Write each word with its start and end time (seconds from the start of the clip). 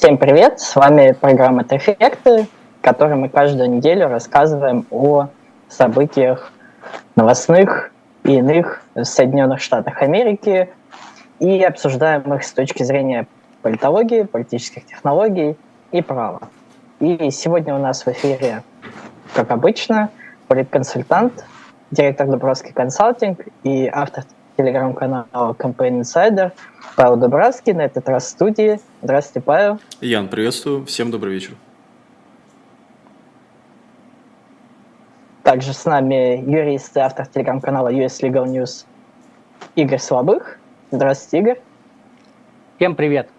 Всем 0.00 0.16
привет, 0.16 0.60
с 0.60 0.76
вами 0.76 1.10
программа 1.10 1.64
«Трефекты», 1.64 2.46
в 2.78 2.82
которой 2.82 3.16
мы 3.16 3.28
каждую 3.28 3.68
неделю 3.68 4.06
рассказываем 4.06 4.86
о 4.92 5.26
событиях 5.68 6.52
новостных 7.16 7.90
и 8.22 8.36
иных 8.36 8.80
в 8.94 9.02
Соединенных 9.02 9.60
Штатах 9.60 10.00
Америки 10.00 10.70
и 11.40 11.60
обсуждаем 11.64 12.32
их 12.32 12.44
с 12.44 12.52
точки 12.52 12.84
зрения 12.84 13.26
политологии, 13.62 14.22
политических 14.22 14.86
технологий 14.86 15.56
и 15.90 16.00
права. 16.00 16.42
И 17.00 17.32
сегодня 17.32 17.74
у 17.74 17.78
нас 17.78 18.06
в 18.06 18.08
эфире, 18.08 18.62
как 19.34 19.50
обычно, 19.50 20.10
политконсультант, 20.46 21.44
директор 21.90 22.28
Дубровский 22.28 22.72
консалтинг 22.72 23.40
и 23.64 23.90
автор 23.92 24.22
телеграм-канала 24.58 25.54
Campaign 25.56 26.00
Insider 26.00 26.52
Павел 26.96 27.16
Дубравский, 27.16 27.72
на 27.72 27.82
этот 27.82 28.08
раз 28.08 28.24
в 28.24 28.28
студии. 28.28 28.80
Здравствуйте, 29.02 29.40
Павел. 29.40 29.78
Ян, 30.00 30.26
приветствую. 30.26 30.84
Всем 30.84 31.12
добрый 31.12 31.32
вечер. 31.32 31.54
Также 35.44 35.72
с 35.72 35.84
нами 35.84 36.44
юрист 36.44 36.96
и 36.96 37.00
автор 37.00 37.26
телеграм-канала 37.26 37.92
US 37.92 38.20
Legal 38.20 38.46
News 38.46 38.84
Игорь 39.76 40.00
Слабых. 40.00 40.58
Здравствуйте, 40.90 41.38
Игорь. 41.38 41.62
Всем 42.76 42.96
привет. 42.96 43.30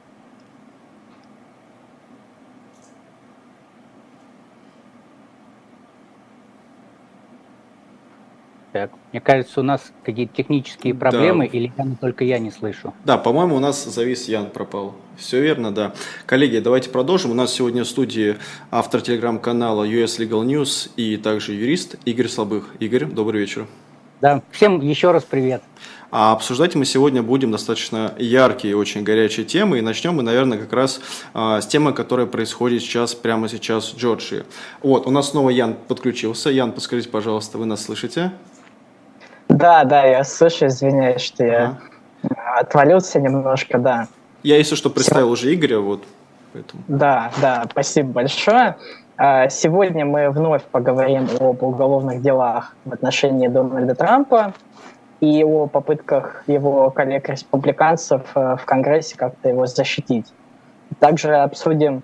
Так, 8.72 8.91
мне 9.12 9.20
кажется, 9.20 9.62
у 9.62 9.64
нас 9.64 9.91
какие-то 10.04 10.36
технические 10.36 10.94
проблемы, 10.94 11.50
да. 11.50 11.58
или 11.58 11.73
только 12.00 12.23
я 12.23 12.38
не 12.38 12.52
слышу? 12.52 12.94
Да, 13.04 13.18
по-моему, 13.18 13.55
у 13.55 13.60
нас 13.60 13.84
завис 13.84 14.27
Ян 14.27 14.52
пропал. 14.52 14.94
Все 15.18 15.41
верно, 15.41 15.73
да. 15.73 15.94
Коллеги, 16.27 16.60
давайте 16.60 16.91
продолжим. 16.91 17.32
У 17.32 17.34
нас 17.34 17.52
сегодня 17.52 17.84
в 17.84 17.88
студии 17.88 18.38
автор 18.70 19.02
телеграм-канала 19.02 19.86
US 19.86 20.20
Legal 20.20 20.46
News 20.46 20.91
и 20.98 21.18
также 21.18 21.54
юрист 21.54 21.96
Игорь 22.05 22.27
Слабых. 22.27 22.76
Игорь, 22.80 23.05
добрый 23.05 23.41
вечер. 23.41 23.66
Да, 24.21 24.43
всем 24.52 24.82
еще 24.82 25.12
раз 25.12 25.24
привет. 25.24 25.63
А 26.12 26.34
обсуждать 26.34 26.76
мы 26.76 26.86
сегодня 26.86 27.24
будем 27.24 27.52
достаточно 27.52 28.13
яркие, 28.20 28.76
очень 28.76 29.04
горячие 29.04 29.46
темы. 29.46 29.80
И 29.80 29.82
начнем 29.82 30.15
мы, 30.15 30.24
наверное, 30.24 30.58
как 30.58 30.74
раз 30.74 31.02
а, 31.34 31.62
с 31.62 31.68
темы, 31.68 31.93
которая 31.93 32.27
происходит 32.27 32.82
сейчас, 32.82 33.15
прямо 33.15 33.48
сейчас 33.49 33.93
в 33.93 33.98
Джорджии. 33.98 34.43
Вот, 34.84 35.08
у 35.08 35.12
нас 35.12 35.30
снова 35.30 35.49
Ян 35.49 35.76
подключился. 35.88 36.49
Ян, 36.49 36.71
подскажите, 36.71 37.10
пожалуйста, 37.10 37.58
вы 37.58 37.65
нас 37.65 37.84
слышите? 37.84 38.32
Да, 39.50 39.84
да, 39.84 40.05
я 40.05 40.24
слышу, 40.24 40.68
извиняюсь, 40.68 41.22
что 41.22 41.44
я 41.44 41.78
ага. 42.24 42.60
отвалился 42.60 43.20
немножко, 43.20 43.78
да. 43.80 44.08
Я, 44.44 44.58
если 44.58 44.76
что, 44.76 44.90
представил 44.90 45.34
Все. 45.36 45.48
уже 45.48 45.55
Игоря, 45.55 45.80
вот. 45.80 46.04
Поэтому. 46.54 46.84
Да, 46.88 47.32
да, 47.42 47.66
спасибо 47.70 48.10
большое. 48.10 48.77
А, 49.18 49.50
сегодня 49.50 50.05
мы 50.05 50.30
вновь 50.30 50.64
поговорим 50.64 51.27
об 51.40 51.62
уголовных 51.62 52.22
делах 52.22 52.74
в 52.86 52.94
отношении 52.94 53.48
Дональда 53.48 53.96
Трампа 53.96 54.54
и 55.20 55.44
о 55.44 55.68
попытках 55.68 56.44
его 56.48 56.90
коллег-республиканцев 56.92 58.22
э, 58.36 58.55
в 58.55 58.64
Конгрессе 58.64 59.18
как-то 59.18 59.50
его 59.50 59.66
защитить. 59.66 60.27
Также 61.00 61.36
обсудим 61.36 62.02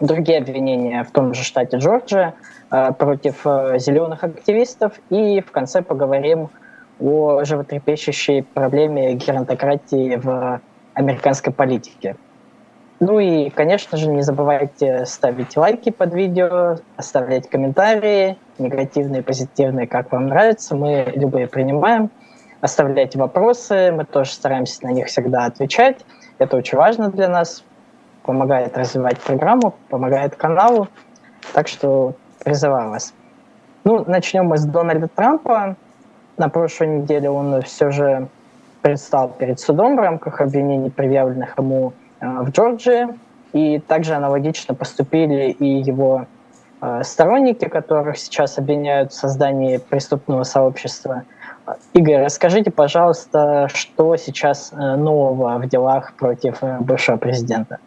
другие 0.00 0.38
обвинения 0.38 1.04
в 1.04 1.10
том 1.10 1.34
же 1.34 1.44
штате 1.44 1.76
Джорджия, 1.76 2.34
против 2.68 3.46
э, 3.46 3.78
зеленых 3.78 4.24
активистов. 4.24 4.94
И 5.10 5.40
в 5.40 5.50
конце 5.50 5.82
поговорим 5.82 6.50
о 7.00 7.44
животрепещущей 7.44 8.42
проблеме 8.42 9.14
геронтократии 9.14 10.16
в 10.16 10.60
американской 10.94 11.52
политике. 11.52 12.16
Ну 12.98 13.20
и, 13.20 13.50
конечно 13.50 13.98
же, 13.98 14.08
не 14.08 14.22
забывайте 14.22 15.04
ставить 15.04 15.54
лайки 15.56 15.90
под 15.90 16.14
видео, 16.14 16.78
оставлять 16.96 17.48
комментарии, 17.50 18.38
негативные, 18.58 19.22
позитивные, 19.22 19.86
как 19.86 20.12
вам 20.12 20.28
нравится. 20.28 20.74
Мы 20.74 21.12
любые 21.14 21.46
принимаем. 21.46 22.10
Оставляйте 22.62 23.18
вопросы, 23.18 23.92
мы 23.92 24.06
тоже 24.06 24.32
стараемся 24.32 24.82
на 24.84 24.92
них 24.92 25.08
всегда 25.08 25.44
отвечать. 25.44 26.06
Это 26.38 26.56
очень 26.56 26.78
важно 26.78 27.10
для 27.10 27.28
нас, 27.28 27.62
помогает 28.22 28.78
развивать 28.78 29.20
программу, 29.20 29.74
помогает 29.90 30.34
каналу. 30.36 30.88
Так 31.52 31.68
что 31.68 32.14
призываю. 32.46 32.96
Ну, 33.82 34.04
начнем 34.06 34.46
мы 34.46 34.56
с 34.56 34.64
Дональда 34.64 35.08
Трампа. 35.08 35.74
На 36.36 36.48
прошлой 36.48 37.00
неделе 37.00 37.28
он 37.28 37.60
все 37.62 37.90
же 37.90 38.28
предстал 38.82 39.30
перед 39.30 39.58
судом 39.58 39.96
в 39.96 39.98
рамках 39.98 40.40
обвинений, 40.40 40.90
предъявленных 40.90 41.58
ему 41.58 41.92
э, 42.20 42.26
в 42.42 42.50
Джорджии. 42.50 43.08
И 43.52 43.80
также 43.80 44.14
аналогично 44.14 44.76
поступили 44.76 45.50
и 45.50 45.82
его 45.82 46.26
э, 46.82 47.02
сторонники, 47.02 47.66
которых 47.66 48.16
сейчас 48.16 48.58
обвиняют 48.58 49.10
в 49.10 49.16
создании 49.16 49.78
преступного 49.78 50.44
сообщества. 50.44 51.24
Игорь, 51.94 52.24
расскажите, 52.24 52.70
пожалуйста, 52.70 53.66
что 53.74 54.16
сейчас 54.16 54.72
э, 54.72 54.76
нового 54.76 55.58
в 55.58 55.68
делах 55.68 56.12
против 56.12 56.62
бывшего 56.80 57.16
президента? 57.16 57.78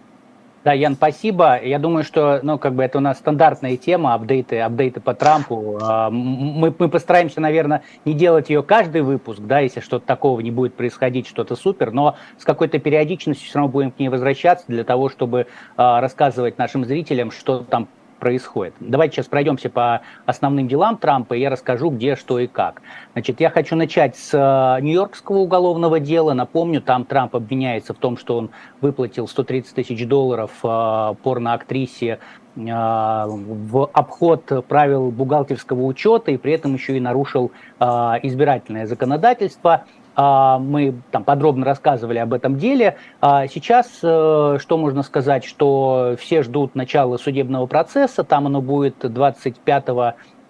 Да, 0.66 0.74
Ян, 0.74 0.96
спасибо. 0.96 1.58
Я 1.64 1.80
думаю, 1.80 2.04
что, 2.04 2.42
ну, 2.44 2.58
как 2.58 2.76
бы 2.76 2.84
это 2.84 2.98
у 2.98 3.02
нас 3.02 3.18
стандартная 3.18 3.78
тема, 3.78 4.14
апдейты, 4.14 4.60
апдейты 4.60 5.00
по 5.00 5.14
Трампу. 5.14 5.80
А, 5.82 6.10
мы, 6.10 6.76
мы 6.78 6.90
постараемся, 6.90 7.40
наверное, 7.40 7.84
не 8.04 8.14
делать 8.14 8.50
ее 8.50 8.62
каждый 8.62 9.02
выпуск, 9.02 9.40
да, 9.40 9.60
если 9.60 9.80
что-то 9.80 10.06
такого 10.06 10.42
не 10.42 10.52
будет 10.52 10.74
происходить, 10.74 11.28
что-то 11.28 11.56
супер, 11.56 11.92
но 11.92 12.18
с 12.38 12.44
какой-то 12.44 12.78
периодичностью 12.78 13.48
все 13.48 13.60
равно 13.60 13.72
будем 13.72 13.92
к 13.92 14.00
ней 14.00 14.10
возвращаться 14.10 14.66
для 14.68 14.84
того, 14.84 15.08
чтобы 15.08 15.48
а, 15.78 16.02
рассказывать 16.02 16.58
нашим 16.58 16.84
зрителям, 16.84 17.32
что 17.32 17.60
там 17.60 17.88
происходит. 18.20 18.74
Давайте 18.80 19.16
сейчас 19.16 19.28
пройдемся 19.28 19.70
по 19.70 20.02
основным 20.26 20.68
делам 20.68 20.98
Трампа, 20.98 21.34
и 21.34 21.40
я 21.40 21.50
расскажу, 21.50 21.90
где, 21.90 22.16
что 22.16 22.40
и 22.40 22.48
как. 22.48 22.82
Значит, 23.14 23.40
я 23.40 23.50
хочу 23.50 23.76
начать 23.76 24.16
с 24.16 24.34
э, 24.34 24.82
Нью-Йоркского 24.82 25.38
уголовного 25.38 26.00
дела. 26.00 26.34
Напомню, 26.34 26.82
там 26.82 27.06
Трамп 27.06 27.36
обвиняется 27.36 27.94
в 27.94 27.98
том, 27.98 28.18
что 28.18 28.38
он 28.38 28.50
выплатил 28.82 29.28
130 29.28 29.74
тысяч 29.74 30.06
долларов 30.06 30.52
э, 30.64 31.16
порноактрисе 31.24 32.20
э, 32.56 32.62
в 32.62 33.90
обход 33.94 34.66
правил 34.68 35.10
бухгалтерского 35.12 35.84
учета 35.84 36.32
и 36.32 36.38
при 36.38 36.54
этом 36.54 36.74
еще 36.74 36.98
и 36.98 37.00
нарушил 37.00 37.52
избирательное 37.80 38.86
законодательство. 38.86 39.86
А, 40.22 40.60
мы 40.60 40.96
там 41.12 41.24
подробно 41.24 41.66
рассказывали 41.66 42.18
об 42.18 42.34
этом 42.34 42.58
деле. 42.58 42.98
А, 43.22 43.48
сейчас 43.48 44.00
э, 44.04 44.58
что 44.60 44.78
можно 44.78 45.02
сказать, 45.02 45.46
что 45.46 46.18
все 46.20 46.44
ждут 46.44 46.76
начала 46.76 47.16
судебного 47.16 47.68
процесса, 47.68 48.26
там 48.26 48.46
оно 48.46 48.62
будет 48.62 48.96
25 49.00 49.86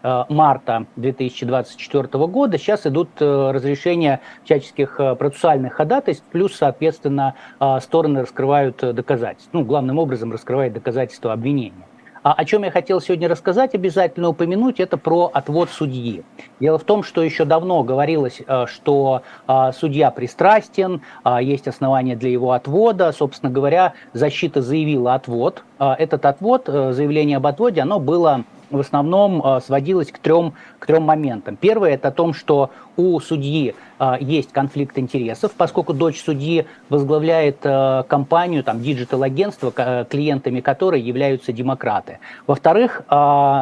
э, 0.02 0.24
марта 0.28 0.88
2024 0.96 2.08
года. 2.26 2.58
Сейчас 2.58 2.88
идут 2.88 3.10
э, 3.20 3.52
разрешения 3.52 4.22
всяческих 4.44 5.00
процессуальных 5.20 5.74
ходатайств, 5.74 6.26
плюс, 6.32 6.56
соответственно, 6.56 7.36
стороны 7.80 8.22
раскрывают 8.22 8.78
доказательства. 8.78 9.60
Ну, 9.60 9.66
главным 9.66 10.00
образом 10.00 10.32
раскрывает 10.32 10.74
доказательства 10.74 11.32
обвинения. 11.32 11.89
А 12.30 12.34
о 12.34 12.46
чем 12.46 12.64
я 12.64 12.70
хотел 12.70 13.02
сегодня 13.02 13.28
рассказать, 13.28 13.74
обязательно 13.74 14.30
упомянуть, 14.30 14.80
это 14.80 14.98
про 14.98 15.32
отвод 15.34 15.72
судьи. 15.72 16.24
Дело 16.60 16.78
в 16.78 16.84
том, 16.84 17.02
что 17.02 17.24
еще 17.24 17.44
давно 17.44 17.82
говорилось, 17.82 18.40
э, 18.46 18.68
что 18.68 19.24
э, 19.48 19.72
судья 19.76 20.12
пристрастен, 20.12 21.02
э, 21.26 21.38
есть 21.42 21.68
основания 21.68 22.16
для 22.16 22.30
его 22.30 22.52
отвода. 22.52 23.12
Собственно 23.14 23.52
говоря, 23.52 23.94
защита 24.14 24.62
заявила 24.62 25.16
отвод. 25.16 25.64
Этот 25.80 26.26
отвод, 26.26 26.66
заявление 26.68 27.38
об 27.38 27.48
отводе, 27.48 27.82
оно 27.82 28.00
было 28.00 28.44
в 28.70 28.80
основном 28.80 29.42
э, 29.44 29.62
сводилось 29.62 30.12
к 30.12 30.20
трем, 30.20 30.54
к 30.80 30.86
трем 30.86 31.04
моментам. 31.04 31.56
Первое– 31.56 31.92
это 31.96 32.10
о 32.10 32.12
том, 32.12 32.34
что 32.34 32.72
у 32.98 33.20
судьи 33.20 33.76
э, 34.00 34.14
есть 34.20 34.52
конфликт 34.52 34.98
интересов, 34.98 35.54
поскольку 35.58 35.94
дочь 35.94 36.22
судьи 36.22 36.66
возглавляет 36.90 37.60
э, 37.64 38.04
компанию, 38.08 38.64
там, 38.64 38.82
digital 38.82 39.17
-агентство, 39.17 39.72
клиентами 40.10 40.60
которой 40.60 41.02
являются 41.02 41.52
демократы. 41.52 42.20
Во-вторых, 42.48 43.04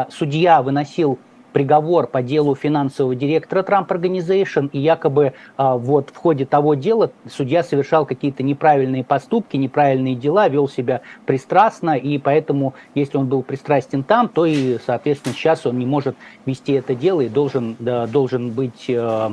судья 0.10 0.62
выносил 0.62 1.20
приговор 1.54 2.08
по 2.08 2.22
делу 2.22 2.56
финансового 2.56 3.16
директора 3.16 3.64
Trump 3.64 3.88
Organization, 3.88 4.70
и 4.72 4.80
якобы 4.80 5.34
а, 5.58 5.76
вот 5.78 6.10
в 6.14 6.16
ходе 6.16 6.46
того 6.46 6.76
дела 6.76 7.12
судья 7.30 7.64
совершал 7.64 8.06
какие-то 8.06 8.44
неправильные 8.44 9.04
поступки, 9.04 9.58
неправильные 9.58 10.16
дела, 10.16 10.48
вел 10.50 10.68
себя 10.70 11.02
пристрастно, 11.26 11.98
и 11.98 12.18
поэтому, 12.18 12.74
если 12.96 13.18
он 13.18 13.28
был 13.28 13.42
пристрастен 13.42 14.04
там, 14.04 14.30
то 14.30 14.46
и, 14.46 14.78
соответственно, 14.86 15.36
сейчас 15.36 15.66
он 15.66 15.80
не 15.80 15.86
может 15.86 16.16
вести 16.46 16.74
это 16.74 16.96
дело 16.96 17.22
и 17.22 17.30
должен, 17.30 17.76
да, 17.80 18.08
должен 18.08 18.52
быть 18.52 18.86
э, 18.88 19.30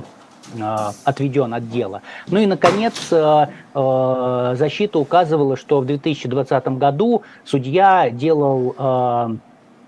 э, 0.59 0.77
отведен 1.05 1.55
от 1.55 1.69
дела. 1.69 2.03
Ну 2.29 2.39
и, 2.39 2.47
наконец, 2.47 2.95
э, 3.11 3.47
защита 4.55 4.99
указывала, 4.99 5.57
что 5.57 5.81
в 5.81 5.87
2020 5.87 6.69
году 6.79 7.23
судья 7.45 8.11
делал 8.11 8.75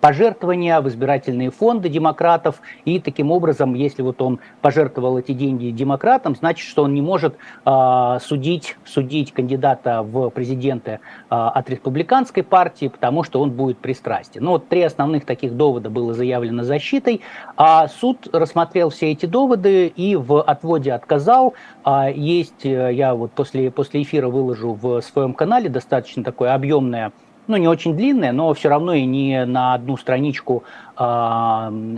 пожертвования 0.06 0.80
в 0.80 0.86
избирательные 0.86 1.50
фонды 1.50 1.88
демократов, 1.88 2.62
и 2.84 3.00
таким 3.00 3.32
образом, 3.32 3.74
если 3.74 4.02
вот 4.02 4.22
он 4.22 4.38
пожертвовал 4.62 5.18
эти 5.18 5.32
деньги 5.32 5.70
демократам, 5.70 6.36
значит, 6.36 6.68
что 6.68 6.84
он 6.84 6.94
не 6.94 7.02
может 7.02 7.34
э, 7.64 8.18
судить, 8.22 8.76
судить 8.84 9.32
кандидата 9.32 10.04
в 10.04 10.30
президенты 10.30 10.92
э, 10.92 10.98
от 11.28 11.68
республиканской 11.68 12.44
партии, 12.44 12.86
потому 12.86 13.24
что 13.24 13.40
он 13.40 13.50
будет 13.50 13.78
пристрастен. 13.78 14.44
Ну 14.44 14.52
вот 14.52 14.68
три 14.68 14.82
основных 14.82 15.24
таких 15.24 15.56
довода 15.56 15.90
было 15.90 16.14
заявлено 16.14 16.62
защитой, 16.62 17.22
а 17.56 17.88
суд 17.88 18.28
рассмотрел 18.32 18.90
все 18.90 19.10
эти 19.10 19.26
доводы 19.26 19.88
и 19.88 20.14
в 20.14 20.40
отводе 20.40 20.92
отказал. 20.92 21.54
А 21.82 22.08
есть, 22.08 22.64
э, 22.64 22.92
я 22.92 23.16
вот 23.16 23.32
после, 23.32 23.72
после 23.72 24.02
эфира 24.02 24.28
выложу 24.28 24.72
в 24.80 25.00
своем 25.00 25.34
канале 25.34 25.68
достаточно 25.68 26.22
такое 26.22 26.54
объемное 26.54 27.10
ну, 27.46 27.56
не 27.56 27.68
очень 27.68 27.96
длинное, 27.96 28.32
но 28.32 28.52
все 28.54 28.68
равно 28.68 28.94
и 28.94 29.04
не 29.04 29.44
на 29.44 29.74
одну 29.74 29.96
страничку 29.96 30.64
э, 30.98 31.02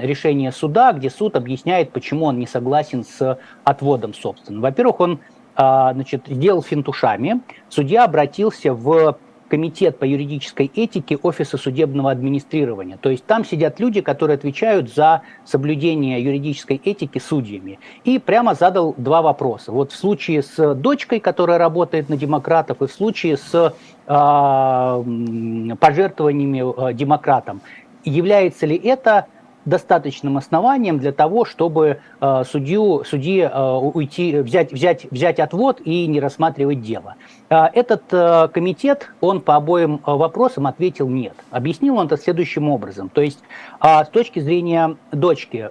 решение 0.02 0.52
суда, 0.52 0.92
где 0.92 1.10
суд 1.10 1.36
объясняет, 1.36 1.90
почему 1.92 2.26
он 2.26 2.38
не 2.38 2.46
согласен 2.46 3.04
с 3.04 3.38
отводом, 3.64 4.14
собственно. 4.14 4.60
Во-первых, 4.60 5.00
он 5.00 5.12
э, 5.12 5.18
значит, 5.56 6.26
сделал 6.26 6.62
финтушами. 6.62 7.40
Судья 7.68 8.04
обратился 8.04 8.74
в 8.74 9.18
комитет 9.48 9.98
по 9.98 10.04
юридической 10.04 10.70
этике 10.74 11.16
Офиса 11.16 11.56
судебного 11.56 12.10
администрирования. 12.10 12.96
То 12.98 13.10
есть 13.10 13.24
там 13.24 13.44
сидят 13.44 13.80
люди, 13.80 14.00
которые 14.00 14.36
отвечают 14.36 14.92
за 14.92 15.22
соблюдение 15.44 16.22
юридической 16.22 16.76
этики 16.76 17.18
судьями. 17.18 17.78
И 18.04 18.18
прямо 18.18 18.54
задал 18.54 18.94
два 18.96 19.22
вопроса. 19.22 19.72
Вот 19.72 19.92
в 19.92 19.96
случае 19.96 20.42
с 20.42 20.74
дочкой, 20.74 21.20
которая 21.20 21.58
работает 21.58 22.08
на 22.08 22.16
демократов, 22.16 22.82
и 22.82 22.86
в 22.86 22.92
случае 22.92 23.36
с 23.36 23.74
пожертвованиями 24.08 26.90
э, 26.90 26.94
демократам, 26.94 27.60
является 28.04 28.66
ли 28.66 28.76
это 28.76 29.26
достаточным 29.68 30.38
основанием 30.38 30.98
для 30.98 31.12
того, 31.12 31.44
чтобы 31.44 32.00
э, 32.20 32.44
судью, 32.48 33.04
судье 33.04 33.50
э, 33.52 33.76
уйти, 33.76 34.38
взять, 34.38 34.72
взять, 34.72 35.06
взять 35.10 35.38
отвод 35.38 35.80
и 35.84 36.06
не 36.06 36.20
рассматривать 36.20 36.80
дело. 36.80 37.16
Э, 37.50 37.66
этот 37.74 38.02
комитет, 38.52 39.10
он 39.20 39.40
по 39.40 39.56
обоим 39.56 40.00
вопросам 40.04 40.66
ответил 40.66 41.08
нет. 41.08 41.34
Объяснил 41.50 41.96
он 41.96 42.06
это 42.06 42.16
следующим 42.16 42.70
образом. 42.70 43.10
То 43.10 43.20
есть 43.20 43.40
э, 43.82 44.04
с 44.04 44.08
точки 44.08 44.40
зрения 44.40 44.96
дочки, 45.12 45.70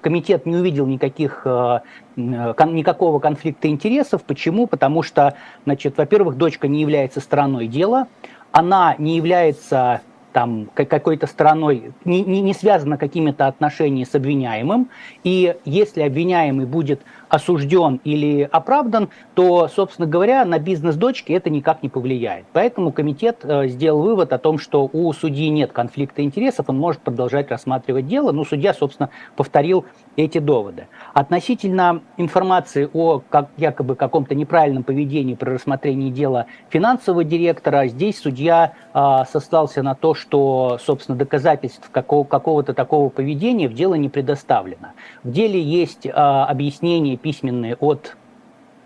комитет 0.00 0.46
не 0.46 0.56
увидел 0.56 0.86
никаких, 0.86 1.42
э, 1.44 1.80
никакого 2.16 3.18
конфликта 3.18 3.68
интересов. 3.68 4.22
Почему? 4.22 4.66
Потому 4.66 5.02
что, 5.02 5.34
значит, 5.64 5.96
во-первых, 5.96 6.36
дочка 6.36 6.68
не 6.68 6.80
является 6.80 7.20
стороной 7.20 7.66
дела, 7.66 8.08
она 8.52 8.94
не 8.98 9.16
является 9.16 10.02
там 10.32 10.68
какой-то 10.74 11.26
стороной, 11.26 11.92
не, 12.04 12.22
не, 12.22 12.40
не 12.40 12.54
связано 12.54 12.96
какими-то 12.96 13.46
отношениями 13.46 14.04
с 14.04 14.14
обвиняемым, 14.14 14.88
и 15.24 15.56
если 15.64 16.02
обвиняемый 16.02 16.66
будет 16.66 17.02
осужден 17.32 17.98
или 18.04 18.46
оправдан, 18.52 19.08
то, 19.32 19.66
собственно 19.66 20.06
говоря, 20.06 20.44
на 20.44 20.58
бизнес 20.58 20.96
дочки 20.96 21.32
это 21.32 21.48
никак 21.48 21.82
не 21.82 21.88
повлияет. 21.88 22.44
Поэтому 22.52 22.92
комитет 22.92 23.38
э, 23.42 23.68
сделал 23.68 24.02
вывод 24.02 24.34
о 24.34 24.38
том, 24.38 24.58
что 24.58 24.88
у 24.92 25.10
судьи 25.14 25.48
нет 25.48 25.72
конфликта 25.72 26.22
интересов, 26.22 26.66
он 26.68 26.78
может 26.78 27.00
продолжать 27.00 27.50
рассматривать 27.50 28.06
дело. 28.06 28.32
Ну, 28.32 28.44
судья, 28.44 28.74
собственно, 28.74 29.08
повторил 29.34 29.86
эти 30.16 30.36
доводы. 30.36 30.88
Относительно 31.14 32.02
информации 32.18 32.86
о 32.92 33.22
как, 33.26 33.48
якобы 33.56 33.96
каком-то 33.96 34.34
неправильном 34.34 34.82
поведении 34.82 35.34
при 35.34 35.52
рассмотрении 35.52 36.10
дела 36.10 36.44
финансового 36.68 37.24
директора, 37.24 37.86
здесь 37.86 38.20
судья 38.20 38.74
э, 38.92 39.24
сослался 39.32 39.82
на 39.82 39.94
то, 39.94 40.12
что, 40.12 40.78
собственно, 40.84 41.16
доказательств 41.16 41.88
какого, 41.90 42.24
какого-то 42.24 42.74
такого 42.74 43.08
поведения 43.08 43.68
в 43.68 43.72
дело 43.72 43.94
не 43.94 44.10
предоставлено. 44.10 44.88
В 45.22 45.32
деле 45.32 45.62
есть 45.62 46.04
э, 46.04 46.10
объяснение 46.10 47.16
письменные 47.22 47.76
от 47.76 48.16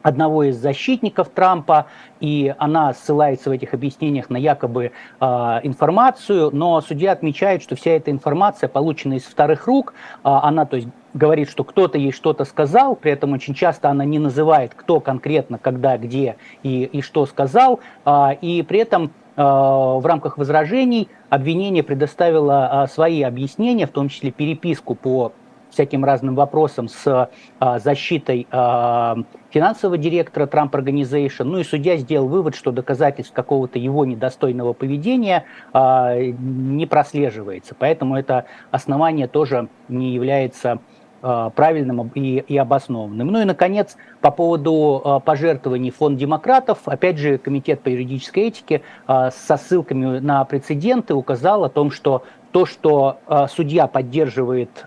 одного 0.06 0.44
из 0.44 0.56
защитников 0.56 1.30
Трампа, 1.30 1.86
и 2.20 2.54
она 2.58 2.94
ссылается 2.94 3.50
в 3.50 3.52
этих 3.52 3.74
объяснениях 3.74 4.30
на 4.30 4.36
якобы 4.36 4.92
э, 5.20 5.24
информацию, 5.64 6.50
но 6.52 6.80
судья 6.80 7.12
отмечает, 7.12 7.62
что 7.62 7.74
вся 7.74 7.90
эта 7.90 8.12
информация 8.12 8.68
получена 8.68 9.14
из 9.14 9.24
вторых 9.24 9.66
рук, 9.66 9.94
э, 9.94 10.18
она, 10.22 10.64
то 10.64 10.76
есть, 10.76 10.88
говорит, 11.12 11.50
что 11.50 11.64
кто-то 11.64 11.98
ей 11.98 12.12
что-то 12.12 12.44
сказал, 12.44 12.94
при 12.94 13.10
этом 13.10 13.32
очень 13.32 13.54
часто 13.54 13.90
она 13.90 14.04
не 14.04 14.20
называет, 14.20 14.74
кто 14.74 15.00
конкретно, 15.00 15.58
когда, 15.58 15.98
где 15.98 16.36
и, 16.62 16.84
и 16.84 17.02
что 17.02 17.26
сказал, 17.26 17.80
э, 18.04 18.28
и 18.40 18.62
при 18.62 18.80
этом 18.80 19.12
в 19.38 20.02
рамках 20.06 20.38
возражений 20.38 21.10
обвинение 21.28 21.82
предоставило 21.82 22.86
свои 22.90 23.20
объяснения, 23.20 23.86
в 23.86 23.90
том 23.90 24.08
числе 24.08 24.30
переписку 24.30 24.94
по 24.94 25.32
всяким 25.76 26.06
разным 26.06 26.34
вопросам 26.34 26.88
с 26.88 27.28
а, 27.60 27.78
защитой 27.78 28.46
а, 28.50 29.18
финансового 29.50 29.98
директора 29.98 30.46
Trump 30.46 30.70
Organization. 30.70 31.44
Ну 31.44 31.58
и 31.58 31.64
судья 31.64 31.98
сделал 31.98 32.28
вывод, 32.28 32.54
что 32.54 32.72
доказательств 32.72 33.34
какого-то 33.34 33.78
его 33.78 34.06
недостойного 34.06 34.72
поведения 34.72 35.44
а, 35.74 36.16
не 36.18 36.86
прослеживается. 36.86 37.76
Поэтому 37.78 38.16
это 38.16 38.46
основание 38.70 39.28
тоже 39.28 39.68
не 39.88 40.12
является 40.14 40.78
правильным 41.22 42.08
и, 42.14 42.38
и 42.46 42.56
обоснованным. 42.56 43.28
Ну 43.28 43.40
и, 43.40 43.44
наконец, 43.44 43.96
по 44.20 44.30
поводу 44.30 45.22
пожертвований 45.24 45.90
фонд 45.90 46.18
демократов, 46.18 46.80
опять 46.84 47.16
же, 47.16 47.38
Комитет 47.38 47.80
по 47.80 47.88
юридической 47.88 48.44
этике 48.44 48.82
со 49.08 49.56
ссылками 49.56 50.20
на 50.20 50.44
прецеденты 50.44 51.14
указал 51.14 51.64
о 51.64 51.68
том, 51.68 51.90
что 51.90 52.22
то, 52.52 52.64
что 52.64 53.18
судья 53.50 53.88
поддерживает 53.88 54.86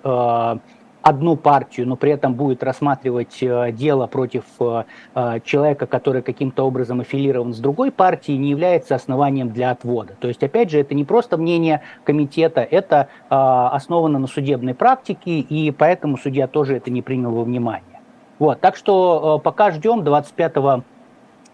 одну 1.01 1.36
партию, 1.36 1.88
но 1.88 1.96
при 1.96 2.12
этом 2.12 2.34
будет 2.34 2.63
рассматривать 2.63 3.38
э, 3.42 3.72
дело 3.72 4.07
против 4.07 4.44
э, 4.60 4.84
э, 5.16 5.40
человека, 5.44 5.88
который 5.88 6.22
каким-то 6.22 6.63
образом 6.63 7.00
аффилирован 7.00 7.54
с 7.54 7.60
другой 7.60 7.92
партией, 7.92 8.38
не 8.38 8.50
является 8.50 8.96
основанием 8.96 9.50
для 9.50 9.72
отвода. 9.72 10.16
То 10.19 10.28
есть, 10.28 10.44
опять 10.44 10.69
же, 10.69 10.80
это 10.80 10.94
не 10.94 11.06
просто 11.06 11.38
мнение 11.38 11.81
комитета, 12.04 12.62
это 12.62 13.07
основано 13.30 14.19
на 14.19 14.28
судебной 14.28 14.74
практике, 14.74 15.40
и 15.40 15.72
поэтому 15.72 16.18
судья 16.18 16.48
тоже 16.48 16.75
это 16.75 16.92
не 16.92 17.02
принял 17.02 17.31
во 17.31 17.44
внимание. 17.44 18.02
Вот, 18.38 18.60
так 18.60 18.75
что 18.75 19.40
пока 19.44 19.72
ждем 19.72 20.04
25 20.04 20.84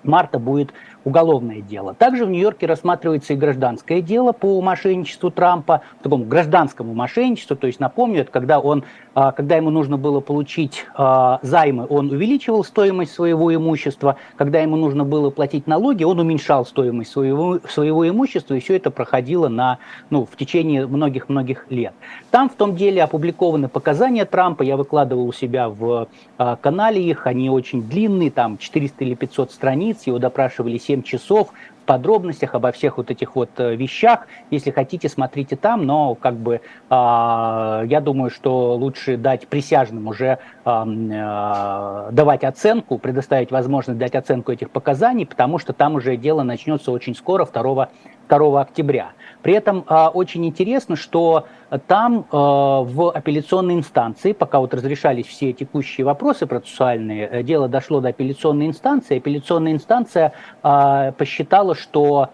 марта 0.06 0.40
будет 0.40 0.72
уголовное 1.04 1.62
дело. 1.62 1.94
Также 1.94 2.26
в 2.26 2.30
Нью-Йорке 2.30 2.66
рассматривается 2.66 3.34
и 3.34 3.36
гражданское 3.36 4.02
дело 4.02 4.32
по 4.32 4.62
мошенничеству 4.62 5.32
Трампа, 5.32 5.82
такому 6.02 6.26
гражданскому 6.26 6.94
мошенничеству. 6.94 7.56
То 7.56 7.68
есть, 7.68 7.80
напомню, 7.80 8.22
это 8.22 8.32
когда, 8.32 8.60
он, 8.60 8.84
когда 9.32 9.56
ему 9.58 9.70
нужно 9.70 9.98
было 9.98 10.20
получить 10.20 10.86
а, 10.96 11.40
займы, 11.44 11.86
он 11.90 12.10
увеличивал 12.10 12.64
стоимость 12.64 13.14
своего 13.14 13.54
имущества. 13.54 14.18
Когда 14.36 14.60
ему 14.60 14.76
нужно 14.76 15.04
было 15.06 15.30
платить 15.30 15.68
налоги, 15.68 16.04
он 16.04 16.20
уменьшал 16.20 16.66
стоимость 16.66 17.12
своего, 17.12 17.60
своего 17.70 18.08
имущества. 18.10 18.56
И 18.56 18.60
все 18.60 18.76
это 18.76 18.90
проходило 18.92 19.48
на, 19.48 19.78
ну, 20.10 20.26
в 20.26 20.36
течение 20.36 20.88
многих-многих 20.88 21.68
лет. 21.70 21.94
Там 22.32 22.50
в 22.50 22.56
том 22.56 22.76
деле 22.76 23.04
опубликованы 23.04 23.70
показания 23.70 24.26
Трампа. 24.26 24.64
Я 24.64 24.76
выкладывал 24.76 25.28
у 25.28 25.34
себя 25.34 25.70
в 25.70 26.08
а, 26.38 26.56
канале 26.56 27.02
их. 27.02 27.28
Они 27.28 27.50
очень 27.50 27.84
длинные, 27.84 28.32
там 28.32 28.58
400 28.58 29.04
или 29.04 29.14
500 29.14 29.52
страниц. 29.52 30.08
Его 30.08 30.18
допрашивали 30.18 30.78
7 30.78 30.96
7 30.96 31.04
часов 31.04 31.50
подробностях 31.86 32.56
обо 32.56 32.72
всех 32.72 32.98
вот 32.98 33.12
этих 33.12 33.36
вот 33.36 33.50
э, 33.58 33.76
вещах. 33.76 34.28
Если 34.52 34.72
хотите, 34.72 35.10
смотрите 35.10 35.56
там, 35.56 35.86
но 35.86 36.16
как 36.16 36.36
бы 36.36 36.56
э, 36.56 36.62
я 36.90 38.02
думаю, 38.04 38.30
что 38.30 38.76
лучше 38.76 39.18
дать 39.18 39.48
присяжным 39.48 40.08
уже 40.08 40.40
э, 40.66 42.10
давать 42.12 42.44
оценку, 42.44 42.98
предоставить 42.98 43.52
возможность 43.52 44.00
дать 44.00 44.16
оценку 44.16 44.52
этих 44.52 44.70
показаний, 44.70 45.26
потому 45.26 45.60
что 45.60 45.74
там 45.74 45.96
уже 45.96 46.18
дело 46.18 46.44
начнется 46.44 46.92
очень 46.92 47.16
скоро, 47.16 47.46
2, 47.46 47.90
2 48.30 48.62
октября. 48.62 49.12
При 49.42 49.54
этом 49.54 49.86
э, 49.88 50.08
очень 50.08 50.46
интересно, 50.46 50.96
что 50.96 51.46
там 51.88 52.20
э, 52.20 52.26
в 52.32 53.12
апелляционной 53.12 53.76
инстанции, 53.76 54.34
пока 54.34 54.60
вот 54.60 54.74
разрешались 54.74 55.26
все 55.26 55.54
текущие 55.54 56.06
вопросы 56.06 56.46
процессуальные, 56.46 57.28
э, 57.28 57.44
дело 57.44 57.68
дошло 57.68 58.02
до 58.02 58.10
апелляционной 58.10 58.68
инстанции, 58.68 59.18
апелляционная 59.18 59.74
инстанция 59.74 60.34
э, 60.64 61.12
посчитала, 61.18 61.76
что 61.76 62.30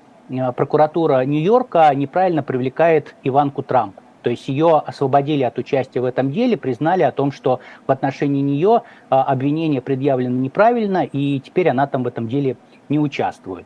прокуратура 0.55 1.25
Нью-Йорка 1.25 1.93
неправильно 1.93 2.41
привлекает 2.41 3.15
Иванку 3.23 3.63
Трамп. 3.63 3.95
То 4.21 4.29
есть 4.29 4.47
ее 4.47 4.77
освободили 4.85 5.43
от 5.43 5.57
участия 5.57 5.99
в 5.99 6.05
этом 6.05 6.31
деле, 6.31 6.55
признали 6.55 7.01
о 7.01 7.11
том, 7.11 7.31
что 7.31 7.59
в 7.85 7.91
отношении 7.91 8.41
нее 8.41 8.83
обвинение 9.09 9.81
предъявлено 9.81 10.37
неправильно, 10.37 11.03
и 11.03 11.39
теперь 11.39 11.69
она 11.69 11.87
там 11.87 12.03
в 12.03 12.07
этом 12.07 12.27
деле 12.27 12.55
не 12.87 12.99
участвует. 12.99 13.65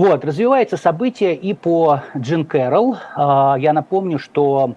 Вот, 0.00 0.24
развивается 0.24 0.78
событие 0.78 1.34
и 1.34 1.52
по 1.52 2.00
Джин 2.16 2.46
Кэрролл. 2.46 2.96
А, 3.16 3.56
я 3.58 3.74
напомню, 3.74 4.18
что 4.18 4.74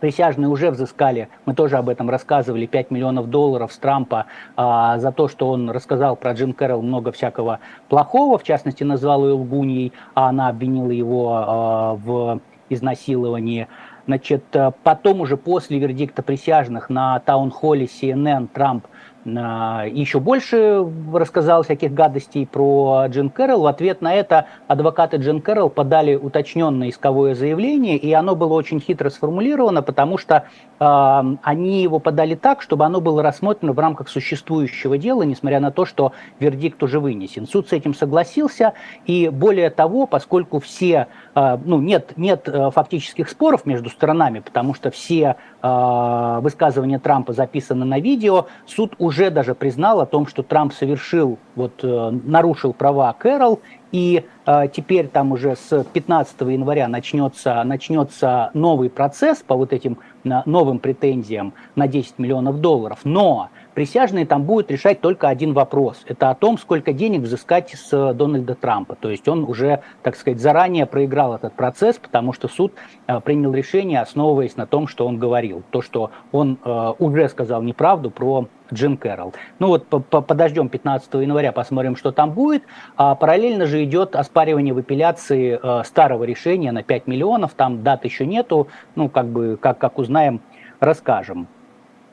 присяжные 0.00 0.48
уже 0.48 0.70
взыскали, 0.70 1.28
мы 1.44 1.52
тоже 1.52 1.76
об 1.76 1.90
этом 1.90 2.08
рассказывали, 2.08 2.64
5 2.64 2.90
миллионов 2.90 3.28
долларов 3.28 3.70
с 3.74 3.76
Трампа 3.76 4.24
а, 4.56 4.98
за 5.00 5.12
то, 5.12 5.28
что 5.28 5.50
он 5.50 5.68
рассказал 5.68 6.16
про 6.16 6.32
Джин 6.32 6.54
Кэрролл 6.54 6.80
много 6.80 7.12
всякого 7.12 7.60
плохого, 7.90 8.38
в 8.38 8.42
частности, 8.42 8.84
назвал 8.84 9.26
ее 9.26 9.34
лгуньей, 9.34 9.92
а 10.14 10.30
она 10.30 10.48
обвинила 10.48 10.92
его 10.92 11.34
а, 11.34 11.94
в 11.96 12.40
изнасиловании. 12.70 13.68
Значит, 14.06 14.44
потом 14.82 15.20
уже 15.20 15.36
после 15.36 15.78
вердикта 15.78 16.22
присяжных 16.22 16.88
на 16.88 17.18
таунхолле 17.20 17.84
CNN 17.84 18.48
Трамп 18.50 18.86
еще 19.24 20.20
больше 20.20 20.86
рассказал 21.12 21.62
всяких 21.62 21.92
гадостей 21.92 22.46
про 22.46 23.06
Джин 23.08 23.30
Кэрролл. 23.30 23.62
В 23.62 23.66
ответ 23.66 24.00
на 24.00 24.14
это 24.14 24.46
адвокаты 24.68 25.16
Джин 25.16 25.42
Кэрролл 25.42 25.70
подали 25.70 26.14
уточненное 26.14 26.90
исковое 26.90 27.34
заявление, 27.34 27.96
и 27.96 28.12
оно 28.12 28.36
было 28.36 28.54
очень 28.54 28.80
хитро 28.80 29.10
сформулировано, 29.10 29.82
потому 29.82 30.18
что 30.18 30.44
э, 30.78 31.36
они 31.42 31.82
его 31.82 31.98
подали 31.98 32.36
так, 32.36 32.62
чтобы 32.62 32.84
оно 32.84 33.00
было 33.00 33.22
рассмотрено 33.22 33.72
в 33.72 33.78
рамках 33.78 34.08
существующего 34.08 34.96
дела, 34.98 35.22
несмотря 35.22 35.60
на 35.60 35.70
то, 35.72 35.84
что 35.84 36.12
вердикт 36.38 36.82
уже 36.82 37.00
вынесен. 37.00 37.46
Суд 37.46 37.68
с 37.68 37.72
этим 37.72 37.94
согласился, 37.94 38.72
и 39.04 39.28
более 39.28 39.70
того, 39.70 40.06
поскольку 40.06 40.60
все, 40.60 41.08
э, 41.34 41.58
ну, 41.64 41.80
нет, 41.80 42.12
нет 42.16 42.48
э, 42.48 42.70
фактических 42.70 43.28
споров 43.28 43.66
между 43.66 43.90
сторонами, 43.90 44.38
потому 44.40 44.74
что 44.74 44.90
все 44.90 45.36
э, 45.62 46.38
высказывания 46.40 46.98
Трампа 46.98 47.32
записаны 47.32 47.84
на 47.84 47.98
видео, 47.98 48.46
суд 48.66 48.94
уже 48.98 49.17
уже 49.18 49.30
даже 49.30 49.54
признал 49.56 50.00
о 50.00 50.06
том, 50.06 50.28
что 50.28 50.44
Трамп 50.44 50.72
совершил, 50.72 51.38
вот, 51.56 51.72
э, 51.82 52.10
нарушил 52.22 52.72
права 52.72 53.12
Кэрол, 53.12 53.60
и 53.90 54.24
э, 54.46 54.68
теперь 54.72 55.08
там 55.08 55.32
уже 55.32 55.56
с 55.56 55.84
15 55.92 56.40
января 56.42 56.86
начнется, 56.86 57.64
начнется 57.64 58.50
новый 58.54 58.90
процесс 58.90 59.38
по 59.38 59.56
вот 59.56 59.72
этим 59.72 59.98
новым 60.22 60.78
претензиям 60.78 61.52
на 61.74 61.88
10 61.88 62.20
миллионов 62.20 62.60
долларов. 62.60 63.00
Но 63.02 63.48
присяжные 63.78 64.26
там 64.26 64.42
будут 64.42 64.72
решать 64.72 65.00
только 65.00 65.28
один 65.28 65.52
вопрос. 65.52 66.02
Это 66.08 66.30
о 66.30 66.34
том, 66.34 66.58
сколько 66.58 66.92
денег 66.92 67.20
взыскать 67.20 67.70
с 67.70 68.12
Дональда 68.12 68.56
Трампа. 68.56 68.96
То 68.96 69.08
есть 69.08 69.28
он 69.28 69.44
уже, 69.44 69.82
так 70.02 70.16
сказать, 70.16 70.40
заранее 70.40 70.84
проиграл 70.84 71.36
этот 71.36 71.52
процесс, 71.52 71.96
потому 71.96 72.32
что 72.32 72.48
суд 72.48 72.72
э, 73.06 73.20
принял 73.20 73.54
решение, 73.54 74.00
основываясь 74.00 74.56
на 74.56 74.66
том, 74.66 74.88
что 74.88 75.06
он 75.06 75.18
говорил. 75.18 75.62
То, 75.70 75.80
что 75.80 76.10
он 76.32 76.58
э, 76.64 76.92
уже 76.98 77.28
сказал 77.28 77.62
неправду 77.62 78.10
про 78.10 78.48
Джим 78.74 78.96
Кэрролл. 78.96 79.32
Ну 79.60 79.68
вот 79.68 79.86
подождем 79.86 80.68
15 80.70 81.14
января, 81.14 81.52
посмотрим, 81.52 81.94
что 81.94 82.10
там 82.10 82.32
будет. 82.32 82.64
А 82.96 83.14
параллельно 83.14 83.66
же 83.66 83.84
идет 83.84 84.16
оспаривание 84.16 84.74
в 84.74 84.78
апелляции 84.78 85.56
э, 85.62 85.84
старого 85.84 86.24
решения 86.24 86.72
на 86.72 86.82
5 86.82 87.06
миллионов. 87.06 87.52
Там 87.54 87.84
дат 87.84 88.04
еще 88.04 88.26
нету. 88.26 88.66
Ну, 88.96 89.08
как 89.08 89.26
бы, 89.26 89.56
как, 89.56 89.78
как 89.78 89.98
узнаем, 90.00 90.40
расскажем. 90.80 91.46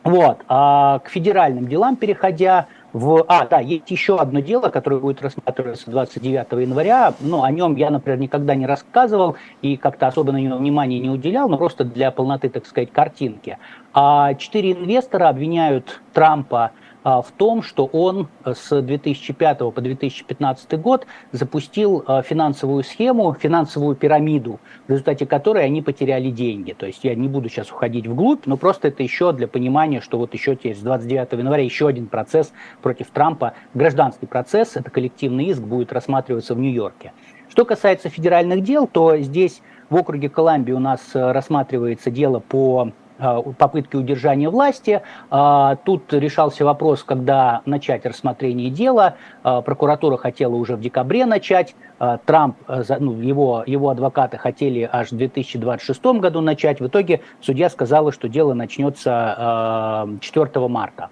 Вот. 0.06 0.38
А 0.48 1.00
к 1.00 1.10
федеральным 1.10 1.68
делам 1.68 1.96
переходя, 1.96 2.68
в... 2.94 3.26
А, 3.28 3.48
да, 3.48 3.60
есть 3.60 3.90
еще 3.90 4.18
одно 4.18 4.40
дело, 4.40 4.70
которое 4.70 5.02
будет 5.02 5.22
рассматриваться 5.22 5.90
29 5.90 6.62
января. 6.62 7.14
Ну, 7.20 7.44
о 7.44 7.52
нем 7.52 7.76
я, 7.76 7.90
например, 7.90 8.20
никогда 8.20 8.54
не 8.54 8.68
рассказывал 8.68 9.36
и 9.64 9.78
как-то 9.78 10.06
особо 10.06 10.32
на 10.32 10.38
него 10.38 10.58
внимания 10.58 11.00
не 11.00 11.10
уделял, 11.10 11.50
но 11.50 11.58
просто 11.58 11.84
для 11.84 12.12
полноты, 12.12 12.50
так 12.50 12.68
сказать, 12.68 12.92
картинки. 12.92 13.58
А 13.94 14.36
четыре 14.36 14.74
инвестора 14.74 15.28
обвиняют 15.28 16.00
Трампа 16.14 16.72
в 17.06 17.28
том, 17.38 17.62
что 17.62 17.86
он 17.86 18.28
с 18.44 18.82
2005 18.82 19.60
по 19.60 19.82
2015 19.82 20.80
год 20.82 21.06
запустил 21.32 22.04
а, 22.08 22.24
финансовую 22.24 22.84
схему, 22.84 23.36
финансовую 23.40 23.96
пирамиду, 23.96 24.60
в 24.88 24.90
результате 24.90 25.28
которой 25.28 25.64
они 25.66 25.84
потеряли 25.84 26.32
деньги. 26.32 26.74
То 26.74 26.88
есть 26.88 27.04
я 27.04 27.14
не 27.14 27.28
буду 27.28 27.48
сейчас 27.48 27.72
уходить 27.72 28.08
вглубь, 28.08 28.48
но 28.48 28.58
просто 28.58 28.88
это 28.88 29.04
еще 29.04 29.32
для 29.34 29.48
понимания, 29.48 30.02
что 30.02 30.18
вот 30.18 30.34
еще 30.34 30.56
с 30.56 30.80
29 30.80 31.34
января 31.34 31.64
еще 31.64 31.88
один 31.88 32.08
процесс 32.08 32.52
против 32.82 33.12
Трампа, 33.12 33.54
гражданский 33.76 34.26
процесс, 34.26 34.76
это 34.76 34.90
коллективный 34.90 35.46
иск, 35.46 35.62
будет 35.62 35.94
рассматриваться 35.94 36.56
в 36.56 36.60
Нью-Йорке. 36.60 37.14
Что 37.50 37.66
касается 37.66 38.10
федеральных 38.10 38.64
дел, 38.64 38.88
то 38.88 39.16
здесь 39.18 39.62
в 39.92 39.96
округе 39.96 40.30
Колумбия 40.30 40.76
у 40.76 40.80
нас 40.80 41.02
э, 41.14 41.32
рассматривается 41.32 42.10
дело 42.10 42.40
по 42.40 42.90
Э, 42.90 43.05
попытки 43.17 43.95
удержания 43.95 44.50
власти. 44.50 45.01
А, 45.29 45.77
тут 45.77 46.12
решался 46.13 46.65
вопрос, 46.65 47.03
когда 47.03 47.62
начать 47.65 48.05
рассмотрение 48.05 48.69
дела. 48.69 49.15
А, 49.43 49.62
прокуратура 49.62 50.17
хотела 50.17 50.55
уже 50.55 50.75
в 50.75 50.81
декабре 50.81 51.25
начать. 51.25 51.75
А, 52.00 52.17
Трамп, 52.17 52.57
э, 52.67 52.84
ну, 53.00 53.19
его, 53.22 53.63
его 53.65 53.89
адвокаты 53.89 54.38
хотели 54.38 54.89
аж 54.91 55.12
в 55.12 55.17
2026 55.17 56.19
году 56.19 56.41
начать. 56.41 56.79
В 56.79 56.88
итоге 56.88 57.22
судья 57.41 57.69
сказала, 57.69 58.12
что 58.12 58.27
дело 58.27 58.53
начнется 58.53 60.07
4 60.19 60.67
марта. 60.67 61.10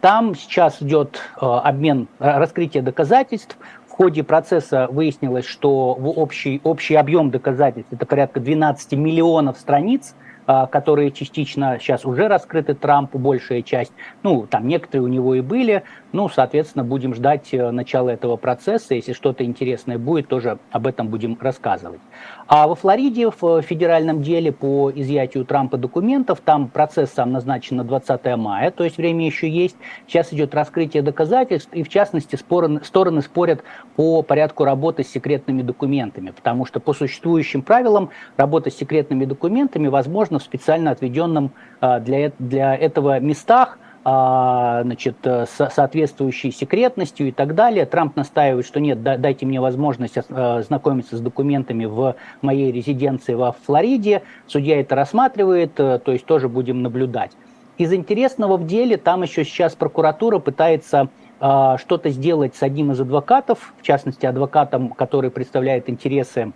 Там 0.00 0.34
сейчас 0.34 0.82
идет 0.82 1.20
э, 1.40 1.46
обмен, 1.46 2.08
раскрытие 2.18 2.82
доказательств. 2.82 3.56
В 3.88 3.92
ходе 3.92 4.22
процесса 4.22 4.88
выяснилось, 4.90 5.46
что 5.46 5.92
общий, 5.94 6.60
общий 6.64 6.94
объем 6.94 7.30
доказательств 7.30 7.92
это 7.92 8.04
порядка 8.04 8.40
12 8.40 8.92
миллионов 8.92 9.58
страниц– 9.58 10.14
а, 10.24 10.31
которые 10.46 11.10
частично 11.10 11.78
сейчас 11.80 12.04
уже 12.04 12.28
раскрыты 12.28 12.74
Трампу, 12.74 13.18
большая 13.18 13.62
часть. 13.62 13.92
Ну, 14.22 14.46
там 14.48 14.66
некоторые 14.66 15.04
у 15.04 15.08
него 15.08 15.34
и 15.34 15.40
были. 15.40 15.82
Ну, 16.12 16.28
соответственно, 16.28 16.84
будем 16.84 17.14
ждать 17.14 17.48
э, 17.52 17.70
начала 17.70 18.10
этого 18.10 18.36
процесса. 18.36 18.94
Если 18.94 19.14
что-то 19.14 19.44
интересное 19.44 19.98
будет, 19.98 20.28
тоже 20.28 20.58
об 20.70 20.86
этом 20.86 21.08
будем 21.08 21.38
рассказывать. 21.40 22.00
А 22.46 22.68
во 22.68 22.74
Флориде 22.74 23.30
в 23.30 23.62
федеральном 23.62 24.22
деле 24.22 24.52
по 24.52 24.92
изъятию 24.94 25.46
Трампа 25.46 25.78
документов, 25.78 26.40
там 26.44 26.68
процесс 26.68 27.12
сам 27.12 27.32
назначен 27.32 27.78
на 27.78 27.84
20 27.84 28.36
мая, 28.36 28.70
то 28.70 28.84
есть 28.84 28.98
время 28.98 29.24
еще 29.24 29.48
есть. 29.48 29.76
Сейчас 30.06 30.32
идет 30.34 30.54
раскрытие 30.54 31.02
доказательств, 31.02 31.72
и 31.72 31.82
в 31.82 31.88
частности 31.88 32.36
споры, 32.36 32.84
стороны 32.84 33.22
спорят 33.22 33.62
по 33.96 34.22
порядку 34.22 34.64
работы 34.64 35.04
с 35.04 35.08
секретными 35.08 35.62
документами, 35.62 36.30
потому 36.30 36.66
что 36.66 36.78
по 36.78 36.92
существующим 36.92 37.62
правилам 37.62 38.10
работа 38.36 38.70
с 38.70 38.76
секретными 38.76 39.24
документами 39.24 39.88
возможна 39.88 40.38
в 40.38 40.42
специально 40.42 40.90
отведенном 40.90 41.52
а, 41.80 42.00
для, 42.00 42.32
для 42.38 42.76
этого 42.76 43.18
местах, 43.18 43.78
значит, 44.04 45.16
э, 45.22 45.46
соответствующей 45.46 46.50
секретностью 46.50 47.28
и 47.28 47.30
так 47.30 47.54
далее. 47.54 47.86
Трамп 47.86 48.16
настаивает, 48.16 48.66
что 48.66 48.80
нет, 48.80 49.02
дайте 49.02 49.46
мне 49.46 49.60
возможность 49.60 50.16
э, 50.16 50.62
знакомиться 50.66 51.16
с 51.16 51.20
документами 51.20 51.84
в 51.84 52.16
моей 52.40 52.72
резиденции 52.72 53.34
во 53.34 53.52
Флориде. 53.52 54.22
Судья 54.48 54.80
это 54.80 54.96
рассматривает, 54.96 55.78
э, 55.78 56.00
то 56.00 56.10
есть 56.12 56.26
тоже 56.26 56.48
будем 56.48 56.82
наблюдать. 56.82 57.30
Из 57.78 57.92
интересного 57.92 58.56
в 58.56 58.66
деле, 58.66 58.96
там 58.96 59.22
еще 59.22 59.44
сейчас 59.44 59.74
прокуратура 59.74 60.38
пытается 60.38 61.08
что-то 61.40 62.10
сделать 62.10 62.54
с 62.54 62.62
одним 62.62 62.92
из 62.92 63.00
адвокатов, 63.00 63.74
в 63.76 63.82
частности, 63.82 64.26
адвокатом, 64.26 64.90
который 64.90 65.28
представляет 65.32 65.90
интересы 65.90 66.52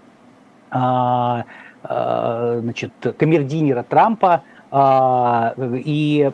значит, 1.83 2.93
камердинера 3.19 3.83
Трампа, 3.83 4.35
а, 4.35 4.43
и 5.59 6.31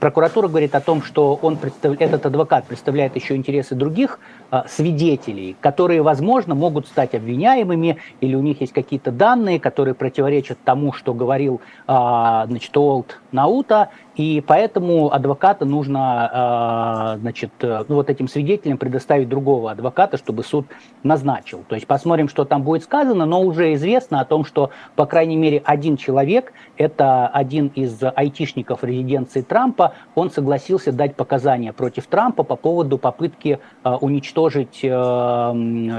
прокуратура 0.00 0.48
говорит 0.48 0.74
о 0.74 0.80
том, 0.80 1.02
что 1.02 1.38
он 1.40 1.56
этот 1.82 2.26
адвокат 2.26 2.66
представляет 2.66 3.14
еще 3.14 3.36
интересы 3.36 3.76
других 3.76 4.18
а, 4.18 4.41
свидетелей, 4.68 5.56
которые, 5.60 6.02
возможно, 6.02 6.54
могут 6.54 6.86
стать 6.86 7.14
обвиняемыми, 7.14 7.96
или 8.20 8.34
у 8.34 8.42
них 8.42 8.60
есть 8.60 8.74
какие-то 8.74 9.10
данные, 9.10 9.58
которые 9.58 9.94
противоречат 9.94 10.58
тому, 10.62 10.92
что 10.92 11.14
говорил 11.14 11.62
а, 11.86 12.44
значит, 12.46 12.76
Олд 12.76 13.18
Наута, 13.32 13.88
и 14.14 14.44
поэтому 14.46 15.10
адвоката 15.10 15.64
нужно, 15.64 17.16
значит, 17.20 17.50
ну, 17.62 17.94
вот 17.94 18.10
этим 18.10 18.28
свидетелям 18.28 18.76
предоставить 18.76 19.30
другого 19.30 19.70
адвоката, 19.70 20.18
чтобы 20.18 20.44
суд 20.44 20.66
назначил. 21.02 21.64
То 21.66 21.76
есть 21.76 21.86
посмотрим, 21.86 22.28
что 22.28 22.44
там 22.44 22.62
будет 22.62 22.84
сказано, 22.84 23.24
но 23.24 23.40
уже 23.40 23.72
известно 23.72 24.20
о 24.20 24.26
том, 24.26 24.44
что, 24.44 24.68
по 24.96 25.06
крайней 25.06 25.36
мере, 25.36 25.62
один 25.64 25.96
человек, 25.96 26.52
это 26.76 27.26
один 27.28 27.68
из 27.68 27.98
айтишников 28.02 28.84
резиденции 28.84 29.40
Трампа, 29.40 29.94
он 30.14 30.30
согласился 30.30 30.92
дать 30.92 31.16
показания 31.16 31.72
против 31.72 32.06
Трампа 32.06 32.42
по 32.42 32.56
поводу 32.56 32.98
попытки 32.98 33.60
уничтожить 33.82 34.41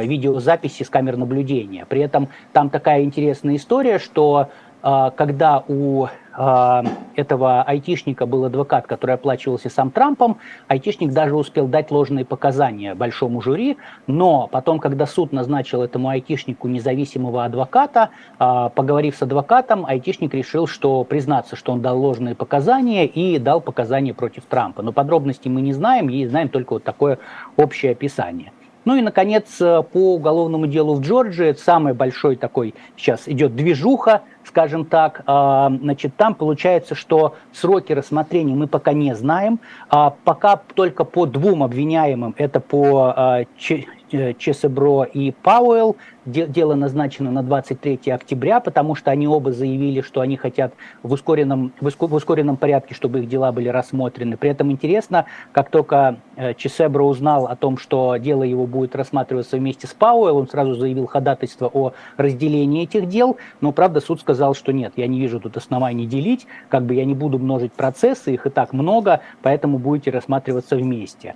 видеозаписи 0.02 0.84
с 0.84 0.90
камер 0.90 1.18
наблюдения. 1.18 1.86
При 1.86 2.02
этом 2.02 2.30
там 2.52 2.70
такая 2.70 3.04
интересная 3.04 3.56
история, 3.56 4.00
что 4.00 4.50
когда 4.82 5.64
у 5.68 6.08
этого 6.36 7.62
айтишника 7.62 8.26
был 8.26 8.46
адвокат, 8.46 8.88
который 8.88 9.16
оплачивался 9.16 9.70
сам 9.70 9.92
Трампом. 9.92 10.38
Айтишник 10.68 11.12
даже 11.12 11.36
успел 11.36 11.68
дать 11.68 11.92
ложные 11.92 12.26
показания 12.26 12.96
большому 12.96 13.42
жюри, 13.42 13.78
но 14.08 14.48
потом, 14.48 14.80
когда 14.80 15.06
суд 15.06 15.32
назначил 15.32 15.84
этому 15.84 16.10
айтишнику 16.10 16.68
независимого 16.68 17.46
адвоката, 17.46 18.10
а, 18.40 18.70
поговорив 18.70 19.16
с 19.16 19.22
адвокатом, 19.22 19.86
айтишник 19.86 20.34
решил, 20.34 20.66
что 20.66 21.04
признаться, 21.04 21.56
что 21.56 21.72
он 21.72 21.82
дал 21.82 22.00
ложные 22.00 22.36
показания 22.36 23.06
и 23.06 23.38
дал 23.38 23.62
показания 23.62 24.14
против 24.14 24.46
Трампа. 24.46 24.82
Но 24.82 24.92
подробностей 24.92 25.52
мы 25.52 25.62
не 25.62 25.74
знаем, 25.74 26.10
и 26.10 26.26
знаем 26.26 26.50
только 26.50 26.74
вот 26.74 26.84
такое 26.84 27.20
общее 27.58 27.92
описание. 27.92 28.52
Ну 28.86 28.96
и, 28.96 29.02
наконец, 29.02 29.58
по 29.58 30.16
уголовному 30.16 30.68
делу 30.68 30.96
в 30.96 31.02
Джорджии, 31.02 31.54
самый 31.54 31.94
большой 31.94 32.36
такой 32.36 32.74
сейчас 32.98 33.28
идет 33.28 33.56
движуха, 33.56 34.22
скажем 34.46 34.86
так, 34.86 35.24
а, 35.26 35.72
значит, 35.82 36.16
там 36.16 36.36
получается, 36.36 36.96
что 36.96 37.36
сроки 37.52 37.94
рассмотрения 37.94 38.56
мы 38.56 38.68
пока 38.68 38.94
не 38.94 39.16
знаем, 39.16 39.60
а 39.90 40.10
пока 40.24 40.58
только 40.58 41.04
по 41.06 41.26
двум 41.26 41.64
обвиняемым, 41.64 42.36
это 42.38 42.60
по 42.60 43.14
а, 43.16 43.46
Чесебро 44.38 45.04
и 45.04 45.32
Пауэлл. 45.32 45.98
Дело 46.26 46.76
назначено 46.76 47.32
на 47.32 47.44
23 47.44 48.12
октября, 48.12 48.62
потому 48.62 48.96
что 48.96 49.12
они 49.12 49.28
оба 49.28 49.52
заявили, 49.52 50.00
что 50.00 50.22
они 50.22 50.38
хотят 50.38 50.74
в 51.02 51.12
ускоренном, 51.12 51.74
в 51.82 52.14
ускоренном 52.14 52.56
порядке, 52.56 52.94
чтобы 52.94 53.20
их 53.20 53.28
дела 53.28 53.52
были 53.52 53.68
рассмотрены. 53.68 54.38
При 54.38 54.50
этом 54.50 54.72
интересно, 54.72 55.26
как 55.52 55.70
только 55.70 56.18
Чесебро 56.56 57.06
узнал 57.06 57.48
о 57.48 57.58
том, 57.58 57.78
что 57.78 58.16
дело 58.16 58.44
его 58.44 58.66
будет 58.68 58.96
рассматриваться 58.96 59.58
вместе 59.58 59.86
с 59.86 59.94
Пауэлл, 59.94 60.38
он 60.38 60.48
сразу 60.48 60.76
заявил 60.76 61.08
ходатайство 61.08 61.70
о 61.74 61.92
разделении 62.16 62.84
этих 62.84 63.10
дел, 63.10 63.36
но, 63.60 63.74
правда, 63.74 64.00
суд 64.00 64.22
сказал, 64.22 64.54
что 64.54 64.72
нет, 64.72 64.94
я 64.96 65.08
не 65.08 65.20
вижу 65.20 65.42
тут 65.42 65.58
оснований 65.58 66.06
делить, 66.06 66.48
как 66.70 66.84
бы 66.84 66.94
я 66.94 67.04
не 67.04 67.16
буду 67.16 67.38
множить 67.38 67.74
процессы, 67.74 68.34
их 68.34 68.46
и 68.46 68.50
так 68.50 68.72
много, 68.72 69.20
поэтому 69.42 69.78
будете 69.78 70.12
рассматриваться 70.12 70.78
вместе. 70.78 71.36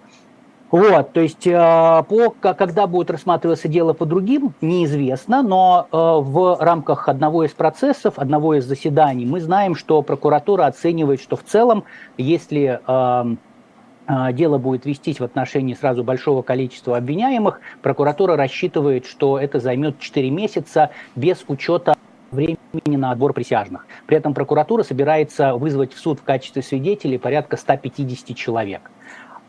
Вот, 0.70 1.14
то 1.14 1.22
есть 1.22 1.48
э, 1.48 2.04
по, 2.10 2.30
когда 2.42 2.88
будет 2.88 3.10
рассматриваться 3.10 3.70
дело 3.70 3.94
по 3.94 4.06
другим, 4.06 4.54
неизвестно, 4.60 5.42
но 5.42 5.88
э, 5.90 5.96
в 5.96 6.58
рамках 6.60 7.08
одного 7.08 7.46
из 7.46 7.52
процессов, 7.52 8.20
одного 8.20 8.56
из 8.56 8.66
заседаний 8.66 9.26
мы 9.26 9.40
знаем, 9.40 9.76
что 9.76 10.02
прокуратура 10.02 10.66
оценивает, 10.66 11.22
что 11.22 11.38
в 11.38 11.44
целом, 11.44 11.86
если 12.18 12.82
э, 12.86 14.34
дело 14.34 14.58
будет 14.58 14.86
вестись 14.86 15.22
в 15.22 15.24
отношении 15.24 15.74
сразу 15.74 16.04
большого 16.04 16.42
количества 16.42 16.98
обвиняемых, 16.98 17.62
прокуратура 17.82 18.36
рассчитывает, 18.36 19.06
что 19.06 19.40
это 19.40 19.62
займет 19.62 20.00
4 20.00 20.30
месяца 20.30 20.90
без 21.16 21.46
учета 21.48 21.96
времени 22.32 22.98
на 22.98 23.12
отбор 23.12 23.32
присяжных. 23.32 23.88
При 24.06 24.18
этом 24.18 24.34
прокуратура 24.34 24.84
собирается 24.84 25.56
вызвать 25.56 25.94
в 25.94 26.00
суд 26.00 26.20
в 26.20 26.24
качестве 26.24 26.62
свидетелей 26.62 27.18
порядка 27.18 27.56
150 27.56 28.36
человек. 28.36 28.92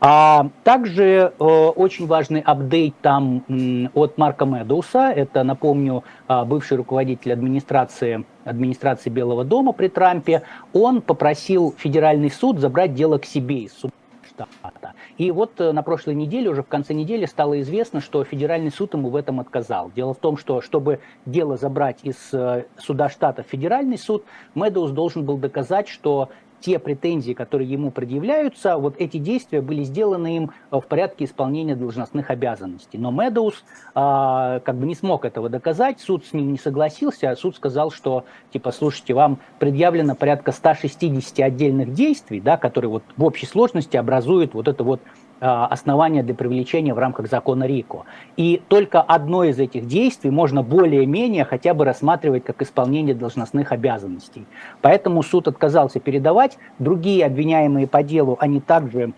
А 0.01 0.47
также 0.63 1.03
э, 1.37 1.43
очень 1.43 2.07
важный 2.07 2.39
апдейт 2.39 2.95
там 3.01 3.43
э, 3.49 3.89
от 3.93 4.17
Марка 4.17 4.45
Медоуса, 4.45 5.11
это, 5.11 5.43
напомню, 5.43 6.05
э, 6.29 6.45
бывший 6.45 6.77
руководитель 6.77 7.33
администрации, 7.33 8.25
администрации 8.45 9.09
Белого 9.09 9.43
дома 9.43 9.73
при 9.73 9.89
Трампе, 9.89 10.43
он 10.71 11.01
попросил 11.01 11.75
федеральный 11.77 12.31
суд 12.31 12.59
забрать 12.59 12.93
дело 12.93 13.17
к 13.17 13.25
себе 13.25 13.63
из 13.63 13.73
суда 13.73 13.91
штата. 14.25 14.93
И 15.17 15.31
вот 15.31 15.59
э, 15.59 15.73
на 15.73 15.83
прошлой 15.83 16.15
неделе, 16.15 16.49
уже 16.49 16.63
в 16.63 16.67
конце 16.67 16.93
недели, 16.93 17.25
стало 17.25 17.59
известно, 17.59 17.99
что 17.99 18.23
федеральный 18.23 18.71
суд 18.71 18.93
ему 18.93 19.09
в 19.09 19.15
этом 19.17 19.39
отказал. 19.39 19.91
Дело 19.93 20.13
в 20.13 20.19
том, 20.19 20.37
что 20.37 20.61
чтобы 20.61 20.99
дело 21.25 21.57
забрать 21.57 21.99
из 22.03 22.33
э, 22.33 22.65
суда 22.77 23.09
штата 23.09 23.43
в 23.43 23.47
федеральный 23.47 23.97
суд, 23.97 24.23
Медоуз 24.55 24.91
должен 24.91 25.25
был 25.25 25.37
доказать, 25.37 25.89
что 25.89 26.29
те 26.59 26.79
претензии, 26.79 27.33
которые 27.33 27.69
ему 27.69 27.91
предъявляются, 27.91 28.77
вот 28.77 28.95
эти 28.97 29.17
действия 29.17 29.61
были 29.61 29.83
сделаны 29.83 30.37
им 30.37 30.51
в 30.71 30.81
порядке 30.81 31.25
исполнения 31.25 31.75
должностных 31.75 32.29
обязанностей. 32.29 32.97
Но 32.97 33.11
Медоуз 33.11 33.63
а, 33.95 34.59
как 34.61 34.75
бы 34.75 34.85
не 34.85 34.95
смог 34.95 35.25
этого 35.25 35.49
доказать, 35.49 35.99
суд 35.99 36.25
с 36.25 36.33
ним 36.33 36.51
не 36.51 36.57
согласился, 36.57 37.29
а 37.29 37.35
суд 37.35 37.55
сказал, 37.55 37.91
что, 37.91 38.25
типа, 38.51 38.71
слушайте, 38.71 39.13
вам 39.13 39.39
предъявлено 39.59 40.15
порядка 40.15 40.51
160 40.51 41.39
отдельных 41.39 41.93
действий, 41.93 42.39
да, 42.39 42.57
которые 42.57 42.89
вот 42.89 43.03
в 43.17 43.23
общей 43.23 43.45
сложности 43.45 43.97
образуют 43.97 44.53
вот 44.53 44.67
это 44.67 44.83
вот 44.83 45.01
основания 45.39 46.23
для 46.23 46.35
привлечения 46.35 46.93
в 46.93 46.99
рамках 46.99 47.29
закона 47.29 47.65
РИКО. 47.65 48.03
И 48.37 48.61
только 48.67 49.01
одно 49.01 49.43
из 49.43 49.59
этих 49.59 49.87
действий 49.87 50.29
можно 50.31 50.63
более-менее 50.63 51.45
хотя 51.45 51.73
бы 51.73 51.85
рассматривать 51.85 52.43
как 52.43 52.61
исполнение 52.61 53.15
должностных 53.15 53.71
обязанностей. 53.71 54.45
Поэтому 54.81 55.23
суд 55.23 55.47
отказался 55.47 55.99
передавать. 55.99 56.57
Другие 56.79 57.25
обвиняемые 57.25 57.87
по 57.87 58.03
делу, 58.03 58.37
они 58.39 58.59
также 58.59 59.13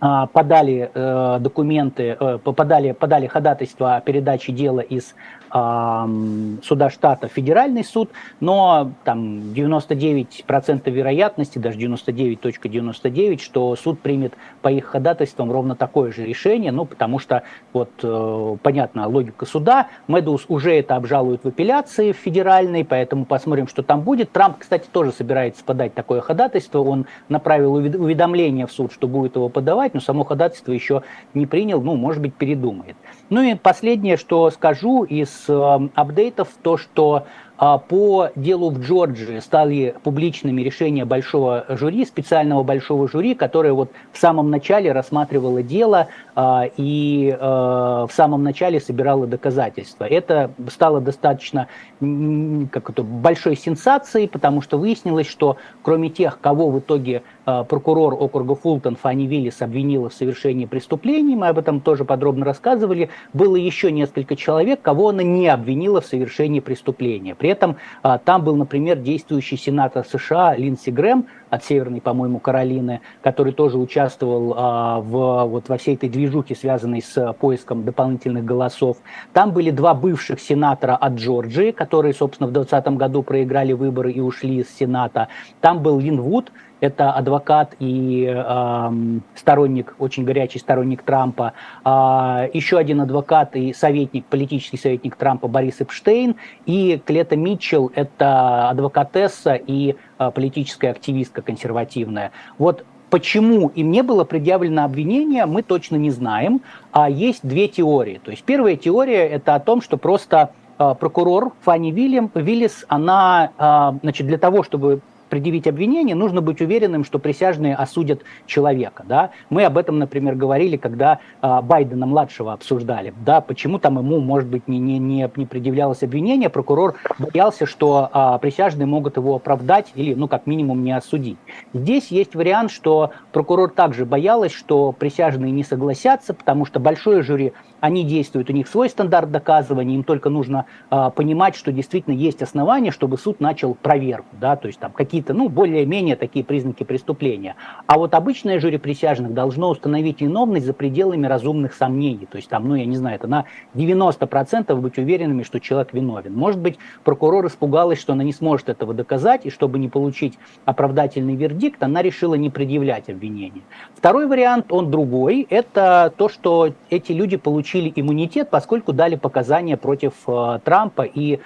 а, 0.00 0.26
подали 0.26 0.90
э, 0.94 1.38
документы, 1.40 2.16
э, 2.18 2.38
подали, 2.38 2.92
подали 2.92 3.26
ходатайство 3.26 3.96
о 3.96 4.00
передаче 4.00 4.52
дела 4.52 4.78
из 4.78 5.16
суда 5.50 6.90
штата 6.90 7.28
федеральный 7.28 7.84
суд, 7.84 8.10
но 8.40 8.92
там 9.04 9.52
99% 9.52 10.90
вероятности, 10.90 11.58
даже 11.58 11.78
99.99, 11.78 13.40
что 13.40 13.74
суд 13.76 14.00
примет 14.00 14.34
по 14.62 14.68
их 14.68 14.84
ходатайствам 14.86 15.50
ровно 15.50 15.74
такое 15.74 16.12
же 16.12 16.24
решение, 16.24 16.72
ну, 16.72 16.84
потому 16.84 17.18
что, 17.18 17.42
вот, 17.72 17.90
э, 18.02 18.56
понятна 18.62 19.08
логика 19.08 19.46
суда, 19.46 19.88
Медус 20.06 20.44
уже 20.48 20.74
это 20.74 20.96
обжалует 20.96 21.44
в 21.44 21.48
апелляции 21.48 22.12
в 22.12 22.16
федеральной, 22.16 22.84
поэтому 22.84 23.24
посмотрим, 23.24 23.68
что 23.68 23.82
там 23.82 24.02
будет. 24.02 24.32
Трамп, 24.32 24.58
кстати, 24.58 24.86
тоже 24.90 25.12
собирается 25.12 25.64
подать 25.64 25.94
такое 25.94 26.20
ходатайство, 26.20 26.80
он 26.80 27.06
направил 27.28 27.74
уведомление 27.74 28.66
в 28.66 28.72
суд, 28.72 28.92
что 28.92 29.08
будет 29.08 29.36
его 29.36 29.48
подавать, 29.48 29.94
но 29.94 30.00
само 30.00 30.24
ходатайство 30.24 30.72
еще 30.72 31.02
не 31.34 31.46
принял, 31.46 31.80
ну, 31.80 31.96
может 31.96 32.20
быть, 32.20 32.34
передумает. 32.34 32.96
Ну 33.30 33.42
и 33.42 33.54
последнее, 33.54 34.16
что 34.16 34.50
скажу 34.50 35.04
из 35.04 35.37
апдейтов, 35.46 36.48
то, 36.62 36.76
что 36.76 37.26
по 37.58 38.30
делу 38.36 38.70
в 38.70 38.80
Джорджии 38.80 39.40
стали 39.40 39.94
публичными 40.04 40.62
решения 40.62 41.04
большого 41.04 41.64
жюри, 41.68 42.04
специального 42.04 42.62
большого 42.62 43.08
жюри, 43.08 43.34
которое 43.34 43.72
вот 43.72 43.90
в 44.12 44.18
самом 44.18 44.50
начале 44.50 44.92
рассматривало 44.92 45.62
дело 45.62 46.06
а, 46.36 46.66
и 46.76 47.36
а, 47.38 48.06
в 48.06 48.12
самом 48.12 48.44
начале 48.44 48.80
собирало 48.80 49.26
доказательства. 49.26 50.04
Это 50.04 50.52
стало 50.70 51.00
достаточно 51.00 51.66
как 51.98 52.90
это, 52.90 53.02
большой 53.02 53.56
сенсацией, 53.56 54.28
потому 54.28 54.62
что 54.62 54.78
выяснилось, 54.78 55.26
что 55.26 55.56
кроме 55.82 56.10
тех, 56.10 56.40
кого 56.40 56.70
в 56.70 56.78
итоге 56.78 57.22
прокурор 57.44 58.14
округа 58.14 58.54
Фултон 58.54 58.94
Фанни 58.94 59.26
Виллис 59.26 59.60
обвинила 59.62 60.08
в 60.08 60.14
совершении 60.14 60.66
преступлений, 60.66 61.34
мы 61.34 61.48
об 61.48 61.58
этом 61.58 61.80
тоже 61.80 62.04
подробно 62.04 62.44
рассказывали, 62.44 63.10
было 63.32 63.56
еще 63.56 63.90
несколько 63.90 64.36
человек, 64.36 64.80
кого 64.80 65.08
она 65.08 65.24
не 65.24 65.48
обвинила 65.48 66.00
в 66.00 66.06
совершении 66.06 66.60
преступления. 66.60 67.34
При 67.34 67.47
этом 67.48 67.76
а, 68.02 68.18
там 68.18 68.44
был, 68.44 68.56
например, 68.56 68.98
действующий 68.98 69.56
сенатор 69.56 70.06
США 70.06 70.56
Линдси 70.56 70.90
Грэм 70.90 71.26
от 71.50 71.64
Северной, 71.64 72.00
по-моему, 72.00 72.38
Каролины, 72.38 73.00
который 73.22 73.52
тоже 73.52 73.78
участвовал 73.78 74.54
а, 74.56 75.00
в, 75.00 75.44
вот, 75.46 75.68
во 75.68 75.76
всей 75.76 75.94
этой 75.94 76.08
движухе, 76.08 76.54
связанной 76.54 77.02
с 77.02 77.32
поиском 77.34 77.84
дополнительных 77.84 78.44
голосов. 78.44 78.98
Там 79.32 79.52
были 79.52 79.70
два 79.70 79.94
бывших 79.94 80.40
сенатора 80.40 80.96
от 80.96 81.14
Джорджии, 81.14 81.70
которые, 81.70 82.14
собственно, 82.14 82.48
в 82.48 82.52
2020 82.52 82.98
году 82.98 83.22
проиграли 83.22 83.72
выборы 83.72 84.12
и 84.12 84.20
ушли 84.20 84.58
из 84.58 84.70
Сената. 84.74 85.28
Там 85.60 85.82
был 85.82 85.98
Лин 85.98 86.20
Вуд, 86.20 86.52
это 86.80 87.12
адвокат 87.12 87.74
и 87.80 88.32
э, 88.32 88.90
сторонник, 89.34 89.96
очень 89.98 90.24
горячий 90.24 90.58
сторонник 90.58 91.02
Трампа. 91.02 91.54
Э, 91.84 92.48
еще 92.52 92.78
один 92.78 93.00
адвокат 93.00 93.56
и 93.56 93.72
советник, 93.72 94.26
политический 94.26 94.76
советник 94.76 95.16
Трампа 95.16 95.48
Борис 95.48 95.80
Эпштейн. 95.80 96.36
И 96.66 97.00
Клета 97.04 97.36
Митчелл, 97.36 97.90
это 97.94 98.68
адвокатесса 98.70 99.54
и 99.54 99.96
политическая 100.34 100.90
активистка 100.90 101.42
консервативная. 101.42 102.32
Вот 102.58 102.84
Почему 103.10 103.68
им 103.68 103.90
не 103.90 104.02
было 104.02 104.24
предъявлено 104.24 104.84
обвинение, 104.84 105.46
мы 105.46 105.62
точно 105.62 105.96
не 105.96 106.10
знаем. 106.10 106.60
А 106.92 107.08
есть 107.08 107.40
две 107.42 107.68
теории. 107.68 108.20
То 108.22 108.30
есть 108.30 108.44
первая 108.44 108.76
теория 108.76 109.26
это 109.26 109.54
о 109.54 109.60
том, 109.60 109.80
что 109.80 109.96
просто 109.96 110.50
э, 110.78 110.94
прокурор 110.98 111.52
Фанни 111.62 111.90
Вильям, 111.90 112.30
Виллис, 112.34 112.84
она, 112.88 113.50
э, 113.56 113.98
значит, 114.02 114.26
для 114.26 114.36
того, 114.36 114.62
чтобы 114.62 115.00
предъявить 115.28 115.66
обвинение, 115.66 116.14
нужно 116.14 116.40
быть 116.40 116.60
уверенным, 116.60 117.04
что 117.04 117.18
присяжные 117.18 117.74
осудят 117.74 118.22
человека. 118.46 119.04
Да? 119.06 119.30
Мы 119.50 119.64
об 119.64 119.78
этом, 119.78 119.98
например, 119.98 120.34
говорили, 120.34 120.76
когда 120.76 121.20
а, 121.40 121.62
Байдена-младшего 121.62 122.52
обсуждали. 122.52 123.14
Да? 123.24 123.40
Почему 123.40 123.78
там 123.78 123.98
ему, 123.98 124.20
может 124.20 124.48
быть, 124.48 124.68
не, 124.68 124.78
не, 124.78 124.98
не, 124.98 125.30
не 125.36 125.46
предъявлялось 125.46 126.02
обвинение, 126.02 126.48
прокурор 126.50 126.96
боялся, 127.18 127.66
что 127.66 128.08
а, 128.12 128.38
присяжные 128.38 128.86
могут 128.86 129.16
его 129.16 129.36
оправдать 129.36 129.92
или, 129.94 130.14
ну, 130.14 130.28
как 130.28 130.46
минимум, 130.46 130.82
не 130.82 130.92
осудить. 130.92 131.38
Здесь 131.72 132.08
есть 132.08 132.34
вариант, 132.34 132.70
что 132.70 133.10
прокурор 133.32 133.70
также 133.70 134.04
боялась, 134.04 134.52
что 134.52 134.92
присяжные 134.92 135.52
не 135.52 135.64
согласятся, 135.64 136.34
потому 136.34 136.64
что 136.64 136.80
большое 136.80 137.22
жюри 137.22 137.52
они 137.80 138.04
действуют, 138.04 138.50
у 138.50 138.52
них 138.52 138.68
свой 138.68 138.88
стандарт 138.88 139.30
доказывания, 139.30 139.94
им 139.94 140.04
только 140.04 140.30
нужно 140.30 140.66
э, 140.90 141.10
понимать, 141.14 141.56
что 141.56 141.72
действительно 141.72 142.14
есть 142.14 142.42
основания, 142.42 142.90
чтобы 142.90 143.18
суд 143.18 143.40
начал 143.40 143.74
проверку, 143.74 144.28
да, 144.40 144.56
то 144.56 144.66
есть 144.66 144.78
там 144.80 144.92
какие-то, 144.92 145.34
ну, 145.34 145.48
более-менее 145.48 146.16
такие 146.16 146.44
признаки 146.44 146.84
преступления. 146.84 147.56
А 147.86 147.98
вот 147.98 148.14
обычное 148.14 148.60
жюри 148.60 148.78
присяжных 148.78 149.34
должно 149.34 149.70
установить 149.70 150.20
виновность 150.20 150.66
за 150.66 150.72
пределами 150.72 151.26
разумных 151.26 151.74
сомнений, 151.74 152.26
то 152.30 152.36
есть 152.36 152.48
там, 152.48 152.68
ну, 152.68 152.74
я 152.74 152.84
не 152.84 152.96
знаю, 152.96 153.16
это 153.16 153.26
на 153.26 153.44
90% 153.74 154.74
быть 154.74 154.98
уверенными, 154.98 155.42
что 155.42 155.60
человек 155.60 155.92
виновен. 155.92 156.34
Может 156.34 156.60
быть, 156.60 156.78
прокурор 157.04 157.46
испугалась, 157.46 158.00
что 158.00 158.12
она 158.12 158.24
не 158.24 158.32
сможет 158.32 158.68
этого 158.68 158.94
доказать, 158.94 159.46
и 159.46 159.50
чтобы 159.50 159.78
не 159.78 159.88
получить 159.88 160.38
оправдательный 160.64 161.36
вердикт, 161.36 161.82
она 161.82 162.02
решила 162.02 162.34
не 162.34 162.50
предъявлять 162.50 163.08
обвинение. 163.08 163.62
Второй 163.94 164.26
вариант, 164.26 164.72
он 164.72 164.90
другой, 164.90 165.46
это 165.48 166.12
то, 166.16 166.28
что 166.28 166.72
эти 166.90 167.12
люди 167.12 167.36
получили 167.36 167.67
получили 167.68 167.92
иммунитет, 167.94 168.48
поскольку 168.50 168.92
дали 168.92 169.16
показания 169.16 169.76
против 169.76 170.14
э, 170.26 170.60
Трампа 170.64 171.02
и 171.02 171.36
э, 171.36 171.38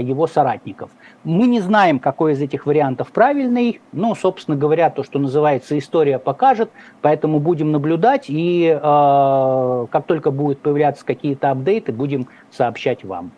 его 0.00 0.26
соратников. 0.26 0.90
Мы 1.24 1.46
не 1.46 1.60
знаем, 1.60 2.00
какой 2.00 2.32
из 2.32 2.40
этих 2.42 2.66
вариантов 2.66 3.12
правильный, 3.12 3.80
но, 3.92 4.14
собственно 4.14 4.56
говоря, 4.56 4.90
то, 4.90 5.04
что 5.04 5.18
называется, 5.18 5.78
история 5.78 6.18
покажет, 6.18 6.70
поэтому 7.00 7.38
будем 7.38 7.70
наблюдать, 7.70 8.24
и 8.28 8.66
э, 8.66 9.86
как 9.90 10.06
только 10.06 10.32
будут 10.32 10.60
появляться 10.60 11.04
какие-то 11.04 11.50
апдейты, 11.50 11.92
будем 11.92 12.26
сообщать 12.50 13.04
вам. 13.04 13.30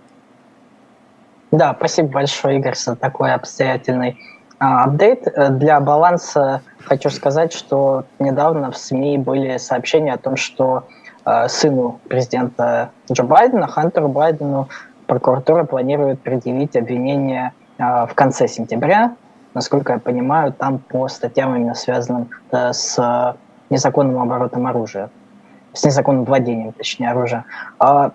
Да, 1.50 1.74
спасибо 1.76 2.08
большое, 2.08 2.58
Игорь, 2.58 2.74
за 2.74 2.96
такой 2.96 3.32
обстоятельный 3.34 4.16
а, 4.58 4.84
апдейт. 4.84 5.28
Для 5.58 5.78
баланса 5.80 6.62
хочу 6.78 7.10
сказать, 7.10 7.52
что 7.52 8.04
недавно 8.18 8.70
в 8.70 8.76
СМИ 8.76 9.18
были 9.18 9.58
сообщения 9.58 10.14
о 10.14 10.18
том, 10.18 10.36
что 10.36 10.84
сыну 11.48 12.00
президента 12.08 12.90
Джо 13.10 13.22
Байдена, 13.24 13.66
Хантеру 13.66 14.08
Байдену, 14.08 14.68
прокуратура 15.06 15.64
планирует 15.64 16.20
предъявить 16.20 16.76
обвинение 16.76 17.52
э, 17.78 17.82
в 18.06 18.14
конце 18.14 18.48
сентября. 18.48 19.14
Насколько 19.54 19.94
я 19.94 19.98
понимаю, 19.98 20.52
там 20.52 20.78
по 20.78 21.08
статьям 21.08 21.54
именно 21.54 21.74
связанным 21.74 22.30
э, 22.50 22.72
с 22.72 23.36
незаконным 23.70 24.20
оборотом 24.20 24.66
оружия, 24.66 25.10
с 25.72 25.84
незаконным 25.84 26.24
владением, 26.24 26.72
точнее, 26.72 27.10
оружия. 27.10 27.44
А, 27.78 28.12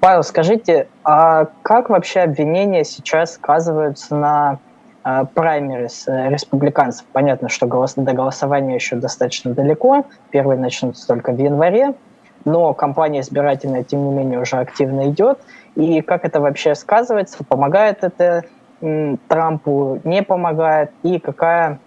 Павел, 0.00 0.22
скажите, 0.22 0.88
а 1.04 1.46
как 1.62 1.90
вообще 1.90 2.20
обвинения 2.20 2.84
сейчас 2.84 3.34
сказываются 3.34 4.14
на 4.14 4.58
Э, 5.02 5.24
праймерис 5.34 6.06
э, 6.08 6.28
республиканцев. 6.28 7.06
Понятно, 7.12 7.48
что 7.48 7.66
до 7.66 8.12
голосования 8.12 8.74
еще 8.74 8.96
достаточно 8.96 9.54
далеко. 9.54 10.04
Первый 10.30 10.58
начнутся 10.58 11.06
только 11.06 11.32
в 11.32 11.38
январе. 11.38 11.94
Но 12.44 12.72
кампания 12.74 13.20
избирательная, 13.20 13.84
тем 13.84 14.04
не 14.04 14.14
менее, 14.14 14.40
уже 14.40 14.56
активно 14.56 15.10
идет. 15.10 15.38
И 15.76 16.00
как 16.00 16.24
это 16.24 16.40
вообще 16.40 16.74
сказывается? 16.74 17.44
Помогает 17.44 18.02
это 18.02 18.44
Трампу, 19.28 20.00
не 20.04 20.22
помогает? 20.22 20.90
И 21.02 21.18
какая 21.18 21.78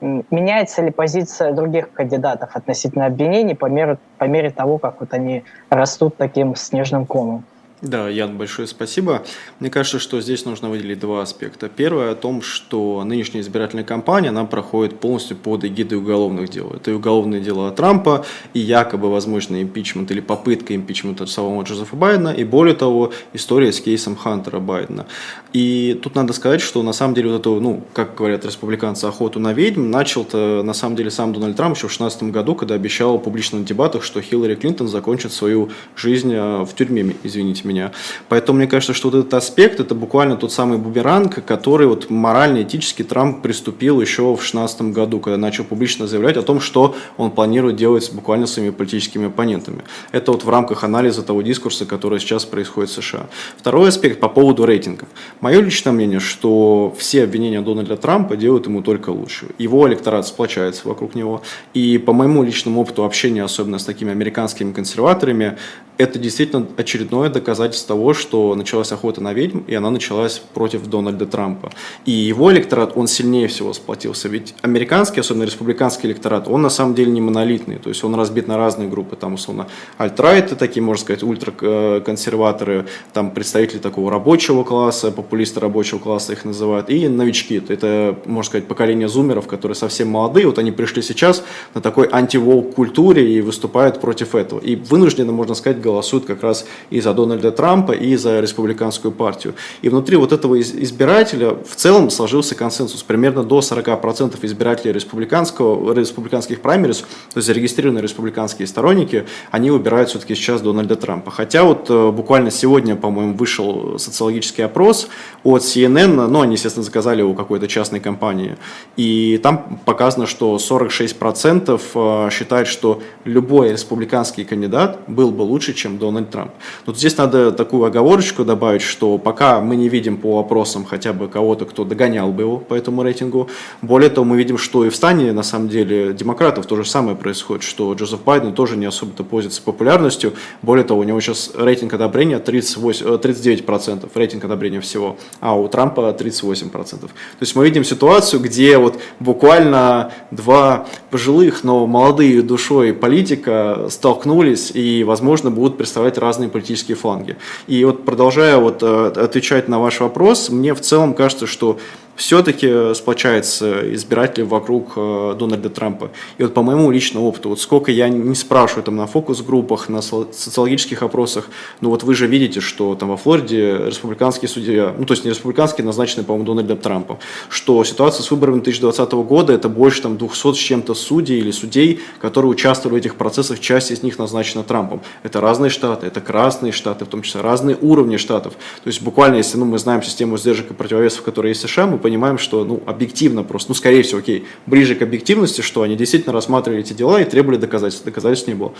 меняется 0.00 0.82
ли 0.82 0.90
позиция 0.90 1.52
других 1.52 1.92
кандидатов 1.92 2.50
относительно 2.54 3.06
обвинений 3.06 3.54
по 3.54 3.66
мере, 3.66 3.98
по 4.18 4.24
мере 4.24 4.50
того, 4.50 4.78
как 4.78 5.00
вот 5.00 5.12
они 5.12 5.44
растут 5.68 6.16
таким 6.16 6.56
снежным 6.56 7.06
комом? 7.06 7.44
Да, 7.82 8.10
Ян, 8.10 8.36
большое 8.36 8.68
спасибо. 8.68 9.24
Мне 9.58 9.70
кажется, 9.70 9.98
что 9.98 10.20
здесь 10.20 10.44
нужно 10.44 10.68
выделить 10.68 10.98
два 10.98 11.22
аспекта. 11.22 11.70
Первое 11.70 12.12
о 12.12 12.14
том, 12.14 12.42
что 12.42 13.02
нынешняя 13.04 13.42
избирательная 13.42 13.84
кампания, 13.84 14.28
она 14.28 14.44
проходит 14.44 15.00
полностью 15.00 15.38
под 15.38 15.64
эгидой 15.64 15.96
уголовных 15.96 16.50
дел. 16.50 16.70
Это 16.74 16.90
и 16.90 16.94
уголовные 16.94 17.40
дела 17.40 17.70
Трампа, 17.70 18.26
и 18.52 18.60
якобы 18.60 19.10
возможный 19.10 19.62
импичмент 19.62 20.10
или 20.10 20.20
попытка 20.20 20.74
импичмента 20.74 21.24
самого 21.24 21.62
Джозефа 21.62 21.96
Байдена, 21.96 22.28
и 22.28 22.44
более 22.44 22.74
того, 22.74 23.12
история 23.32 23.72
с 23.72 23.80
кейсом 23.80 24.14
Хантера 24.14 24.58
Байдена. 24.60 25.06
И 25.54 25.98
тут 26.02 26.14
надо 26.14 26.34
сказать, 26.34 26.60
что 26.60 26.82
на 26.82 26.92
самом 26.92 27.14
деле 27.14 27.30
вот 27.30 27.40
эту, 27.40 27.60
ну, 27.60 27.82
как 27.94 28.14
говорят 28.14 28.44
республиканцы, 28.44 29.06
охоту 29.06 29.40
на 29.40 29.54
ведьм 29.54 29.90
начал-то 29.90 30.62
на 30.62 30.74
самом 30.74 30.96
деле 30.96 31.10
сам 31.10 31.32
Дональд 31.32 31.56
Трамп 31.56 31.76
еще 31.76 31.88
в 31.88 31.96
2016 31.96 32.24
году, 32.24 32.54
когда 32.54 32.74
обещал 32.74 33.16
в 33.16 33.22
публичных 33.22 33.64
дебатах, 33.64 34.04
что 34.04 34.20
Хиллари 34.20 34.54
Клинтон 34.54 34.86
закончит 34.86 35.32
свою 35.32 35.70
жизнь 35.96 36.32
э, 36.34 36.64
в 36.64 36.74
тюрьме, 36.76 37.16
извините 37.22 37.69
меня. 37.70 37.92
Поэтому 38.28 38.58
мне 38.58 38.66
кажется, 38.66 38.92
что 38.92 39.10
вот 39.10 39.18
этот 39.18 39.34
аспект, 39.34 39.80
это 39.80 39.94
буквально 39.94 40.36
тот 40.36 40.52
самый 40.52 40.78
бумеранг, 40.78 41.44
который 41.44 41.86
вот 41.86 42.10
морально, 42.10 42.62
этически 42.62 43.02
Трамп 43.02 43.42
приступил 43.42 44.00
еще 44.00 44.22
в 44.22 44.36
2016 44.36 44.82
году, 44.82 45.20
когда 45.20 45.36
начал 45.36 45.64
публично 45.64 46.06
заявлять 46.06 46.36
о 46.36 46.42
том, 46.42 46.60
что 46.60 46.94
он 47.16 47.30
планирует 47.30 47.76
делать 47.76 48.10
буквально 48.12 48.46
своими 48.46 48.70
политическими 48.70 49.26
оппонентами. 49.28 49.82
Это 50.12 50.32
вот 50.32 50.44
в 50.44 50.48
рамках 50.48 50.84
анализа 50.84 51.22
того 51.22 51.42
дискурса, 51.42 51.86
который 51.86 52.20
сейчас 52.20 52.44
происходит 52.44 52.90
в 52.90 52.94
США. 52.94 53.26
Второй 53.56 53.88
аспект 53.88 54.20
по 54.20 54.28
поводу 54.28 54.66
рейтингов. 54.66 55.08
Мое 55.40 55.60
личное 55.60 55.92
мнение, 55.92 56.20
что 56.20 56.94
все 56.98 57.24
обвинения 57.24 57.60
Дональда 57.60 57.96
Трампа 57.96 58.36
делают 58.36 58.66
ему 58.66 58.82
только 58.82 59.10
лучше. 59.10 59.46
Его 59.58 59.88
электорат 59.88 60.26
сплочается 60.26 60.88
вокруг 60.88 61.14
него. 61.14 61.42
И 61.74 61.98
по 61.98 62.12
моему 62.12 62.42
личному 62.42 62.80
опыту 62.80 63.04
общения, 63.04 63.44
особенно 63.44 63.78
с 63.78 63.84
такими 63.84 64.10
американскими 64.10 64.72
консерваторами, 64.72 65.56
это 66.00 66.18
действительно 66.18 66.66
очередное 66.78 67.28
доказательство 67.28 67.88
того, 67.96 68.14
что 68.14 68.54
началась 68.54 68.90
охота 68.90 69.20
на 69.20 69.34
ведьм, 69.34 69.58
и 69.66 69.74
она 69.74 69.90
началась 69.90 70.38
против 70.54 70.86
Дональда 70.86 71.26
Трампа. 71.26 71.70
И 72.06 72.10
его 72.10 72.50
электорат, 72.50 72.92
он 72.96 73.06
сильнее 73.06 73.48
всего 73.48 73.74
сплотился. 73.74 74.28
Ведь 74.28 74.54
американский, 74.62 75.20
особенно 75.20 75.44
республиканский 75.44 76.08
электорат, 76.08 76.48
он 76.48 76.62
на 76.62 76.70
самом 76.70 76.94
деле 76.94 77.12
не 77.12 77.20
монолитный. 77.20 77.76
То 77.76 77.90
есть 77.90 78.02
он 78.02 78.14
разбит 78.14 78.48
на 78.48 78.56
разные 78.56 78.88
группы. 78.88 79.14
Там, 79.14 79.34
условно, 79.34 79.66
альтрайты, 79.98 80.56
такие, 80.56 80.82
можно 80.82 81.04
сказать, 81.04 81.22
ультраконсерваторы, 81.22 82.86
там 83.12 83.30
представители 83.30 83.78
такого 83.78 84.10
рабочего 84.10 84.64
класса, 84.64 85.10
популисты 85.10 85.60
рабочего 85.60 85.98
класса 85.98 86.32
их 86.32 86.46
называют, 86.46 86.88
и 86.88 87.08
новички. 87.08 87.62
Это, 87.68 88.18
можно 88.24 88.48
сказать, 88.48 88.66
поколение 88.66 89.08
зумеров, 89.08 89.46
которые 89.46 89.76
совсем 89.76 90.08
молодые. 90.08 90.46
Вот 90.46 90.58
они 90.58 90.72
пришли 90.72 91.02
сейчас 91.02 91.44
на 91.74 91.82
такой 91.82 92.08
антиволк 92.10 92.74
культуре 92.74 93.36
и 93.36 93.42
выступают 93.42 94.00
против 94.00 94.34
этого. 94.34 94.60
И 94.60 94.76
вынуждены, 94.76 95.32
можно 95.32 95.54
сказать, 95.54 95.82
голосуют 95.90 96.24
как 96.24 96.42
раз 96.42 96.66
и 96.90 97.00
за 97.00 97.12
Дональда 97.12 97.50
Трампа, 97.50 97.92
и 97.92 98.16
за 98.16 98.40
республиканскую 98.40 99.12
партию. 99.12 99.54
И 99.82 99.88
внутри 99.88 100.16
вот 100.16 100.32
этого 100.32 100.60
избирателя 100.60 101.50
в 101.50 101.74
целом 101.76 102.10
сложился 102.10 102.54
консенсус. 102.54 103.02
Примерно 103.02 103.42
до 103.42 103.58
40% 103.58 104.38
избирателей 104.42 104.92
республиканского, 104.92 105.92
республиканских 105.92 106.60
праймерис, 106.60 106.98
то 107.00 107.36
есть 107.36 107.46
зарегистрированные 107.46 108.02
республиканские 108.02 108.66
сторонники, 108.66 109.26
они 109.50 109.70
выбирают 109.70 110.10
все-таки 110.10 110.34
сейчас 110.34 110.60
Дональда 110.60 110.96
Трампа. 110.96 111.30
Хотя 111.30 111.64
вот 111.64 111.90
э, 111.90 112.10
буквально 112.10 112.50
сегодня, 112.50 112.96
по-моему, 112.96 113.34
вышел 113.34 113.98
социологический 113.98 114.64
опрос 114.64 115.08
от 115.42 115.62
CNN, 115.62 116.28
ну, 116.28 116.40
они, 116.40 116.54
естественно, 116.54 116.84
заказали 116.84 117.22
у 117.22 117.34
какой-то 117.34 117.66
частной 117.68 118.00
компании, 118.00 118.56
и 118.96 119.40
там 119.42 119.80
показано, 119.84 120.26
что 120.26 120.56
46% 120.56 121.80
э, 121.94 122.30
считают, 122.30 122.68
что 122.68 123.02
любой 123.24 123.72
республиканский 123.72 124.44
кандидат 124.44 124.98
был 125.06 125.30
бы 125.30 125.42
лучше, 125.42 125.74
чем 125.80 125.98
Дональд 125.98 126.30
Трамп. 126.30 126.52
Вот 126.86 126.98
здесь 126.98 127.16
надо 127.16 127.52
такую 127.52 127.84
оговорочку 127.84 128.44
добавить, 128.44 128.82
что 128.82 129.16
пока 129.18 129.60
мы 129.60 129.76
не 129.76 129.88
видим 129.88 130.18
по 130.18 130.36
вопросам 130.36 130.84
хотя 130.84 131.12
бы 131.12 131.28
кого-то, 131.28 131.64
кто 131.64 131.84
догонял 131.84 132.30
бы 132.32 132.42
его 132.42 132.58
по 132.58 132.74
этому 132.74 133.02
рейтингу. 133.02 133.48
Более 133.80 134.10
того, 134.10 134.26
мы 134.26 134.36
видим, 134.36 134.58
что 134.58 134.84
и 134.84 134.90
в 134.90 134.96
стане, 134.96 135.32
на 135.32 135.42
самом 135.42 135.68
деле, 135.68 136.12
демократов 136.12 136.66
то 136.66 136.76
же 136.76 136.84
самое 136.84 137.16
происходит, 137.16 137.62
что 137.62 137.94
Джозеф 137.94 138.22
Байден 138.22 138.52
тоже 138.52 138.76
не 138.76 138.86
особо-то 138.86 139.24
пользуется 139.24 139.62
популярностью. 139.62 140.34
Более 140.62 140.84
того, 140.84 141.00
у 141.00 141.04
него 141.04 141.20
сейчас 141.20 141.52
рейтинг 141.54 141.94
одобрения 141.94 142.38
38, 142.38 143.16
39%, 143.16 144.04
э, 144.04 144.18
рейтинг 144.18 144.44
одобрения 144.44 144.80
всего, 144.80 145.16
а 145.40 145.58
у 145.58 145.66
Трампа 145.68 146.12
38%. 146.12 147.00
То 147.00 147.08
есть 147.40 147.56
мы 147.56 147.64
видим 147.64 147.84
ситуацию, 147.84 148.40
где 148.40 148.76
вот 148.76 148.98
буквально 149.18 150.12
два 150.30 150.86
пожилых, 151.10 151.64
но 151.64 151.86
молодые 151.86 152.42
душой 152.42 152.92
политика 152.92 153.86
столкнулись 153.88 154.70
и, 154.74 155.04
возможно, 155.04 155.50
будут 155.50 155.69
представлять 155.76 156.18
разные 156.18 156.48
политические 156.48 156.96
фланги. 156.96 157.36
И 157.66 157.84
вот 157.84 158.04
продолжая 158.04 158.56
вот 158.56 158.82
э, 158.82 159.12
отвечать 159.16 159.68
на 159.68 159.80
ваш 159.80 160.00
вопрос, 160.00 160.50
мне 160.50 160.74
в 160.74 160.80
целом 160.80 161.14
кажется, 161.14 161.46
что 161.46 161.78
все-таки 162.20 162.94
сплочается 162.94 163.94
избиратели 163.94 164.44
вокруг 164.44 164.92
э, 164.94 165.34
Дональда 165.38 165.70
Трампа. 165.70 166.10
И 166.36 166.42
вот 166.42 166.52
по 166.52 166.62
моему 166.62 166.90
личному 166.90 167.26
опыту, 167.26 167.48
вот 167.48 167.60
сколько 167.60 167.90
я 167.90 168.10
не 168.10 168.34
спрашиваю 168.34 168.84
там 168.84 168.96
на 168.96 169.06
фокус-группах, 169.06 169.88
на 169.88 170.02
социологических 170.02 171.02
опросах, 171.02 171.48
ну 171.80 171.88
вот 171.88 172.02
вы 172.02 172.14
же 172.14 172.26
видите, 172.26 172.60
что 172.60 172.94
там 172.94 173.08
во 173.08 173.16
Флориде 173.16 173.86
республиканский 173.86 174.48
судья, 174.48 174.94
ну 174.98 175.06
то 175.06 175.14
есть 175.14 175.24
не 175.24 175.30
республиканский, 175.30 175.82
назначенный, 175.82 176.24
по-моему, 176.24 176.46
Дональдом 176.46 176.76
Трампом, 176.76 177.18
что 177.48 177.82
ситуация 177.84 178.22
с 178.22 178.30
выборами 178.30 178.56
2020 178.56 179.12
года 179.12 179.54
это 179.54 179.70
больше 179.70 180.02
там 180.02 180.18
200 180.18 180.52
с 180.52 180.56
чем-то 180.56 180.94
судей 180.94 181.38
или 181.38 181.50
судей, 181.50 182.00
которые 182.20 182.50
участвовали 182.50 182.96
в 182.96 182.98
этих 182.98 183.14
процессах, 183.14 183.60
часть 183.60 183.92
из 183.92 184.02
них 184.02 184.18
назначена 184.18 184.62
Трампом. 184.62 185.00
Это 185.22 185.40
разные 185.40 185.70
штаты, 185.70 186.06
это 186.06 186.20
красные 186.20 186.72
штаты, 186.72 187.06
в 187.06 187.08
том 187.08 187.22
числе 187.22 187.40
разные 187.40 187.78
уровни 187.80 188.18
штатов. 188.18 188.52
То 188.84 188.88
есть 188.88 189.00
буквально, 189.00 189.36
если 189.36 189.56
ну, 189.56 189.64
мы 189.64 189.78
знаем 189.78 190.02
систему 190.02 190.36
сдержек 190.36 190.70
и 190.70 190.74
противовесов, 190.74 191.22
которая 191.22 191.52
есть 191.52 191.64
в 191.64 191.68
США, 191.70 191.86
мы 191.86 191.98
понимаем, 192.10 192.38
что 192.38 192.64
ну, 192.64 192.82
объективно 192.86 193.44
просто, 193.44 193.70
ну, 193.70 193.74
скорее 193.76 194.02
всего, 194.02 194.18
окей, 194.18 194.44
ближе 194.66 194.96
к 194.96 195.02
объективности, 195.02 195.60
что 195.60 195.82
они 195.82 195.94
действительно 195.94 196.32
рассматривали 196.32 196.80
эти 196.80 196.92
дела 196.92 197.20
и 197.20 197.24
требовали 197.24 197.56
доказательств. 197.56 198.04
Доказательств 198.04 198.48
не 198.48 198.54
было. 198.54 198.72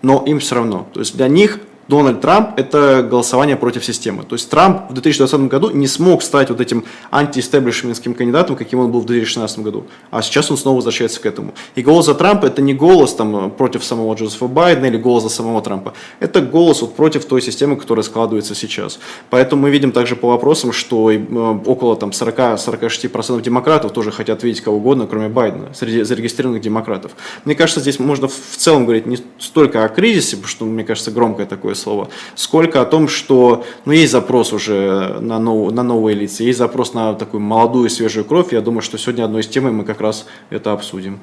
Но 0.00 0.24
им 0.26 0.38
все 0.38 0.54
равно. 0.54 0.88
То 0.94 1.00
есть 1.00 1.14
для 1.14 1.28
них 1.28 1.60
Дональд 1.88 2.20
Трамп– 2.20 2.50
это 2.58 3.02
голосование 3.02 3.56
против 3.56 3.82
системы. 3.82 4.22
То 4.22 4.34
есть 4.34 4.50
Трамп 4.50 4.90
в 4.90 4.92
2020 4.92 5.40
году 5.48 5.70
не 5.70 5.86
смог 5.86 6.22
стать 6.22 6.50
вот 6.50 6.60
этим 6.60 6.84
антиэстеблишментским 7.10 8.12
кандидатом, 8.12 8.56
каким 8.56 8.80
он 8.80 8.92
был 8.92 9.00
в 9.00 9.06
2016 9.06 9.60
году. 9.60 9.86
А 10.10 10.20
сейчас 10.20 10.50
он 10.50 10.58
снова 10.58 10.76
возвращается 10.76 11.18
к 11.18 11.24
этому. 11.24 11.54
И 11.76 11.82
голос 11.82 12.04
за 12.04 12.14
Трампа– 12.14 12.44
это 12.46 12.60
не 12.60 12.74
голос 12.74 13.14
там, 13.14 13.50
против 13.50 13.82
самого 13.84 14.14
Джозефа 14.14 14.48
Байдена 14.48 14.84
или 14.84 14.98
голос 14.98 15.22
за 15.22 15.30
самого 15.30 15.62
Трампа. 15.62 15.94
Это 16.20 16.42
голос 16.42 16.82
вот 16.82 16.94
против 16.94 17.24
той 17.24 17.40
системы, 17.40 17.76
которая 17.76 18.02
складывается 18.02 18.54
сейчас. 18.54 18.98
Поэтому 19.30 19.62
мы 19.62 19.70
видим 19.70 19.92
также 19.92 20.14
по 20.14 20.28
вопросам, 20.28 20.72
что 20.72 21.10
э, 21.10 21.18
около 21.64 21.96
там, 21.96 22.10
40-46% 22.10 23.40
демократов 23.40 23.92
тоже 23.92 24.10
хотят 24.10 24.42
видеть 24.42 24.60
кого 24.60 24.76
угодно, 24.76 25.06
кроме 25.06 25.28
Байдена, 25.30 25.72
среди 25.72 26.02
зарегистрированных 26.02 26.60
демократов. 26.60 27.12
Мне 27.46 27.54
кажется, 27.54 27.80
здесь 27.80 27.98
можно 27.98 28.28
в 28.28 28.56
целом 28.56 28.84
говорить 28.84 29.06
не 29.06 29.18
столько 29.38 29.84
о 29.84 29.88
кризисе, 29.88 30.36
потому 30.36 30.48
что, 30.48 30.64
мне 30.66 30.84
кажется, 30.84 31.10
громкое 31.10 31.46
такое 31.46 31.77
слово, 31.78 32.08
сколько 32.34 32.82
о 32.82 32.84
том, 32.84 33.08
что 33.08 33.64
ну, 33.84 33.92
есть 33.92 34.12
запрос 34.12 34.52
уже 34.52 35.18
на, 35.20 35.38
нов, 35.38 35.72
на 35.72 35.82
новые 35.82 36.14
лица, 36.14 36.42
есть 36.44 36.58
запрос 36.58 36.94
на 36.94 37.14
такую 37.14 37.40
молодую 37.40 37.88
свежую 37.88 38.24
кровь. 38.24 38.52
Я 38.52 38.60
думаю, 38.60 38.82
что 38.82 38.98
сегодня 38.98 39.24
одной 39.24 39.40
из 39.40 39.48
тем 39.48 39.74
мы 39.74 39.84
как 39.84 40.00
раз 40.00 40.26
это 40.50 40.72
обсудим. 40.72 41.20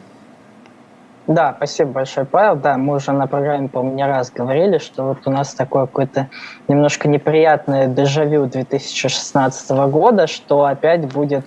Да, 1.27 1.55
спасибо 1.57 1.91
большое, 1.91 2.25
Павел. 2.25 2.55
Да, 2.55 2.77
мы 2.77 2.95
уже 2.95 3.11
на 3.11 3.25
программе, 3.25 3.67
по-моему, 3.67 3.97
не 3.97 4.05
раз 4.05 4.31
говорили, 4.31 4.77
что 4.77 5.03
вот 5.03 5.17
у 5.25 5.31
нас 5.31 5.55
такое 5.55 5.87
какое-то 5.87 6.29
немножко 6.67 7.07
неприятное 7.07 7.87
дежавю 7.87 8.45
2016 8.45 9.71
года, 9.89 10.27
что 10.27 10.65
опять 10.65 11.11
будет 11.11 11.45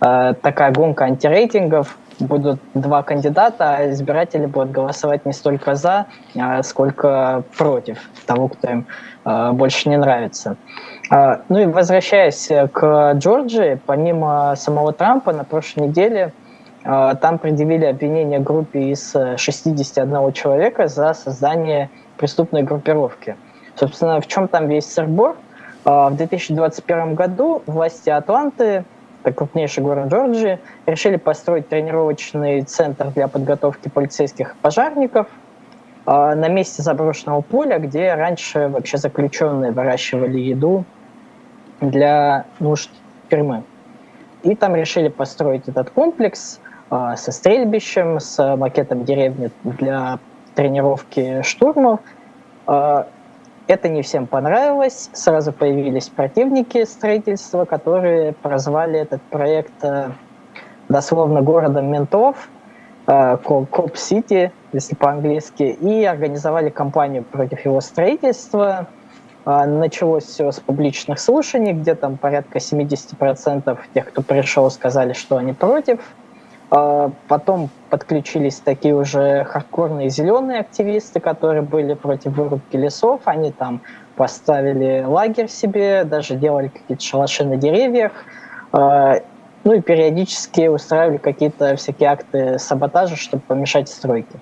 э, 0.00 0.34
такая 0.42 0.72
гонка 0.72 1.04
антирейтингов, 1.04 1.96
будут 2.20 2.60
два 2.74 3.02
кандидата, 3.02 3.76
а 3.76 3.90
избиратели 3.90 4.46
будут 4.46 4.70
голосовать 4.70 5.26
не 5.26 5.32
столько 5.32 5.74
за, 5.74 6.06
а 6.38 6.62
сколько 6.62 7.42
против 7.56 7.98
того, 8.26 8.48
кто 8.48 8.70
им 8.70 8.86
э, 9.24 9.52
больше 9.52 9.88
не 9.88 9.96
нравится. 9.96 10.56
Э, 11.10 11.38
ну 11.48 11.58
и 11.58 11.66
возвращаясь 11.66 12.48
к 12.72 13.12
Джорджии, 13.14 13.80
помимо 13.86 14.54
самого 14.56 14.92
Трампа, 14.92 15.32
на 15.32 15.44
прошлой 15.44 15.88
неделе 15.88 16.32
а, 16.82 17.14
там 17.14 17.38
предъявили 17.38 17.84
обвинение 17.84 18.40
группе 18.40 18.90
из 18.90 19.14
61 19.36 20.14
э, 20.14 20.32
человека 20.32 20.88
за 20.88 21.12
создание 21.12 21.90
преступной 22.16 22.62
группировки. 22.62 23.36
Собственно, 23.74 24.20
в 24.20 24.26
чем 24.26 24.48
там 24.48 24.68
весь 24.68 24.90
сырбор? 24.90 25.36
А, 25.84 26.08
в 26.08 26.16
2021 26.16 27.14
году 27.14 27.62
власти 27.66 28.08
Атланты, 28.08 28.84
это 29.22 29.32
крупнейший 29.32 29.82
город 29.82 30.08
Джорджии, 30.08 30.58
решили 30.86 31.16
построить 31.16 31.68
тренировочный 31.68 32.62
центр 32.62 33.08
для 33.10 33.28
подготовки 33.28 33.88
полицейских 33.88 34.56
пожарников 34.56 35.26
а, 36.06 36.34
на 36.34 36.48
месте 36.48 36.82
заброшенного 36.82 37.40
поля, 37.40 37.78
где 37.78 38.14
раньше 38.14 38.68
вообще 38.68 38.98
заключенные 38.98 39.72
выращивали 39.72 40.38
еду 40.38 40.84
для 41.80 42.44
нужд 42.58 42.90
тюрьмы. 43.28 43.62
И 44.42 44.54
там 44.54 44.74
решили 44.74 45.08
построить 45.08 45.68
этот 45.68 45.90
комплекс– 45.90 46.60
а, 46.90 47.16
со 47.16 47.30
стрельбищем, 47.30 48.18
с 48.18 48.56
макетом 48.56 49.04
деревни 49.04 49.50
для 49.62 50.18
тренировки 50.56 51.42
штурмов. 51.42 52.00
Это 53.70 53.88
не 53.88 54.02
всем 54.02 54.26
понравилось. 54.26 55.10
Сразу 55.12 55.52
появились 55.52 56.08
противники 56.08 56.84
строительства, 56.84 57.64
которые 57.64 58.32
прозвали 58.32 58.98
этот 58.98 59.22
проект 59.22 59.84
а, 59.84 60.10
дословно 60.88 61.40
городом 61.40 61.86
ментов, 61.86 62.48
Коп 63.06 63.96
Сити, 63.96 64.50
если 64.72 64.96
по-английски, 64.96 65.62
и 65.62 66.04
организовали 66.04 66.70
кампанию 66.70 67.22
против 67.22 67.64
его 67.64 67.80
строительства. 67.80 68.88
Началось 69.44 70.24
все 70.24 70.50
с 70.50 70.58
публичных 70.58 71.20
слушаний, 71.20 71.72
где 71.72 71.94
там 71.94 72.16
порядка 72.16 72.58
70% 72.58 73.78
тех, 73.94 74.06
кто 74.06 74.22
пришел, 74.22 74.68
сказали, 74.68 75.12
что 75.12 75.36
они 75.36 75.52
против– 75.52 76.00
потом 76.70 77.68
подключились 77.90 78.60
такие 78.60 78.94
уже 78.94 79.44
хардкорные 79.44 80.08
зеленые 80.08 80.60
активисты, 80.60 81.18
которые 81.18 81.62
были 81.62 81.94
против 81.94 82.36
вырубки 82.36 82.76
лесов. 82.76 83.22
Они 83.24 83.50
там 83.50 83.80
поставили 84.14 85.02
лагерь 85.04 85.48
себе, 85.48 86.04
даже 86.04 86.36
делали 86.36 86.68
какие-то 86.68 87.02
шалаши 87.02 87.44
на 87.44 87.56
деревьях. 87.56 88.12
А, 88.72 89.16
ну 89.64 89.72
и 89.72 89.80
периодически 89.80 90.68
устраивали 90.68 91.16
какие-то 91.16 91.74
всякие 91.76 92.10
акты 92.10 92.58
саботажа, 92.58 93.16
чтобы 93.16 93.42
помешать 93.46 93.88
стройке. 93.88 94.38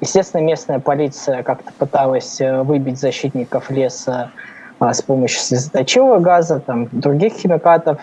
Естественно, 0.00 0.42
местная 0.42 0.80
полиция 0.80 1.42
как-то 1.42 1.72
пыталась 1.78 2.40
э, 2.40 2.62
выбить 2.62 2.98
защитников 2.98 3.70
леса 3.70 4.30
а, 4.78 4.92
с 4.92 5.02
помощью 5.02 5.40
слезоточивого 5.40 6.18
газа, 6.18 6.60
там, 6.60 6.88
других 6.92 7.34
химикатов 7.34 8.00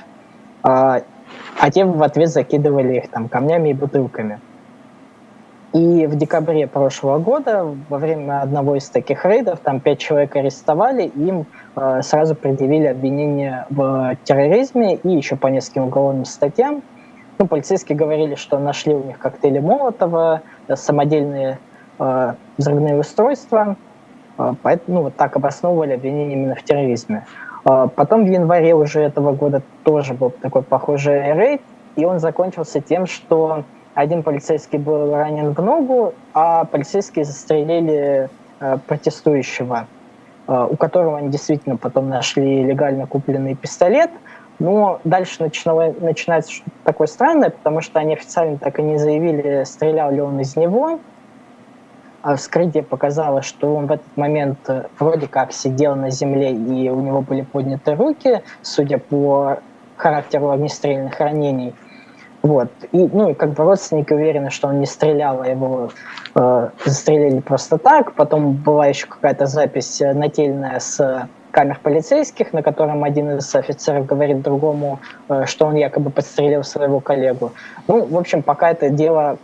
а 1.59 1.71
те 1.71 1.85
в 1.85 2.01
ответ 2.03 2.29
закидывали 2.29 2.97
их 2.97 3.09
там 3.09 3.27
камнями 3.27 3.69
и 3.69 3.73
бутылками. 3.73 4.39
И 5.73 6.07
в 6.07 6.15
декабре 6.15 6.65
прошлого 6.65 7.19
года, 7.19 7.75
во 7.89 7.97
время 7.97 8.41
одного 8.41 8.77
из 8.77 8.89
таких 8.89 9.25
рейдов, 9.25 9.59
там 9.59 9.79
пять 9.79 9.99
человек 9.99 10.35
арестовали, 10.35 11.03
им 11.03 11.45
э, 11.75 12.01
сразу 12.03 12.35
предъявили 12.35 12.87
обвинение 12.87 13.65
в 13.69 14.15
терроризме 14.23 14.95
и 14.95 15.09
еще 15.09 15.35
по 15.35 15.47
нескольким 15.47 15.83
уголовным 15.83 16.25
статьям. 16.25 16.81
Ну, 17.37 17.47
полицейские 17.47 17.97
говорили, 17.97 18.35
что 18.35 18.57
нашли 18.59 18.95
у 18.95 19.03
них 19.03 19.19
коктейли 19.19 19.59
Молотова, 19.59 20.41
самодельные 20.73 21.59
э, 21.99 22.33
взрывные 22.57 22.97
устройства, 22.97 23.75
э, 24.37 24.53
поэтому 24.63 24.97
ну, 24.97 25.03
вот 25.03 25.15
так 25.15 25.35
обосновывали 25.35 25.93
обвинение 25.93 26.37
именно 26.37 26.55
в 26.55 26.63
терроризме. 26.63 27.25
А, 27.67 27.87
потом 27.87 28.23
в 28.23 28.29
январе 28.29 28.73
уже 28.73 29.01
этого 29.01 29.33
года 29.33 29.61
тоже 29.83 30.13
был 30.13 30.29
такой 30.29 30.63
похожий 30.63 31.33
рейд, 31.33 31.61
и 31.97 32.05
он 32.05 32.19
закончился 32.19 32.79
тем, 32.79 33.05
что 33.05 33.65
один 33.93 34.23
полицейский 34.23 34.79
был 34.79 35.13
ранен 35.13 35.51
в 35.51 35.61
ногу, 35.61 36.13
а 36.33 36.63
полицейские 36.63 37.25
застрелили 37.25 38.29
э, 38.61 38.77
протестующего, 38.87 39.87
э, 40.47 40.67
у 40.69 40.77
которого 40.77 41.17
они 41.17 41.27
действительно 41.27 41.75
потом 41.75 42.07
нашли 42.07 42.63
легально 42.63 43.05
купленный 43.05 43.55
пистолет. 43.55 44.11
Но 44.59 45.01
дальше 45.03 45.43
начинало, 45.43 45.93
начинается 45.99 46.53
что-то 46.53 46.71
такое 46.85 47.07
странное, 47.07 47.49
потому 47.49 47.81
что 47.81 47.99
они 47.99 48.13
официально 48.13 48.57
так 48.57 48.79
и 48.79 48.81
не 48.81 48.97
заявили, 48.97 49.65
стрелял 49.65 50.09
ли 50.11 50.21
он 50.21 50.39
из 50.39 50.55
него, 50.55 50.99
вскрытие 52.23 52.83
показало, 52.83 53.41
что 53.41 53.75
он 53.75 53.87
в 53.87 53.91
этот 53.91 54.17
момент 54.17 54.59
э, 54.67 54.85
вроде 54.99 55.27
как 55.27 55.53
сидел 55.53 55.95
на 55.95 56.09
земле, 56.09 56.51
и 56.51 56.89
у 56.89 56.99
него 56.99 57.21
были 57.21 57.41
подняты 57.41 57.95
руки, 57.95 58.41
судя 58.61 58.97
по 58.97 59.59
характеру 59.95 60.49
огнестрельных 60.49 61.19
ранений. 61.19 61.73
Вот. 62.41 62.69
И, 62.91 62.97
ну, 62.97 63.29
и 63.29 63.33
как 63.33 63.53
бы 63.53 63.63
родственники 63.63 64.13
уверены, 64.13 64.51
что 64.51 64.67
он 64.67 64.79
не 64.79 64.85
стрелял, 64.85 65.41
а 65.41 65.47
его 65.47 65.89
э, 66.35 66.69
застрелили 66.85 67.39
просто 67.39 67.77
так. 67.77 68.13
Потом 68.13 68.53
была 68.53 68.87
еще 68.87 69.07
какая-то 69.07 69.47
запись 69.47 70.01
э, 70.01 70.13
нательная 70.13 70.79
с 70.79 71.27
камер 71.51 71.79
полицейских, 71.81 72.53
на 72.53 72.61
котором 72.61 73.03
один 73.03 73.37
из 73.37 73.55
офицеров 73.55 74.05
говорит 74.05 74.41
другому, 74.41 74.99
э, 75.27 75.45
что 75.45 75.65
он 75.65 75.75
якобы 75.75 76.11
подстрелил 76.11 76.63
своего 76.63 76.99
коллегу. 76.99 77.51
Ну, 77.87 78.05
в 78.05 78.17
общем, 78.17 78.43
пока 78.43 78.71
это 78.71 78.89
дело 78.89 79.39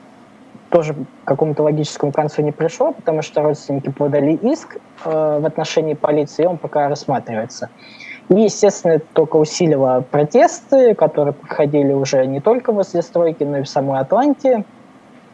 тоже 0.74 0.96
к 0.96 1.28
какому-то 1.28 1.62
логическому 1.62 2.12
концу 2.12 2.42
не 2.42 2.52
пришло, 2.52 2.94
потому 2.94 3.22
что 3.22 3.44
родственники 3.44 3.90
подали 3.90 4.32
иск 4.32 4.78
э, 5.06 5.40
в 5.40 5.46
отношении 5.46 5.94
полиции, 5.94 6.44
и 6.44 6.48
он 6.48 6.58
пока 6.58 6.90
рассматривается. 6.90 7.70
И, 8.30 8.42
естественно, 8.42 8.94
это 8.94 9.06
только 9.14 9.36
усилило 9.36 10.04
протесты, 10.10 10.96
которые 10.96 11.34
проходили 11.34 11.94
уже 11.94 12.26
не 12.26 12.40
только 12.40 12.72
возле 12.72 13.04
стройки, 13.04 13.44
но 13.44 13.60
и 13.60 13.62
в 13.62 13.70
самой 13.70 14.00
Атланте. 14.00 14.66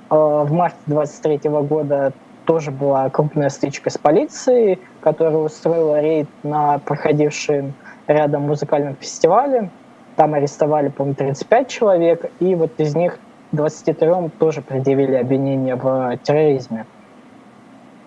Э, 0.10 0.43
в 0.45 0.52
марте 0.52 0.78
23 0.88 1.49
года 1.49 2.12
тоже 2.43 2.71
была 2.71 3.10
крупная 3.10 3.47
стычка 3.47 3.89
с 3.89 3.97
полицией, 3.97 4.78
которая 4.99 5.38
устроила 5.38 6.02
рейд 6.02 6.28
на 6.43 6.80
проходившем 6.80 7.73
рядом 8.08 8.41
музыкальном 8.41 8.97
фестивале. 8.97 9.69
Там 10.17 10.34
арестовали, 10.34 10.89
по-моему, 10.89 11.15
35 11.15 11.67
человек, 11.69 12.25
и 12.41 12.56
вот 12.56 12.78
из 12.78 12.93
них 12.93 13.19
23 13.52 14.30
тоже 14.38 14.62
предъявили 14.62 15.16
обвинение 15.16 15.76
в 15.76 16.18
терроризме. 16.24 16.86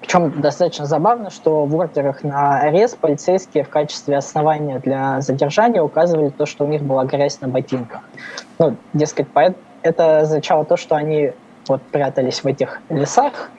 Причем 0.00 0.40
достаточно 0.40 0.84
забавно, 0.84 1.30
что 1.30 1.64
в 1.64 1.80
ордерах 1.80 2.24
на 2.24 2.60
арест 2.60 2.98
полицейские 2.98 3.64
в 3.64 3.68
качестве 3.68 4.16
основания 4.16 4.78
для 4.80 5.20
задержания 5.20 5.80
указывали 5.80 6.28
то, 6.30 6.44
что 6.44 6.64
у 6.64 6.68
них 6.68 6.82
была 6.82 7.04
грязь 7.04 7.40
на 7.40 7.48
ботинках. 7.48 8.00
Ну, 8.58 8.76
дескать, 8.92 9.28
это 9.82 10.20
означало 10.20 10.64
то, 10.64 10.76
что 10.76 10.96
они 10.96 11.32
вот 11.68 11.82
прятались 11.82 12.42
в 12.42 12.46
этих 12.46 12.80
лесах, 12.88 13.50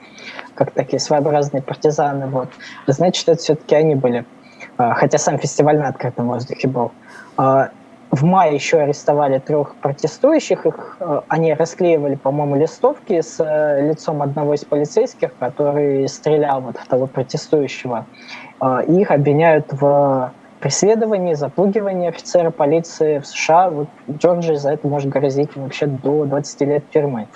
как 0.54 0.70
такие 0.72 1.00
своеобразные 1.00 1.62
партизаны. 1.62 2.26
Вот. 2.26 2.50
Значит, 2.86 3.28
это 3.28 3.40
все-таки 3.40 3.74
они 3.74 3.94
были. 3.94 4.24
А, 4.76 4.94
хотя 4.94 5.18
сам 5.18 5.38
фестиваль 5.38 5.78
на 5.78 5.88
открытом 5.88 6.28
воздухе 6.28 6.68
был. 6.68 6.92
В 8.14 8.22
мае 8.22 8.54
еще 8.54 8.78
арестовали 8.78 9.40
трех 9.40 9.74
протестующих. 9.74 10.66
Их, 10.66 10.96
э, 11.00 11.22
они 11.26 11.52
расклеивали, 11.52 12.14
по-моему, 12.14 12.54
листовки 12.54 13.20
с 13.20 13.40
э, 13.40 13.88
лицом 13.88 14.22
одного 14.22 14.54
из 14.54 14.64
полицейских, 14.64 15.36
который 15.40 16.08
стрелял 16.08 16.60
вот 16.60 16.76
в 16.76 16.86
того 16.86 17.08
протестующего. 17.08 18.06
Э, 18.60 18.84
их 18.86 19.10
обвиняют 19.10 19.72
в 19.72 20.32
преследовании, 20.60 21.34
запугивании 21.34 22.10
офицера 22.10 22.52
полиции 22.52 23.18
в 23.18 23.26
США. 23.26 23.70
Вот 23.70 23.88
в 24.06 24.16
Джорджии 24.16 24.54
за 24.54 24.74
это 24.74 24.86
может 24.86 25.10
грозить 25.10 25.56
вообще 25.56 25.86
до 25.86 26.24
20 26.24 26.60
лет 26.60 26.88
тюрьмы. 26.90 27.26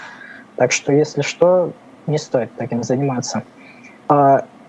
Так 0.55 0.71
что, 0.71 0.93
если 0.93 1.23
что, 1.23 1.73
не 2.07 2.19
стоит 2.19 2.53
таким 2.57 2.85
заниматься. 2.85 3.43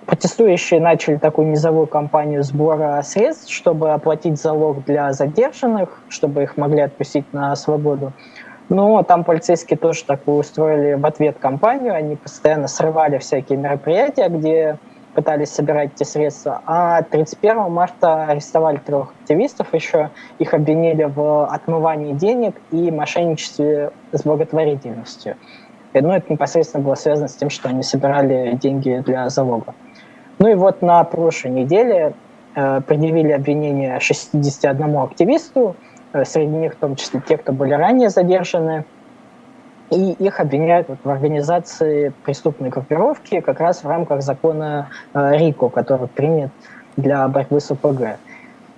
Протестующие 0.09 0.79
начали 0.79 1.17
такую 1.17 1.49
низовую 1.49 1.85
кампанию 1.85 2.41
сбора 2.41 2.99
средств, 3.03 3.53
чтобы 3.53 3.91
оплатить 3.91 4.41
залог 4.41 4.83
для 4.83 5.13
задержанных, 5.13 6.01
чтобы 6.09 6.41
их 6.41 6.57
могли 6.57 6.81
отпустить 6.81 7.31
на 7.31 7.55
свободу. 7.55 8.11
Но 8.69 9.03
там 9.03 9.23
полицейские 9.23 9.77
тоже 9.77 10.03
такую 10.05 10.37
устроили 10.37 10.95
в 10.95 11.05
ответ 11.05 11.37
кампанию. 11.37 11.93
Они 11.93 12.15
постоянно 12.15 12.67
срывали 12.67 13.19
всякие 13.19 13.59
мероприятия, 13.59 14.29
где 14.29 14.79
пытались 15.13 15.49
собирать 15.49 15.91
эти 15.93 16.05
средства, 16.05 16.63
а 16.65 17.03
31 17.03 17.71
марта 17.71 18.25
арестовали 18.25 18.77
трех 18.77 19.13
активистов 19.21 19.75
еще, 19.75 20.09
их 20.39 20.55
обвинили 20.55 21.03
в 21.03 21.45
отмывании 21.45 22.13
денег 22.13 22.55
и 22.71 22.89
мошенничестве 22.89 23.91
с 24.11 24.23
благотворительностью. 24.23 25.35
И, 25.93 26.01
ну, 26.01 26.11
это 26.11 26.31
непосредственно 26.31 26.83
было 26.83 26.95
связано 26.95 27.27
с 27.27 27.35
тем, 27.35 27.49
что 27.49 27.69
они 27.69 27.83
собирали 27.83 28.55
деньги 28.55 29.01
для 29.05 29.29
залога. 29.29 29.73
Ну 30.39 30.47
и 30.47 30.55
вот 30.55 30.81
на 30.81 31.03
прошлой 31.03 31.51
неделе 31.51 32.13
э, 32.55 32.81
предъявили 32.87 33.33
обвинение 33.33 33.99
61 33.99 34.97
активисту, 34.97 35.75
э, 36.13 36.23
среди 36.23 36.53
них 36.53 36.75
в 36.75 36.77
том 36.77 36.95
числе 36.95 37.21
те, 37.27 37.37
кто 37.37 37.51
были 37.51 37.73
ранее 37.73 38.09
задержаны, 38.09 38.85
и 39.89 40.13
их 40.13 40.39
обвиняют 40.39 40.87
вот 40.87 40.99
в 41.03 41.09
организации 41.09 42.13
преступной 42.23 42.69
группировки 42.69 43.41
как 43.41 43.59
раз 43.59 43.83
в 43.83 43.87
рамках 43.89 44.21
закона 44.21 44.87
э, 45.13 45.37
РИКО, 45.37 45.67
который 45.67 46.07
принят 46.07 46.51
для 46.95 47.27
борьбы 47.27 47.59
с 47.59 47.69
ОПГ. 47.71 48.17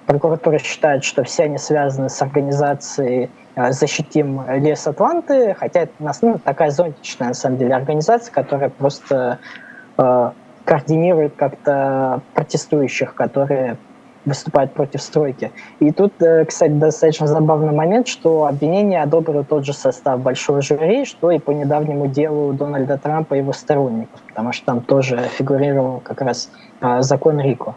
Прокуратура 0.08 0.58
считает, 0.58 1.04
что 1.04 1.24
все 1.24 1.44
они 1.44 1.60
связаны 1.60 2.10
с 2.10 2.20
организацией 2.24 3.30
«Защитим 3.56 4.42
лес 4.50 4.88
Атланты», 4.88 5.54
хотя 5.54 5.82
это 5.82 5.94
ну, 6.22 6.40
такая 6.44 6.72
зонтичная, 6.72 7.30
на 7.30 7.34
самом 7.34 7.58
деле, 7.58 7.76
организация, 7.76 8.34
которая 8.34 8.70
просто 8.70 9.40
координирует 10.66 11.34
как-то 11.36 12.22
протестующих, 12.34 13.14
которые 13.16 13.78
выступают 14.26 14.74
против 14.74 15.02
стройки. 15.02 15.52
И 15.80 15.92
тут, 15.92 16.14
э, 16.22 16.46
кстати, 16.46 16.72
достаточно 16.72 17.28
забавный 17.28 17.74
момент, 17.74 18.08
что 18.08 18.46
обвинение 18.46 19.02
одобрил 19.02 19.44
тот 19.44 19.66
же 19.66 19.74
состав 19.74 20.20
большого 20.20 20.62
жюри, 20.62 21.06
что 21.06 21.32
и 21.32 21.40
по 21.40 21.52
недавнему 21.52 22.08
делу 22.08 22.54
Дональда 22.54 22.98
Трампа 22.98 23.36
и 23.36 23.40
его 23.40 23.54
сторонников, 23.54 24.22
потому 24.28 24.52
что 24.52 24.66
там 24.66 24.82
тоже 24.82 25.18
фигурировал 25.38 26.02
как 26.02 26.22
раз 26.22 26.52
а, 26.82 27.02
закон 27.02 27.40
Рико. 27.40 27.76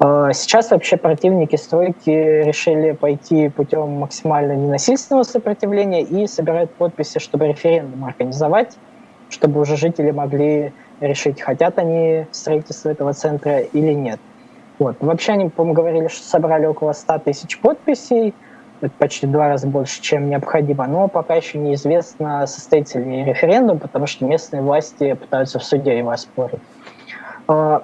А, 0.00 0.32
сейчас 0.32 0.70
вообще 0.70 0.96
противники 0.96 1.56
стройки 1.56 2.10
решили 2.10 2.92
пойти 2.92 3.48
путем 3.48 3.90
максимально 3.92 4.52
ненасильственного 4.52 5.22
сопротивления 5.22 6.02
и 6.02 6.26
собирают 6.26 6.72
подписи, 6.72 7.18
чтобы 7.18 7.48
референдум 7.48 8.04
организовать, 8.04 8.76
чтобы 9.30 9.60
уже 9.60 9.76
жители 9.76 10.10
могли 10.10 10.72
решить, 11.00 11.40
хотят 11.40 11.78
они 11.78 12.26
строительство 12.30 12.90
этого 12.90 13.12
центра 13.12 13.60
или 13.60 13.92
нет. 13.92 14.20
Вот. 14.78 14.96
Вообще 15.00 15.32
они, 15.32 15.48
по-моему, 15.48 15.74
говорили, 15.74 16.08
что 16.08 16.22
собрали 16.26 16.66
около 16.66 16.92
100 16.92 17.18
тысяч 17.20 17.58
подписей, 17.58 18.34
это 18.80 18.92
почти 18.98 19.26
два 19.26 19.48
раза 19.48 19.66
больше, 19.66 20.00
чем 20.00 20.30
необходимо, 20.30 20.86
но 20.86 21.06
пока 21.08 21.34
еще 21.34 21.58
неизвестно, 21.58 22.46
состоится 22.46 22.98
ли 22.98 23.24
референдум, 23.24 23.78
потому 23.78 24.06
что 24.06 24.24
местные 24.24 24.62
власти 24.62 25.12
пытаются 25.12 25.58
в 25.58 25.64
суде 25.64 25.98
его 25.98 26.10
оспорить. 26.10 26.60
А, 27.46 27.82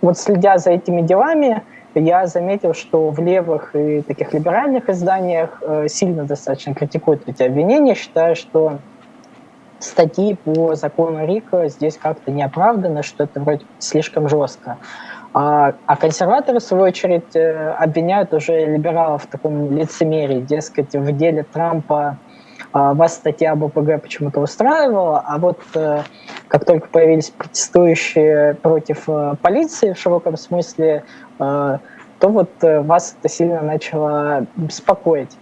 вот 0.00 0.16
следя 0.16 0.58
за 0.58 0.70
этими 0.70 1.02
делами, 1.02 1.62
я 1.94 2.26
заметил, 2.26 2.74
что 2.74 3.10
в 3.10 3.18
левых 3.18 3.74
и 3.74 4.02
таких 4.02 4.32
либеральных 4.32 4.88
изданиях 4.88 5.60
э, 5.60 5.88
сильно 5.88 6.24
достаточно 6.24 6.74
критикуют 6.74 7.22
эти 7.26 7.42
обвинения, 7.42 7.94
считая, 7.94 8.36
что 8.36 8.78
статьи 9.80 10.34
по 10.34 10.74
закону 10.74 11.26
Рика 11.26 11.68
здесь 11.68 11.96
как-то 11.96 12.30
не 12.30 12.42
оправданы, 12.42 13.02
что 13.02 13.24
это 13.24 13.40
вроде 13.40 13.64
слишком 13.78 14.28
жестко. 14.28 14.78
А, 15.34 15.74
а 15.86 15.96
консерваторы, 15.96 16.58
в 16.58 16.62
свою 16.62 16.84
очередь, 16.84 17.36
э, 17.36 17.70
обвиняют 17.78 18.32
уже 18.32 18.64
либералов 18.64 19.24
в 19.24 19.26
таком 19.26 19.76
лицемерии. 19.76 20.40
Дескать, 20.40 20.94
в 20.94 21.16
деле 21.16 21.44
Трампа 21.44 22.16
а, 22.72 22.94
вас 22.94 23.14
статья 23.14 23.52
об 23.52 23.64
ОПГ 23.64 24.02
почему-то 24.02 24.40
устраивала, 24.40 25.22
а 25.24 25.38
вот 25.38 25.60
э, 25.74 26.02
как 26.48 26.64
только 26.64 26.88
появились 26.88 27.30
протестующие 27.30 28.54
против 28.54 29.08
э, 29.08 29.34
полиции 29.40 29.92
в 29.92 29.98
широком 29.98 30.36
смысле, 30.36 31.04
то 31.38 31.80
вот 32.22 32.50
вас 32.60 33.14
это 33.16 33.32
сильно 33.32 33.60
начало 33.60 34.44
беспокоить. 34.56 35.38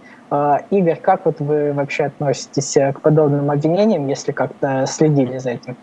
Игорь, 0.71 0.99
как 1.01 1.25
вот 1.25 1.39
вы 1.39 1.73
вообще 1.73 2.05
относитесь 2.05 2.73
к 2.73 3.01
подобным 3.01 3.49
обвинениям, 3.49 4.07
если 4.07 4.33
как-то 4.33 4.85
следили 4.85 5.37
за 5.37 5.51
этим? 5.51 5.77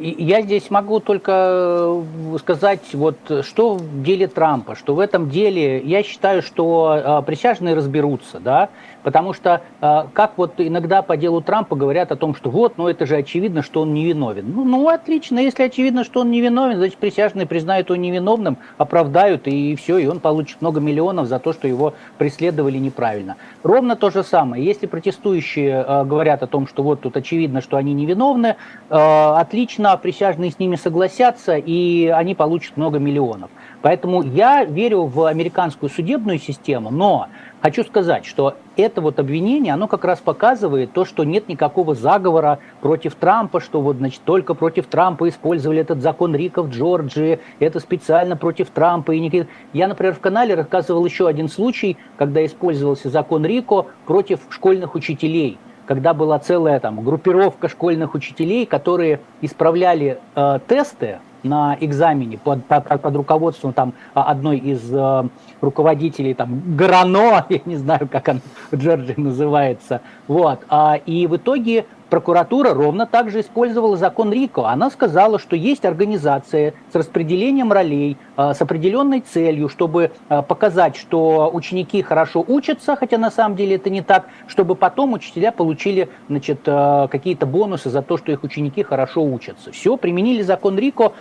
Я 0.00 0.40
здесь 0.40 0.70
могу 0.70 1.00
только 1.00 1.32
э, 1.32 2.38
сказать, 2.38 2.80
вот, 2.94 3.16
что 3.42 3.74
в 3.74 4.02
деле 4.02 4.28
Трампа, 4.28 4.74
что 4.74 4.94
в 4.94 4.98
этом 4.98 5.28
деле 5.28 5.80
я 5.80 6.02
считаю, 6.02 6.40
что 6.40 7.20
э, 7.20 7.26
присяжные 7.26 7.74
разберутся, 7.74 8.40
да, 8.40 8.70
Потому 9.02 9.32
что, 9.32 9.62
а, 9.80 10.08
как 10.12 10.32
вот 10.36 10.54
иногда 10.58 11.02
по 11.02 11.16
делу 11.16 11.40
Трампа 11.40 11.74
говорят 11.74 12.12
о 12.12 12.16
том, 12.16 12.34
что 12.34 12.50
вот, 12.50 12.76
ну 12.76 12.88
это 12.88 13.06
же 13.06 13.16
очевидно, 13.16 13.62
что 13.62 13.82
он 13.82 13.94
невиновен. 13.94 14.52
Ну, 14.54 14.64
ну 14.64 14.88
отлично, 14.88 15.38
если 15.38 15.62
очевидно, 15.62 16.04
что 16.04 16.20
он 16.20 16.30
невиновен, 16.30 16.76
значит 16.76 16.98
присяжные 16.98 17.46
признают 17.46 17.88
его 17.88 17.96
невиновным, 17.96 18.58
оправдают 18.76 19.46
и 19.46 19.74
все, 19.76 19.98
и 19.98 20.06
он 20.06 20.20
получит 20.20 20.60
много 20.60 20.80
миллионов 20.80 21.28
за 21.28 21.38
то, 21.38 21.52
что 21.52 21.66
его 21.66 21.94
преследовали 22.18 22.78
неправильно. 22.78 23.36
Ровно 23.62 23.96
то 23.96 24.10
же 24.10 24.22
самое. 24.22 24.64
Если 24.64 24.86
протестующие 24.86 25.84
э, 25.86 26.04
говорят 26.04 26.42
о 26.42 26.46
том, 26.46 26.66
что 26.66 26.82
вот 26.82 27.00
тут 27.00 27.16
очевидно, 27.16 27.62
что 27.62 27.76
они 27.76 27.94
невиновны, 27.94 28.56
э, 28.90 28.94
отлично, 28.94 29.89
присяжные 29.96 30.50
с 30.50 30.58
ними 30.58 30.76
согласятся, 30.76 31.56
и 31.56 32.06
они 32.06 32.34
получат 32.34 32.76
много 32.76 32.98
миллионов. 32.98 33.50
Поэтому 33.82 34.22
я 34.22 34.64
верю 34.64 35.04
в 35.04 35.24
американскую 35.24 35.90
судебную 35.90 36.38
систему, 36.38 36.90
но 36.90 37.28
Хочу 37.62 37.84
сказать, 37.84 38.24
что 38.24 38.56
это 38.76 39.02
вот 39.02 39.18
обвинение, 39.18 39.74
оно 39.74 39.86
как 39.86 40.06
раз 40.06 40.18
показывает 40.20 40.94
то, 40.94 41.04
что 41.04 41.24
нет 41.24 41.46
никакого 41.48 41.94
заговора 41.94 42.58
против 42.80 43.14
Трампа, 43.16 43.60
что 43.60 43.82
вот, 43.82 43.96
значит, 43.96 44.22
только 44.24 44.54
против 44.54 44.86
Трампа 44.86 45.28
использовали 45.28 45.82
этот 45.82 46.00
закон 46.00 46.34
Рика 46.34 46.62
в 46.62 46.70
Джорджии, 46.70 47.38
это 47.58 47.78
специально 47.80 48.34
против 48.34 48.70
Трампа. 48.70 49.12
И 49.12 49.20
никаких... 49.20 49.48
Я, 49.74 49.88
например, 49.88 50.14
в 50.14 50.20
канале 50.20 50.54
рассказывал 50.54 51.04
еще 51.04 51.28
один 51.28 51.50
случай, 51.50 51.98
когда 52.16 52.44
использовался 52.46 53.10
закон 53.10 53.44
Рико 53.44 53.88
против 54.06 54.40
школьных 54.48 54.94
учителей 54.94 55.58
когда 55.90 56.14
была 56.14 56.38
целая 56.38 56.78
там 56.78 57.02
группировка 57.02 57.68
школьных 57.68 58.14
учителей, 58.14 58.64
которые 58.64 59.18
исправляли 59.40 60.20
э, 60.36 60.60
тесты 60.68 61.18
на 61.42 61.76
экзамене 61.80 62.38
под, 62.38 62.64
под, 62.64 62.86
под 62.86 63.16
руководством 63.16 63.72
там 63.72 63.94
одной 64.14 64.58
из 64.58 64.88
э, 64.94 65.28
руководителей 65.60 66.34
там 66.34 66.76
Грано, 66.76 67.44
я 67.48 67.60
не 67.64 67.74
знаю, 67.74 68.08
как 68.08 68.28
он 68.28 68.40
в 68.70 69.18
называется, 69.18 70.00
вот, 70.28 70.60
а, 70.68 70.94
и 71.06 71.26
в 71.26 71.34
итоге 71.34 71.86
прокуратура 72.10 72.74
ровно 72.74 73.06
так 73.06 73.30
же 73.30 73.40
использовала 73.40 73.96
закон 73.96 74.32
Рико. 74.32 74.66
Она 74.66 74.90
сказала, 74.90 75.38
что 75.38 75.56
есть 75.56 75.84
организация 75.84 76.74
с 76.92 76.94
распределением 76.94 77.72
ролей, 77.72 78.18
э, 78.36 78.52
с 78.52 78.60
определенной 78.60 79.20
целью, 79.20 79.68
чтобы 79.68 80.10
э, 80.28 80.42
показать, 80.42 80.96
что 80.96 81.50
ученики 81.52 82.02
хорошо 82.02 82.44
учатся, 82.46 82.96
хотя 82.96 83.16
на 83.16 83.30
самом 83.30 83.56
деле 83.56 83.76
это 83.76 83.88
не 83.88 84.02
так, 84.02 84.26
чтобы 84.48 84.74
потом 84.74 85.14
учителя 85.14 85.52
получили 85.52 86.08
значит, 86.28 86.60
э, 86.66 87.08
какие-то 87.10 87.46
бонусы 87.46 87.88
за 87.88 88.02
то, 88.02 88.18
что 88.18 88.32
их 88.32 88.42
ученики 88.42 88.82
хорошо 88.82 89.22
учатся. 89.24 89.72
Все, 89.72 89.96
применили 89.96 90.42
закон 90.42 90.78
Рико 90.78 91.14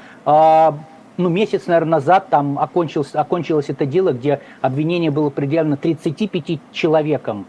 ну, 1.18 1.28
месяц, 1.28 1.68
наверное, 1.68 2.00
назад 2.00 2.30
там 2.30 2.58
окончилось, 2.58 3.14
окончилось 3.14 3.66
это 3.68 3.86
дело, 3.86 4.14
где 4.14 4.40
обвинение 4.62 5.12
было 5.12 5.30
предъявлено 5.30 5.76
35 5.76 6.62
человекам. 6.72 7.46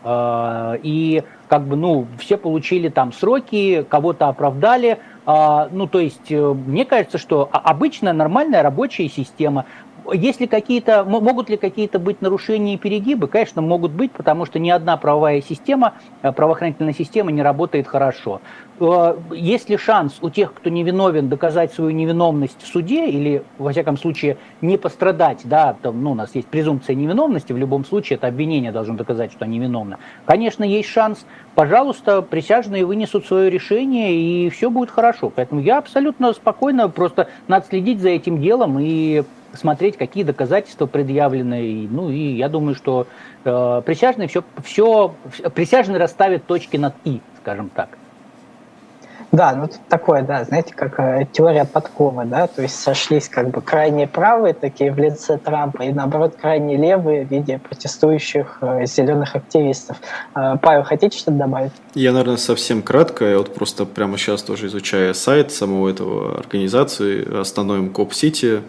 И 0.82 1.22
как 1.50 1.66
бы, 1.66 1.74
ну, 1.74 2.06
все 2.20 2.36
получили 2.36 2.88
там 2.88 3.12
сроки, 3.12 3.84
кого-то 3.88 4.28
оправдали. 4.28 4.98
А, 5.26 5.68
ну, 5.72 5.88
то 5.88 5.98
есть, 5.98 6.30
э, 6.30 6.54
мне 6.54 6.84
кажется, 6.84 7.18
что 7.18 7.48
обычная 7.52 8.12
нормальная 8.12 8.62
рабочая 8.62 9.08
система. 9.08 9.66
Если 10.12 10.46
какие-то, 10.46 11.04
могут 11.04 11.50
ли 11.50 11.56
какие-то 11.56 11.98
быть 11.98 12.20
нарушения 12.20 12.74
и 12.74 12.76
перегибы? 12.76 13.28
Конечно, 13.28 13.62
могут 13.62 13.92
быть, 13.92 14.12
потому 14.12 14.46
что 14.46 14.58
ни 14.58 14.70
одна 14.70 14.96
правовая 14.96 15.40
система, 15.40 15.94
э, 16.22 16.32
правоохранительная 16.32 16.94
система 16.94 17.30
не 17.30 17.42
работает 17.42 17.86
хорошо. 17.86 18.40
Э, 18.80 19.16
есть 19.32 19.68
ли 19.68 19.76
шанс 19.76 20.18
у 20.22 20.30
тех, 20.30 20.54
кто 20.54 20.70
невиновен, 20.70 21.28
доказать 21.28 21.72
свою 21.72 21.90
невиновность 21.90 22.62
в 22.62 22.66
суде 22.66 23.08
или, 23.08 23.42
во 23.58 23.72
всяком 23.72 23.96
случае, 23.96 24.38
не 24.60 24.78
пострадать? 24.78 25.40
Да, 25.44 25.76
там, 25.80 26.02
ну, 26.02 26.12
у 26.12 26.14
нас 26.14 26.34
есть 26.34 26.48
презумпция 26.48 26.94
невиновности, 26.94 27.52
в 27.52 27.58
любом 27.58 27.84
случае 27.84 28.16
это 28.16 28.26
обвинение 28.26 28.72
должно 28.72 28.94
доказать, 28.94 29.32
что 29.32 29.44
они 29.44 29.58
виновны. 29.58 29.98
Конечно, 30.24 30.64
есть 30.64 30.88
шанс. 30.88 31.26
Пожалуйста, 31.54 32.22
присяжные 32.22 32.86
вынесут 32.86 33.26
свое 33.26 33.50
решение, 33.50 34.14
и 34.14 34.50
все 34.50 34.70
будет 34.70 34.90
хорошо. 34.90 35.30
Поэтому 35.34 35.60
я 35.60 35.78
абсолютно 35.78 36.32
спокойно, 36.32 36.88
просто 36.88 37.28
надо 37.48 37.66
следить 37.66 38.00
за 38.00 38.08
этим 38.08 38.40
делом 38.40 38.78
и 38.80 39.24
смотреть, 39.54 39.96
какие 39.96 40.24
доказательства 40.24 40.86
предъявлены. 40.86 41.88
Ну 41.90 42.10
и 42.10 42.34
я 42.36 42.48
думаю, 42.48 42.74
что 42.74 43.06
э, 43.44 43.82
присяжные 43.84 44.28
все, 44.28 44.44
все, 44.64 45.14
присяжные 45.54 45.98
расставят 45.98 46.46
точки 46.46 46.76
над 46.76 46.94
«и», 47.04 47.20
скажем 47.40 47.70
так. 47.70 47.90
Да, 49.32 49.54
ну 49.54 49.68
тут 49.68 49.78
такое, 49.88 50.22
да, 50.22 50.42
знаете, 50.44 50.74
как 50.74 50.98
э, 50.98 51.26
теория 51.30 51.64
подковы, 51.64 52.24
да, 52.24 52.48
то 52.48 52.62
есть 52.62 52.80
сошлись 52.80 53.28
как 53.28 53.50
бы 53.50 53.60
крайне 53.62 54.08
правые 54.08 54.54
такие 54.54 54.92
в 54.92 54.98
лице 54.98 55.38
Трампа 55.38 55.82
и 55.82 55.92
наоборот 55.92 56.34
крайне 56.40 56.76
левые 56.76 57.24
в 57.24 57.30
виде 57.30 57.60
протестующих 57.60 58.58
э, 58.60 58.86
зеленых 58.86 59.36
активистов. 59.36 59.98
Э, 60.34 60.56
Павел, 60.60 60.82
хотите 60.82 61.16
что-то 61.16 61.36
добавить? 61.36 61.72
Я, 61.94 62.10
наверное, 62.10 62.38
совсем 62.38 62.82
кратко. 62.82 63.24
Я 63.24 63.38
вот 63.38 63.54
просто 63.54 63.84
прямо 63.84 64.18
сейчас 64.18 64.42
тоже 64.42 64.66
изучаю 64.66 65.14
сайт 65.14 65.52
самого 65.52 65.88
этого 65.88 66.36
организации, 66.36 67.40
остановим 67.40 67.90
Cop 67.90 68.17
City, 68.17 68.62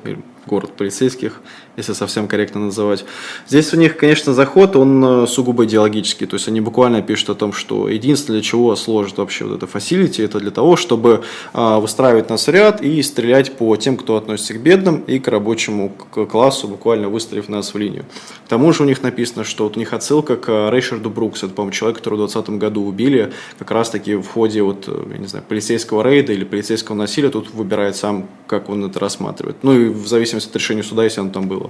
город 0.45 0.71
полицейских, 0.75 1.41
если 1.77 1.93
совсем 1.93 2.27
корректно 2.27 2.59
называть. 2.61 3.05
Здесь 3.47 3.73
у 3.73 3.77
них, 3.77 3.97
конечно, 3.97 4.33
заход, 4.33 4.75
он 4.75 5.23
э, 5.23 5.27
сугубо 5.27 5.65
идеологический, 5.65 6.25
то 6.25 6.35
есть 6.35 6.47
они 6.47 6.61
буквально 6.61 7.01
пишут 7.01 7.29
о 7.29 7.35
том, 7.35 7.53
что 7.53 7.89
единственное, 7.89 8.39
для 8.39 8.47
чего 8.47 8.75
сложит 8.75 9.17
вообще 9.17 9.45
вот 9.45 9.57
это 9.57 9.67
фасилити, 9.67 10.21
это 10.21 10.39
для 10.39 10.51
того, 10.51 10.75
чтобы 10.75 11.23
а, 11.53 11.79
выстраивать 11.79 12.29
нас 12.29 12.47
ряд 12.47 12.81
и 12.81 13.01
стрелять 13.03 13.53
по 13.57 13.75
тем, 13.77 13.97
кто 13.97 14.15
относится 14.15 14.53
к 14.53 14.61
бедным 14.61 15.01
и 15.01 15.19
к 15.19 15.27
рабочему 15.27 15.89
классу, 15.89 16.67
буквально 16.67 17.09
выстроив 17.09 17.49
нас 17.49 17.73
в 17.73 17.77
линию. 17.77 18.05
К 18.45 18.49
тому 18.49 18.73
же 18.73 18.83
у 18.83 18.85
них 18.85 19.01
написано, 19.01 19.43
что 19.43 19.65
вот 19.65 19.77
у 19.77 19.79
них 19.79 19.93
отсылка 19.93 20.35
к 20.35 20.69
Рейшарду 20.69 21.09
Бруксу, 21.09 21.45
это, 21.45 21.55
по-моему, 21.55 21.73
человек, 21.73 21.97
которого 21.99 22.27
в 22.27 22.31
2020 22.31 22.59
году 22.59 22.85
убили, 22.85 23.31
как 23.59 23.71
раз-таки 23.71 24.15
в 24.15 24.27
ходе 24.27 24.61
вот, 24.61 24.85
э, 24.87 25.03
я 25.11 25.17
не 25.17 25.27
знаю, 25.27 25.45
полицейского 25.47 26.03
рейда 26.03 26.33
или 26.33 26.43
полицейского 26.43 26.95
насилия, 26.95 27.29
тут 27.29 27.53
выбирает 27.53 27.95
сам, 27.95 28.27
как 28.47 28.69
он 28.69 28.85
это 28.85 28.99
рассматривает. 28.99 29.57
Ну 29.63 29.73
и 29.73 29.89
в 29.89 30.07
зависимости 30.07 30.30
зависимости 30.31 30.49
от 30.49 30.55
решения 30.55 30.83
суда, 30.83 31.03
если 31.03 31.21
оно 31.21 31.31
там 31.31 31.47
было. 31.47 31.69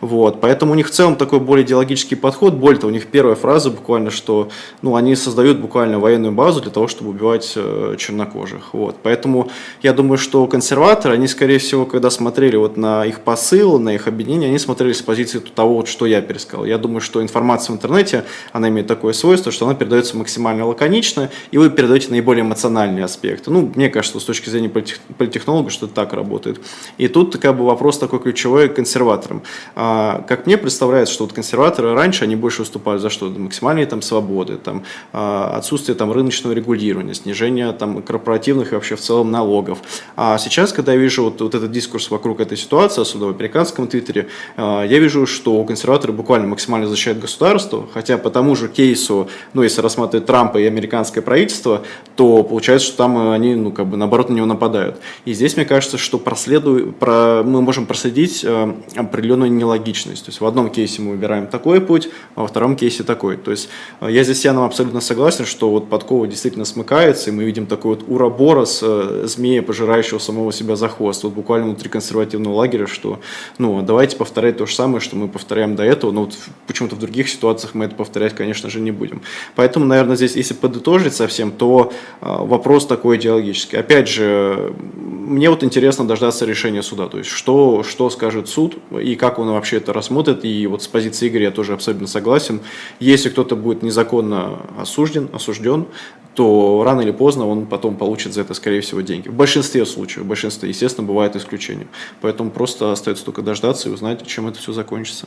Вот. 0.00 0.40
Поэтому 0.40 0.72
у 0.72 0.74
них 0.74 0.88
в 0.88 0.90
целом 0.90 1.16
такой 1.16 1.40
более 1.40 1.64
идеологический 1.64 2.16
подход. 2.16 2.54
Более 2.54 2.80
того, 2.80 2.90
у 2.90 2.94
них 2.94 3.06
первая 3.06 3.34
фраза 3.34 3.70
буквально, 3.70 4.10
что 4.10 4.48
ну, 4.82 4.96
они 4.96 5.16
создают 5.16 5.58
буквально 5.58 5.98
военную 5.98 6.32
базу 6.32 6.60
для 6.60 6.70
того, 6.70 6.88
чтобы 6.88 7.10
убивать 7.10 7.52
э, 7.56 7.96
чернокожих. 7.98 8.74
Вот. 8.74 8.96
Поэтому 9.02 9.50
я 9.82 9.92
думаю, 9.92 10.18
что 10.18 10.46
консерваторы, 10.46 11.14
они, 11.14 11.28
скорее 11.28 11.58
всего, 11.58 11.86
когда 11.86 12.10
смотрели 12.10 12.56
вот 12.56 12.76
на 12.76 13.04
их 13.04 13.20
посыл, 13.20 13.78
на 13.78 13.94
их 13.94 14.06
объединение, 14.08 14.48
они 14.48 14.58
смотрели 14.58 14.92
с 14.92 15.02
позиции 15.02 15.38
того, 15.38 15.76
вот, 15.76 15.88
что 15.88 16.06
я 16.06 16.20
пересказал. 16.20 16.64
Я 16.64 16.78
думаю, 16.78 17.00
что 17.00 17.22
информация 17.22 17.72
в 17.72 17.76
интернете, 17.76 18.24
она 18.52 18.68
имеет 18.68 18.86
такое 18.86 19.12
свойство, 19.12 19.52
что 19.52 19.66
она 19.66 19.74
передается 19.74 20.16
максимально 20.16 20.66
лаконично, 20.66 21.30
и 21.50 21.58
вы 21.58 21.70
передаете 21.70 22.10
наиболее 22.10 22.42
эмоциональные 22.42 23.04
аспекты. 23.04 23.50
Ну, 23.50 23.72
мне 23.74 23.88
кажется, 23.88 24.20
с 24.20 24.24
точки 24.24 24.50
зрения 24.50 24.68
политтехнолога, 24.68 25.70
что 25.70 25.86
это 25.86 25.94
так 25.94 26.12
работает. 26.12 26.60
И 26.98 27.08
тут 27.08 27.36
как 27.38 27.56
бы 27.56 27.64
вопрос 27.64 27.98
такой 28.02 28.18
ключевой 28.18 28.68
консерваторам. 28.68 29.42
А, 29.74 30.24
как 30.28 30.46
мне 30.46 30.58
представляется, 30.58 31.14
что 31.14 31.24
вот 31.24 31.32
консерваторы 31.32 31.94
раньше, 31.94 32.24
они 32.24 32.36
больше 32.36 32.62
выступали 32.62 32.98
за 32.98 33.10
что? 33.10 33.26
Максимальные 33.30 33.86
там 33.86 34.02
свободы, 34.02 34.56
там, 34.56 34.82
а, 35.12 35.56
отсутствие 35.56 35.94
там 35.94 36.12
рыночного 36.12 36.52
регулирования, 36.52 37.14
снижение 37.14 37.72
там 37.72 38.02
корпоративных 38.02 38.72
и 38.72 38.74
вообще 38.74 38.96
в 38.96 39.00
целом 39.00 39.30
налогов. 39.30 39.78
А 40.16 40.36
сейчас, 40.38 40.72
когда 40.72 40.92
я 40.92 40.98
вижу 40.98 41.24
вот, 41.24 41.40
вот 41.40 41.54
этот 41.54 41.70
дискурс 41.70 42.10
вокруг 42.10 42.40
этой 42.40 42.56
ситуации, 42.56 43.02
особенно 43.02 43.32
в 43.32 43.36
американском 43.36 43.86
твиттере, 43.86 44.28
а, 44.56 44.84
я 44.84 44.98
вижу, 44.98 45.26
что 45.26 45.62
консерваторы 45.64 46.12
буквально 46.12 46.48
максимально 46.48 46.88
защищают 46.88 47.20
государство, 47.20 47.86
хотя 47.94 48.18
по 48.18 48.30
тому 48.30 48.56
же 48.56 48.68
кейсу, 48.68 49.28
ну, 49.54 49.62
если 49.62 49.80
рассматривать 49.80 50.26
Трампа 50.26 50.58
и 50.58 50.64
американское 50.64 51.22
правительство, 51.22 51.82
то 52.16 52.42
получается, 52.42 52.88
что 52.88 52.96
там 52.96 53.30
они, 53.30 53.54
ну, 53.54 53.70
как 53.70 53.86
бы 53.86 53.96
наоборот 53.96 54.28
на 54.28 54.34
него 54.34 54.46
нападают. 54.46 54.96
И 55.24 55.32
здесь, 55.34 55.56
мне 55.56 55.64
кажется, 55.64 55.98
что 55.98 56.18
проследуй, 56.18 56.92
про, 56.92 57.42
мы 57.44 57.62
можем 57.62 57.86
проследить 57.92 58.42
э, 58.42 58.74
определенную 58.96 59.52
нелогичность. 59.52 60.24
То 60.24 60.30
есть 60.30 60.40
в 60.40 60.46
одном 60.46 60.70
кейсе 60.70 61.02
мы 61.02 61.10
выбираем 61.10 61.46
такой 61.46 61.78
путь, 61.78 62.08
а 62.34 62.40
во 62.40 62.46
втором 62.46 62.74
кейсе 62.74 63.02
такой. 63.02 63.36
То 63.36 63.50
есть 63.50 63.68
э, 64.00 64.10
я 64.10 64.24
здесь 64.24 64.40
с 64.40 64.44
Яном 64.46 64.64
абсолютно 64.64 65.02
согласен, 65.02 65.44
что 65.44 65.68
вот 65.68 65.90
подкова 65.90 66.26
действительно 66.26 66.64
смыкается, 66.64 67.28
и 67.28 67.34
мы 67.34 67.44
видим 67.44 67.66
такой 67.66 67.96
вот 67.96 68.04
уроборос 68.08 68.80
э, 68.82 69.24
змея, 69.26 69.62
пожирающего 69.62 70.18
самого 70.18 70.54
себя 70.54 70.74
за 70.74 70.88
хвост. 70.88 71.22
Вот 71.24 71.34
буквально 71.34 71.66
внутри 71.66 71.90
консервативного 71.90 72.54
лагеря, 72.54 72.86
что 72.86 73.20
ну 73.58 73.82
давайте 73.82 74.16
повторять 74.16 74.56
то 74.56 74.64
же 74.64 74.74
самое, 74.74 75.00
что 75.00 75.16
мы 75.16 75.28
повторяем 75.28 75.76
до 75.76 75.82
этого, 75.82 76.12
но 76.12 76.24
вот 76.24 76.34
почему-то 76.66 76.96
в 76.96 76.98
других 76.98 77.28
ситуациях 77.28 77.74
мы 77.74 77.84
это 77.84 77.94
повторять, 77.94 78.34
конечно 78.34 78.70
же, 78.70 78.80
не 78.80 78.90
будем. 78.90 79.20
Поэтому, 79.54 79.84
наверное, 79.84 80.16
здесь, 80.16 80.34
если 80.34 80.54
подытожить 80.54 81.14
совсем, 81.14 81.52
то 81.52 81.92
вопрос 82.22 82.86
такой 82.86 83.18
идеологический. 83.18 83.76
Опять 83.76 84.08
же, 84.08 84.72
мне 84.94 85.50
вот 85.50 85.62
интересно 85.62 86.06
дождаться 86.06 86.46
решения 86.46 86.82
суда, 86.82 87.08
то 87.08 87.18
есть 87.18 87.28
что, 87.28 87.81
что, 87.82 88.10
скажет 88.10 88.48
суд 88.48 88.78
и 88.90 89.16
как 89.16 89.38
он 89.38 89.50
вообще 89.50 89.78
это 89.78 89.92
рассмотрит. 89.92 90.44
И 90.44 90.66
вот 90.66 90.82
с 90.82 90.88
позиции 90.88 91.28
Игоря 91.28 91.44
я 91.44 91.50
тоже 91.50 91.74
абсолютно 91.74 92.06
согласен. 92.06 92.60
Если 93.00 93.28
кто-то 93.28 93.56
будет 93.56 93.82
незаконно 93.82 94.60
осужден, 94.78 95.28
осужден, 95.32 95.86
то 96.34 96.82
рано 96.84 97.02
или 97.02 97.10
поздно 97.10 97.46
он 97.46 97.66
потом 97.66 97.96
получит 97.96 98.32
за 98.32 98.40
это, 98.40 98.54
скорее 98.54 98.80
всего, 98.80 99.00
деньги. 99.00 99.28
В 99.28 99.34
большинстве 99.34 99.84
случаев, 99.84 100.24
в 100.24 100.28
большинстве, 100.28 100.68
естественно, 100.68 101.06
бывает 101.06 101.36
исключения. 101.36 101.86
Поэтому 102.20 102.50
просто 102.50 102.90
остается 102.92 103.24
только 103.24 103.42
дождаться 103.42 103.88
и 103.88 103.92
узнать, 103.92 104.26
чем 104.26 104.48
это 104.48 104.58
все 104.58 104.72
закончится. 104.72 105.26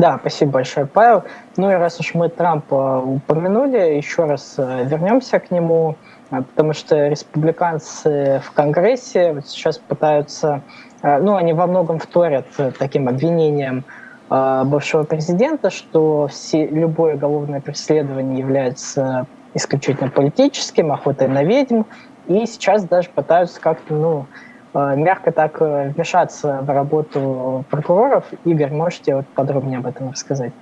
Да, 0.00 0.18
спасибо 0.18 0.52
большое, 0.52 0.86
Павел. 0.86 1.24
Ну 1.56 1.70
и 1.70 1.74
раз 1.74 2.00
уж 2.00 2.14
мы 2.14 2.30
Трампа 2.30 3.02
упомянули, 3.04 3.96
еще 3.96 4.24
раз 4.24 4.54
э, 4.56 4.86
вернемся 4.86 5.38
к 5.38 5.50
нему, 5.50 5.96
э, 6.30 6.40
потому 6.40 6.72
что 6.72 7.08
республиканцы 7.08 8.40
в 8.42 8.50
Конгрессе 8.52 9.34
вот 9.34 9.46
сейчас 9.48 9.76
пытаются 9.76 10.62
ну, 11.02 11.36
они 11.36 11.52
во 11.52 11.66
многом 11.66 11.98
вторят 11.98 12.46
э, 12.58 12.72
таким 12.78 13.08
обвинениям 13.08 13.84
а, 14.28 14.64
бывшего 14.64 15.02
президента, 15.02 15.70
что 15.70 16.28
все, 16.28 16.66
любое 16.66 17.16
уголовное 17.16 17.60
преследование 17.60 18.38
является 18.38 19.26
исключительно 19.54 20.10
политическим, 20.10 20.92
охотой 20.92 21.28
на 21.28 21.42
ведьм, 21.42 21.82
и 22.28 22.46
сейчас 22.46 22.84
даже 22.84 23.08
пытаются 23.10 23.60
как-то, 23.60 23.94
ну, 23.94 24.26
мягко 24.72 25.32
так 25.32 25.60
э, 25.60 25.90
вмешаться 25.94 26.60
в 26.62 26.70
работу 26.70 27.64
прокуроров. 27.70 28.24
Игорь, 28.44 28.70
можете 28.70 29.16
вот 29.16 29.26
подробнее 29.34 29.78
об 29.78 29.86
этом 29.86 30.10
рассказать? 30.10 30.52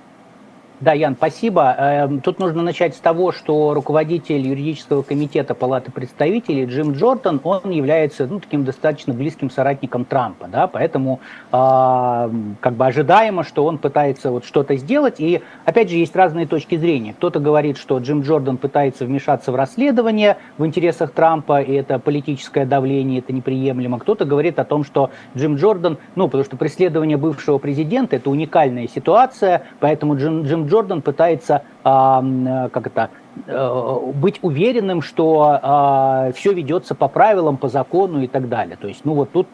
Да, 0.81 0.93
Ян, 0.93 1.15
спасибо. 1.17 1.75
Эм, 1.77 2.21
тут 2.21 2.39
нужно 2.39 2.61
начать 2.61 2.95
с 2.95 2.99
того, 2.99 3.33
что 3.33 3.73
руководитель 3.73 4.47
юридического 4.47 5.01
комитета 5.01 5.53
Палаты 5.53 5.91
представителей 5.91 6.63
Джим 6.67 6.93
Джордан, 6.93 7.41
он 7.43 7.69
является 7.69 8.25
ну, 8.27 8.39
таким 8.39 8.63
достаточно 8.63 9.13
близким 9.13 9.49
соратником 9.49 10.05
Трампа, 10.05 10.47
да, 10.47 10.67
поэтому 10.67 11.19
э, 11.51 12.29
как 12.61 12.73
бы 12.75 12.85
ожидаемо, 12.85 13.43
что 13.43 13.65
он 13.65 13.77
пытается 13.77 14.31
вот 14.31 14.45
что-то 14.45 14.77
сделать. 14.77 15.15
И 15.19 15.41
опять 15.65 15.89
же 15.89 15.97
есть 15.97 16.15
разные 16.15 16.47
точки 16.47 16.77
зрения. 16.77 17.11
Кто-то 17.11 17.41
говорит, 17.41 17.77
что 17.77 17.97
Джим 17.97 18.21
Джордан 18.21 18.55
пытается 18.55 19.03
вмешаться 19.03 19.51
в 19.51 19.55
расследование 19.55 20.37
в 20.57 20.65
интересах 20.65 21.11
Трампа, 21.11 21.61
и 21.61 21.73
это 21.73 21.99
политическое 21.99 22.65
давление, 22.65 23.19
это 23.19 23.33
неприемлемо. 23.33 23.99
Кто-то 23.99 24.23
говорит 24.23 24.59
о 24.59 24.63
том, 24.63 24.85
что 24.85 25.11
Джим 25.35 25.57
Джордан, 25.57 25.97
ну, 26.15 26.27
потому 26.27 26.45
что 26.45 26.55
преследование 26.55 27.17
бывшего 27.17 27.57
президента 27.57 28.15
это 28.15 28.29
уникальная 28.29 28.87
ситуация, 28.87 29.63
поэтому 29.81 30.15
Джим, 30.15 30.43
Джим 30.43 30.68
Джордан 30.69 31.01
пытается, 31.01 31.63
э, 31.83 32.69
как 32.71 32.87
это, 32.87 33.09
быть 33.45 34.39
уверенным, 34.41 35.01
что 35.01 35.59
э, 35.61 36.33
все 36.33 36.53
ведется 36.53 36.93
по 36.95 37.07
правилам, 37.07 37.57
по 37.57 37.69
закону 37.69 38.21
и 38.21 38.27
так 38.27 38.49
далее. 38.49 38.77
То 38.79 38.87
есть, 38.87 39.05
ну 39.05 39.13
вот 39.13 39.31
тут 39.31 39.47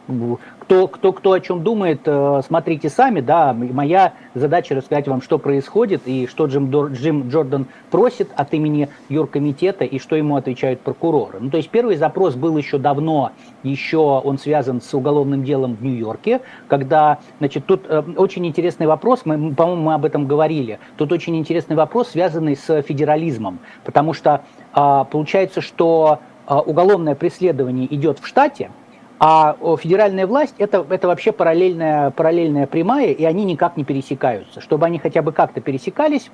кто, 0.66 0.88
кто, 0.88 1.12
кто 1.12 1.32
о 1.32 1.40
чем 1.40 1.62
думает, 1.62 2.00
э, 2.06 2.40
смотрите 2.44 2.90
сами, 2.90 3.20
да, 3.20 3.52
моя 3.52 4.14
задача 4.34 4.74
рассказать 4.74 5.06
вам, 5.06 5.22
что 5.22 5.38
происходит 5.38 6.02
и 6.06 6.26
что 6.26 6.46
Джим, 6.46 6.70
Джим 6.92 7.28
Джордан 7.28 7.66
просит 7.90 8.30
от 8.34 8.52
имени 8.52 8.88
юркомитета 9.08 9.84
и 9.84 10.00
что 10.00 10.16
ему 10.16 10.34
отвечают 10.34 10.80
прокуроры. 10.80 11.38
Ну, 11.40 11.50
то 11.50 11.56
есть 11.56 11.70
первый 11.70 11.94
запрос 11.94 12.34
был 12.34 12.56
еще 12.56 12.78
давно, 12.78 13.30
еще 13.62 13.98
он 13.98 14.38
связан 14.38 14.80
с 14.80 14.92
уголовным 14.92 15.44
делом 15.44 15.76
в 15.76 15.84
Нью-Йорке, 15.84 16.40
когда, 16.66 17.18
значит, 17.38 17.66
тут 17.66 17.84
э, 17.88 18.02
очень 18.16 18.44
интересный 18.44 18.88
вопрос, 18.88 19.22
мы, 19.24 19.54
по-моему, 19.54 19.82
мы 19.82 19.94
об 19.94 20.04
этом 20.04 20.26
говорили, 20.26 20.80
тут 20.96 21.12
очень 21.12 21.36
интересный 21.36 21.76
вопрос, 21.76 22.08
связанный 22.08 22.56
с 22.56 22.82
федерализмом, 22.82 23.60
потому 23.84 24.12
что 24.12 24.42
э, 24.74 25.04
получается, 25.10 25.60
что 25.60 26.20
э, 26.46 26.54
уголовное 26.54 27.14
преследование 27.14 27.92
идет 27.94 28.18
в 28.18 28.26
штате, 28.26 28.70
а 29.18 29.56
федеральная 29.78 30.26
власть 30.26 30.54
это, 30.58 30.84
это 30.90 31.08
вообще 31.08 31.32
параллельная, 31.32 32.10
параллельная 32.10 32.66
прямая, 32.66 33.12
и 33.12 33.24
они 33.24 33.44
никак 33.44 33.78
не 33.78 33.84
пересекаются. 33.84 34.60
Чтобы 34.60 34.84
они 34.84 34.98
хотя 34.98 35.22
бы 35.22 35.32
как-то 35.32 35.62
пересекались, 35.62 36.30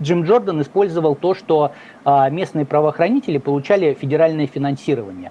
Джим 0.00 0.24
Джордан 0.24 0.60
использовал 0.62 1.14
то, 1.14 1.34
что 1.34 1.72
а, 2.04 2.28
местные 2.30 2.64
правоохранители 2.64 3.38
получали 3.38 3.94
федеральное 3.94 4.46
финансирование. 4.46 5.30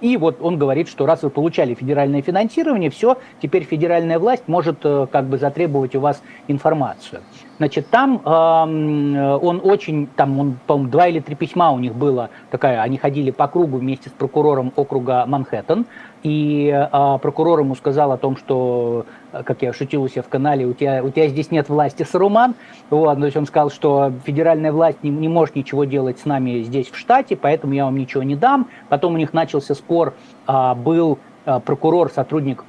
И 0.00 0.16
вот 0.16 0.38
он 0.40 0.58
говорит, 0.58 0.88
что 0.88 1.06
раз 1.06 1.22
вы 1.22 1.30
получали 1.30 1.74
федеральное 1.74 2.22
финансирование, 2.22 2.90
все, 2.90 3.18
теперь 3.42 3.64
федеральная 3.64 4.18
власть 4.18 4.44
может 4.46 4.78
э, 4.84 5.06
как 5.10 5.26
бы 5.26 5.38
затребовать 5.38 5.94
у 5.96 6.00
вас 6.00 6.22
информацию. 6.46 7.22
Значит, 7.58 7.88
там 7.88 8.22
э, 8.24 8.28
он 8.28 9.60
очень, 9.64 10.06
там, 10.06 10.38
он, 10.38 10.58
по-моему, 10.66 10.90
два 10.90 11.08
или 11.08 11.18
три 11.18 11.34
письма 11.34 11.72
у 11.72 11.78
них 11.78 11.94
было, 11.94 12.30
такая, 12.50 12.80
они 12.80 12.98
ходили 12.98 13.32
по 13.32 13.48
кругу 13.48 13.78
вместе 13.78 14.10
с 14.10 14.12
прокурором 14.12 14.72
округа 14.76 15.26
Манхэттен, 15.26 15.86
и 16.22 16.68
э, 16.70 17.18
прокурор 17.20 17.60
ему 17.60 17.74
сказал 17.74 18.12
о 18.12 18.16
том, 18.16 18.36
что 18.36 19.06
как 19.32 19.62
я 19.62 19.72
шутил 19.72 20.02
у 20.02 20.08
себя 20.08 20.22
в 20.22 20.28
канале, 20.28 20.66
у 20.66 20.72
тебя, 20.72 21.02
у 21.02 21.10
тебя 21.10 21.28
здесь 21.28 21.50
нет 21.50 21.68
власти, 21.68 22.02
Саруман. 22.02 22.54
Вот, 22.90 23.18
то 23.18 23.24
есть 23.24 23.36
он 23.36 23.46
сказал, 23.46 23.70
что 23.70 24.12
федеральная 24.24 24.72
власть 24.72 25.02
не, 25.02 25.10
не 25.10 25.28
может 25.28 25.56
ничего 25.56 25.84
делать 25.84 26.18
с 26.18 26.24
нами 26.24 26.62
здесь 26.62 26.88
в 26.88 26.96
штате, 26.96 27.36
поэтому 27.36 27.72
я 27.74 27.84
вам 27.84 27.96
ничего 27.96 28.22
не 28.22 28.36
дам. 28.36 28.68
Потом 28.88 29.14
у 29.14 29.16
них 29.16 29.32
начался 29.32 29.74
спор, 29.74 30.14
а, 30.46 30.74
был 30.74 31.18
Э, 31.48 31.60
прокурор, 31.60 32.10
сотрудник 32.10 32.62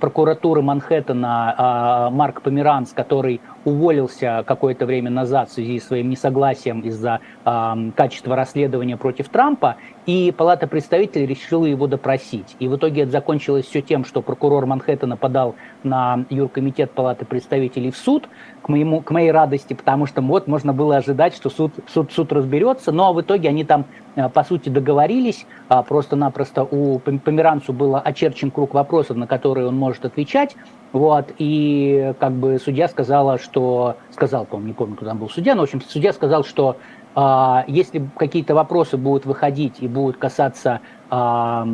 прокуратуры 0.00 0.62
Манхэттена 0.62 2.08
э, 2.08 2.14
Марк 2.14 2.40
Померанц, 2.40 2.94
который 2.94 3.42
уволился 3.68 4.44
какое-то 4.46 4.86
время 4.86 5.10
назад 5.10 5.50
в 5.50 5.52
связи 5.52 5.78
с 5.78 5.86
своим 5.86 6.10
несогласием 6.10 6.80
из-за 6.80 7.20
э, 7.44 7.90
качества 7.94 8.36
расследования 8.36 8.96
против 8.96 9.28
Трампа, 9.28 9.76
и 10.06 10.32
Палата 10.36 10.66
представителей 10.66 11.26
решила 11.26 11.66
его 11.66 11.86
допросить. 11.86 12.56
И 12.58 12.68
в 12.68 12.76
итоге 12.76 13.02
это 13.02 13.12
закончилось 13.12 13.66
все 13.66 13.82
тем, 13.82 14.04
что 14.04 14.22
прокурор 14.22 14.64
Манхэттена 14.66 15.16
подал 15.16 15.54
на 15.82 16.24
юркомитет 16.30 16.92
Палаты 16.92 17.24
представителей 17.24 17.90
в 17.90 17.96
суд, 17.96 18.28
к, 18.62 18.68
моему, 18.68 19.02
к 19.02 19.10
моей 19.10 19.30
радости, 19.30 19.74
потому 19.74 20.06
что 20.06 20.22
вот 20.22 20.46
можно 20.46 20.72
было 20.72 20.96
ожидать, 20.96 21.34
что 21.34 21.50
суд, 21.50 21.72
суд, 21.86 22.10
суд 22.12 22.32
разберется, 22.32 22.90
но 22.90 23.12
в 23.12 23.20
итоге 23.20 23.50
они 23.50 23.64
там, 23.64 23.84
э, 24.16 24.28
по 24.28 24.44
сути, 24.44 24.68
договорились, 24.68 25.46
а, 25.68 25.82
просто-напросто 25.82 26.64
у 26.64 26.98
Померанцу 26.98 27.72
было 27.72 28.00
очерчен 28.00 28.50
круг 28.50 28.74
вопросов, 28.74 29.16
на 29.16 29.26
которые 29.26 29.66
он 29.66 29.76
может 29.76 30.04
отвечать, 30.04 30.56
вот, 30.92 31.32
и 31.38 32.14
как 32.18 32.32
бы 32.32 32.58
судья 32.58 32.88
сказала, 32.88 33.38
что, 33.38 33.96
сказал, 34.10 34.46
по-моему, 34.46 34.68
не 34.68 34.74
помню, 34.74 34.96
кто 34.96 35.06
там 35.06 35.18
был 35.18 35.28
судья, 35.28 35.54
но, 35.54 35.62
в 35.62 35.64
общем, 35.64 35.82
судья 35.82 36.12
сказал, 36.12 36.44
что 36.44 36.76
а, 37.14 37.64
если 37.66 38.08
какие-то 38.16 38.54
вопросы 38.54 38.96
будут 38.96 39.26
выходить 39.26 39.76
и 39.80 39.88
будут 39.88 40.18
касаться 40.18 40.80
а, 41.10 41.66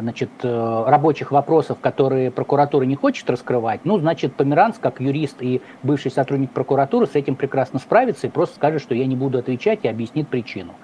значит, 0.00 0.30
э, 0.42 0.84
рабочих 0.86 1.32
вопросов, 1.32 1.78
которые 1.80 2.30
прокуратура 2.30 2.84
не 2.84 2.94
хочет 2.94 3.28
раскрывать, 3.28 3.80
ну, 3.84 3.98
значит, 3.98 4.34
Померанц, 4.34 4.78
как 4.78 5.00
юрист 5.00 5.42
и 5.42 5.60
бывший 5.82 6.10
сотрудник 6.10 6.52
прокуратуры, 6.52 7.06
с 7.06 7.16
этим 7.16 7.34
прекрасно 7.34 7.80
справится 7.80 8.28
и 8.28 8.30
просто 8.30 8.54
скажет, 8.54 8.80
что 8.80 8.94
я 8.94 9.04
не 9.06 9.16
буду 9.16 9.38
отвечать 9.38 9.80
и 9.82 9.88
объяснит 9.88 10.28
причину. 10.28 10.74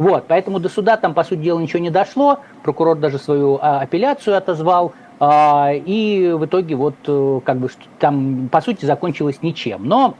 Вот, 0.00 0.24
поэтому 0.28 0.60
до 0.60 0.70
суда 0.70 0.96
там, 0.96 1.12
по 1.12 1.24
сути 1.24 1.40
дела, 1.40 1.60
ничего 1.60 1.78
не 1.78 1.90
дошло, 1.90 2.40
прокурор 2.62 2.96
даже 2.96 3.18
свою 3.18 3.58
а, 3.60 3.80
апелляцию 3.82 4.34
отозвал, 4.34 4.94
и 5.22 6.34
в 6.34 6.46
итоге 6.46 6.74
вот 6.74 6.94
э, 7.06 7.40
как 7.44 7.58
бы 7.58 7.68
там, 7.98 8.48
по 8.50 8.62
сути, 8.62 8.86
закончилось 8.86 9.40
ничем. 9.42 9.84
Но 9.84 10.14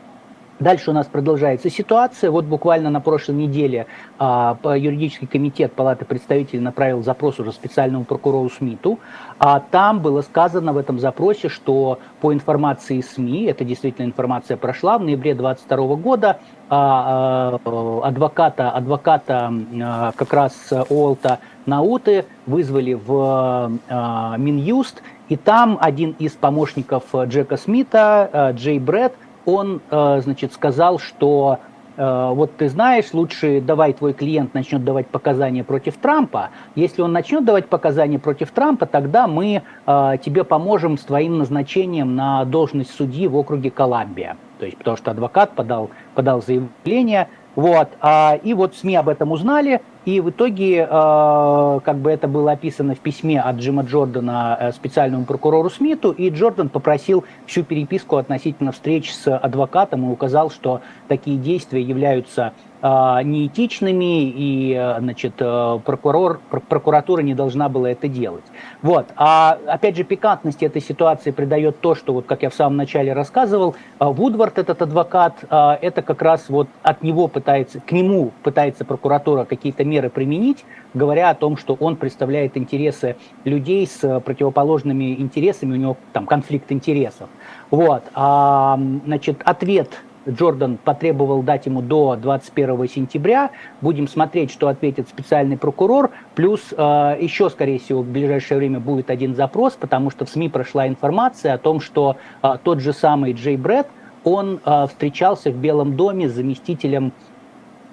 Дальше 0.60 0.90
у 0.90 0.92
нас 0.92 1.06
продолжается 1.06 1.70
ситуация. 1.70 2.30
Вот 2.30 2.44
буквально 2.44 2.90
на 2.90 3.00
прошлой 3.00 3.34
неделе 3.34 3.86
а, 4.18 4.58
юридический 4.76 5.26
комитет 5.26 5.72
Палаты 5.72 6.04
представителей 6.04 6.60
направил 6.60 7.02
запрос 7.02 7.40
уже 7.40 7.50
специальному 7.52 8.04
прокурору 8.04 8.50
Смиту. 8.50 8.98
А 9.38 9.60
там 9.60 10.00
было 10.00 10.20
сказано 10.20 10.74
в 10.74 10.76
этом 10.76 10.98
запросе, 10.98 11.48
что 11.48 11.98
по 12.20 12.34
информации 12.34 13.00
СМИ, 13.00 13.44
это 13.44 13.64
действительно 13.64 14.04
информация 14.04 14.58
прошла, 14.58 14.98
в 14.98 15.02
ноябре 15.02 15.34
2022 15.34 15.96
года 15.96 16.40
а, 16.68 17.58
а, 17.64 18.00
адвоката, 18.04 18.70
адвоката 18.70 19.52
а, 19.82 20.12
как 20.14 20.32
раз 20.34 20.52
Олта 20.90 21.38
Науты 21.64 22.26
вызвали 22.44 22.92
в 22.92 23.72
а, 23.88 24.36
Минюст, 24.36 25.02
и 25.30 25.36
там 25.38 25.78
один 25.80 26.14
из 26.18 26.32
помощников 26.32 27.04
Джека 27.14 27.56
Смита, 27.56 28.28
а, 28.30 28.52
Джей 28.52 28.78
Брэд, 28.78 29.14
он, 29.54 29.80
э, 29.90 30.20
значит, 30.22 30.52
сказал, 30.52 30.98
что 30.98 31.58
э, 31.96 32.30
вот 32.32 32.56
ты 32.56 32.68
знаешь, 32.68 33.12
лучше 33.12 33.60
давай 33.60 33.92
твой 33.92 34.12
клиент 34.12 34.54
начнет 34.54 34.84
давать 34.84 35.06
показания 35.06 35.64
против 35.64 35.96
Трампа. 35.96 36.50
Если 36.74 37.02
он 37.02 37.12
начнет 37.12 37.44
давать 37.44 37.68
показания 37.68 38.18
против 38.18 38.50
Трампа, 38.50 38.86
тогда 38.86 39.26
мы 39.26 39.62
э, 39.86 40.12
тебе 40.24 40.44
поможем 40.44 40.98
с 40.98 41.02
твоим 41.02 41.38
назначением 41.38 42.16
на 42.16 42.44
должность 42.44 42.94
судьи 42.94 43.26
в 43.26 43.36
округе 43.36 43.70
Колумбия. 43.70 44.36
То 44.58 44.66
есть, 44.66 44.76
потому 44.76 44.96
что 44.96 45.10
адвокат 45.10 45.52
подал, 45.52 45.90
подал 46.14 46.42
заявление, 46.42 47.28
вот, 47.56 47.88
а, 48.00 48.38
и 48.42 48.54
вот 48.54 48.76
СМИ 48.76 48.96
об 48.96 49.08
этом 49.08 49.32
узнали, 49.32 49.82
и 50.04 50.20
в 50.20 50.30
итоге, 50.30 50.88
э, 50.90 51.80
как 51.84 51.96
бы 51.98 52.10
это 52.10 52.26
было 52.26 52.52
описано 52.52 52.94
в 52.94 53.00
письме 53.00 53.40
от 53.40 53.56
Джима 53.56 53.82
Джордана 53.82 54.56
э, 54.58 54.72
специальному 54.72 55.24
прокурору 55.24 55.68
Смиту, 55.70 56.10
и 56.12 56.30
Джордан 56.30 56.68
попросил 56.68 57.24
всю 57.46 57.64
переписку 57.64 58.16
относительно 58.16 58.72
встреч 58.72 59.12
с 59.12 59.36
адвокатом 59.36 60.08
и 60.08 60.12
указал, 60.12 60.50
что 60.50 60.80
такие 61.08 61.36
действия 61.36 61.82
являются 61.82 62.52
а, 62.82 63.22
неэтичными, 63.22 64.30
и 64.30 64.74
э, 64.74 65.00
значит, 65.00 65.34
э, 65.38 65.78
прокурор, 65.84 66.40
прокуратура 66.48 67.20
не 67.20 67.34
должна 67.34 67.68
была 67.68 67.90
это 67.90 68.08
делать. 68.08 68.44
Вот. 68.80 69.06
А 69.16 69.58
опять 69.66 69.96
же, 69.96 70.04
пикантности 70.04 70.64
этой 70.64 70.80
ситуации 70.80 71.30
придает 71.30 71.80
то, 71.80 71.94
что, 71.94 72.14
вот, 72.14 72.24
как 72.24 72.42
я 72.42 72.48
в 72.48 72.54
самом 72.54 72.78
начале 72.78 73.12
рассказывал, 73.12 73.74
э, 73.98 74.04
Вудвард, 74.06 74.58
этот 74.58 74.80
адвокат, 74.80 75.44
это 75.50 76.02
как 76.02 76.22
раз 76.22 76.48
вот 76.48 76.68
от 76.82 77.02
него 77.02 77.28
пытается, 77.28 77.80
к 77.80 77.92
нему 77.92 78.32
пытается 78.42 78.86
прокуратура 78.86 79.44
какие-то 79.44 79.84
меры 79.90 80.08
применить, 80.08 80.64
говоря 80.94 81.30
о 81.30 81.34
том, 81.34 81.56
что 81.56 81.74
он 81.74 81.96
представляет 81.96 82.56
интересы 82.56 83.16
людей 83.44 83.86
с 83.86 84.20
противоположными 84.20 85.20
интересами, 85.20 85.72
у 85.72 85.76
него 85.76 85.96
там 86.12 86.26
конфликт 86.26 86.72
интересов. 86.72 87.28
Вот. 87.70 88.04
А, 88.14 88.78
значит, 89.04 89.42
ответ 89.44 89.90
Джордан 90.28 90.76
потребовал 90.76 91.42
дать 91.42 91.66
ему 91.66 91.82
до 91.82 92.16
21 92.16 92.88
сентября. 92.88 93.50
Будем 93.80 94.06
смотреть, 94.06 94.50
что 94.50 94.68
ответит 94.68 95.08
специальный 95.08 95.56
прокурор. 95.56 96.10
Плюс 96.34 96.60
э, 96.76 97.16
еще, 97.20 97.48
скорее 97.50 97.78
всего, 97.78 98.02
в 98.02 98.06
ближайшее 98.06 98.58
время 98.58 98.80
будет 98.80 99.10
один 99.10 99.34
запрос, 99.34 99.74
потому 99.74 100.10
что 100.10 100.24
в 100.24 100.28
СМИ 100.28 100.48
прошла 100.48 100.86
информация 100.86 101.54
о 101.54 101.58
том, 101.58 101.80
что 101.80 102.16
э, 102.42 102.58
тот 102.62 102.80
же 102.80 102.92
самый 102.92 103.32
Джей 103.32 103.56
Брэд, 103.56 103.86
он 104.24 104.60
э, 104.64 104.86
встречался 104.88 105.50
в 105.50 105.56
Белом 105.56 105.96
доме 105.96 106.28
с 106.28 106.32
заместителем 106.32 107.12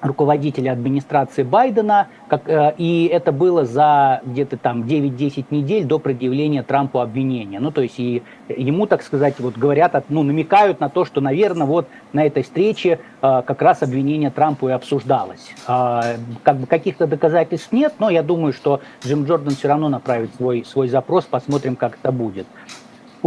руководителя 0.07 0.71
администрации 0.71 1.43
Байдена, 1.43 2.07
как, 2.27 2.49
э, 2.49 2.73
и 2.77 3.09
это 3.11 3.31
было 3.31 3.65
за 3.65 4.21
где-то 4.25 4.57
там 4.57 4.83
9-10 4.83 5.45
недель 5.51 5.85
до 5.85 5.99
предъявления 5.99 6.63
Трампу 6.63 6.99
обвинения. 6.99 7.59
Ну, 7.59 7.71
то 7.71 7.81
есть 7.81 7.99
и 7.99 8.23
ему, 8.49 8.87
так 8.87 9.03
сказать, 9.03 9.35
вот 9.39 9.57
говорят, 9.57 10.05
ну, 10.09 10.23
намекают 10.23 10.79
на 10.79 10.89
то, 10.89 11.05
что, 11.05 11.21
наверное, 11.21 11.67
вот 11.67 11.87
на 12.13 12.25
этой 12.25 12.43
встрече 12.43 12.99
э, 13.21 13.41
как 13.45 13.61
раз 13.61 13.83
обвинение 13.83 14.31
Трампу 14.31 14.69
и 14.69 14.71
обсуждалось. 14.71 15.53
Э, 15.67 16.17
как 16.43 16.57
бы 16.57 16.67
каких-то 16.67 17.07
доказательств 17.07 17.71
нет, 17.71 17.93
но 17.99 18.09
я 18.09 18.23
думаю, 18.23 18.53
что 18.53 18.81
Джим 19.05 19.25
Джордан 19.25 19.55
все 19.55 19.67
равно 19.67 19.89
направит 19.89 20.33
свой, 20.35 20.65
свой 20.65 20.87
запрос, 20.87 21.25
посмотрим, 21.25 21.75
как 21.75 21.97
это 22.01 22.11
будет. 22.11 22.47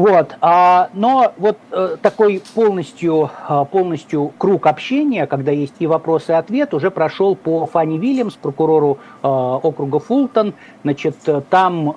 Вот, 0.00 0.34
а, 0.40 0.88
но 0.94 1.34
вот 1.36 1.58
э, 1.72 1.98
такой 2.00 2.42
полностью, 2.54 3.30
э, 3.46 3.64
полностью 3.70 4.32
круг 4.38 4.66
общения, 4.66 5.26
когда 5.26 5.52
есть 5.52 5.74
и 5.78 5.86
вопрос, 5.86 6.30
и 6.30 6.32
ответ, 6.32 6.72
уже 6.72 6.90
прошел 6.90 7.36
по 7.36 7.66
Фанни 7.66 7.98
Вильямс, 7.98 8.32
прокурору 8.36 8.96
э, 9.22 9.26
округа 9.28 9.98
Фултон. 9.98 10.54
Значит, 10.84 11.16
там 11.50 11.90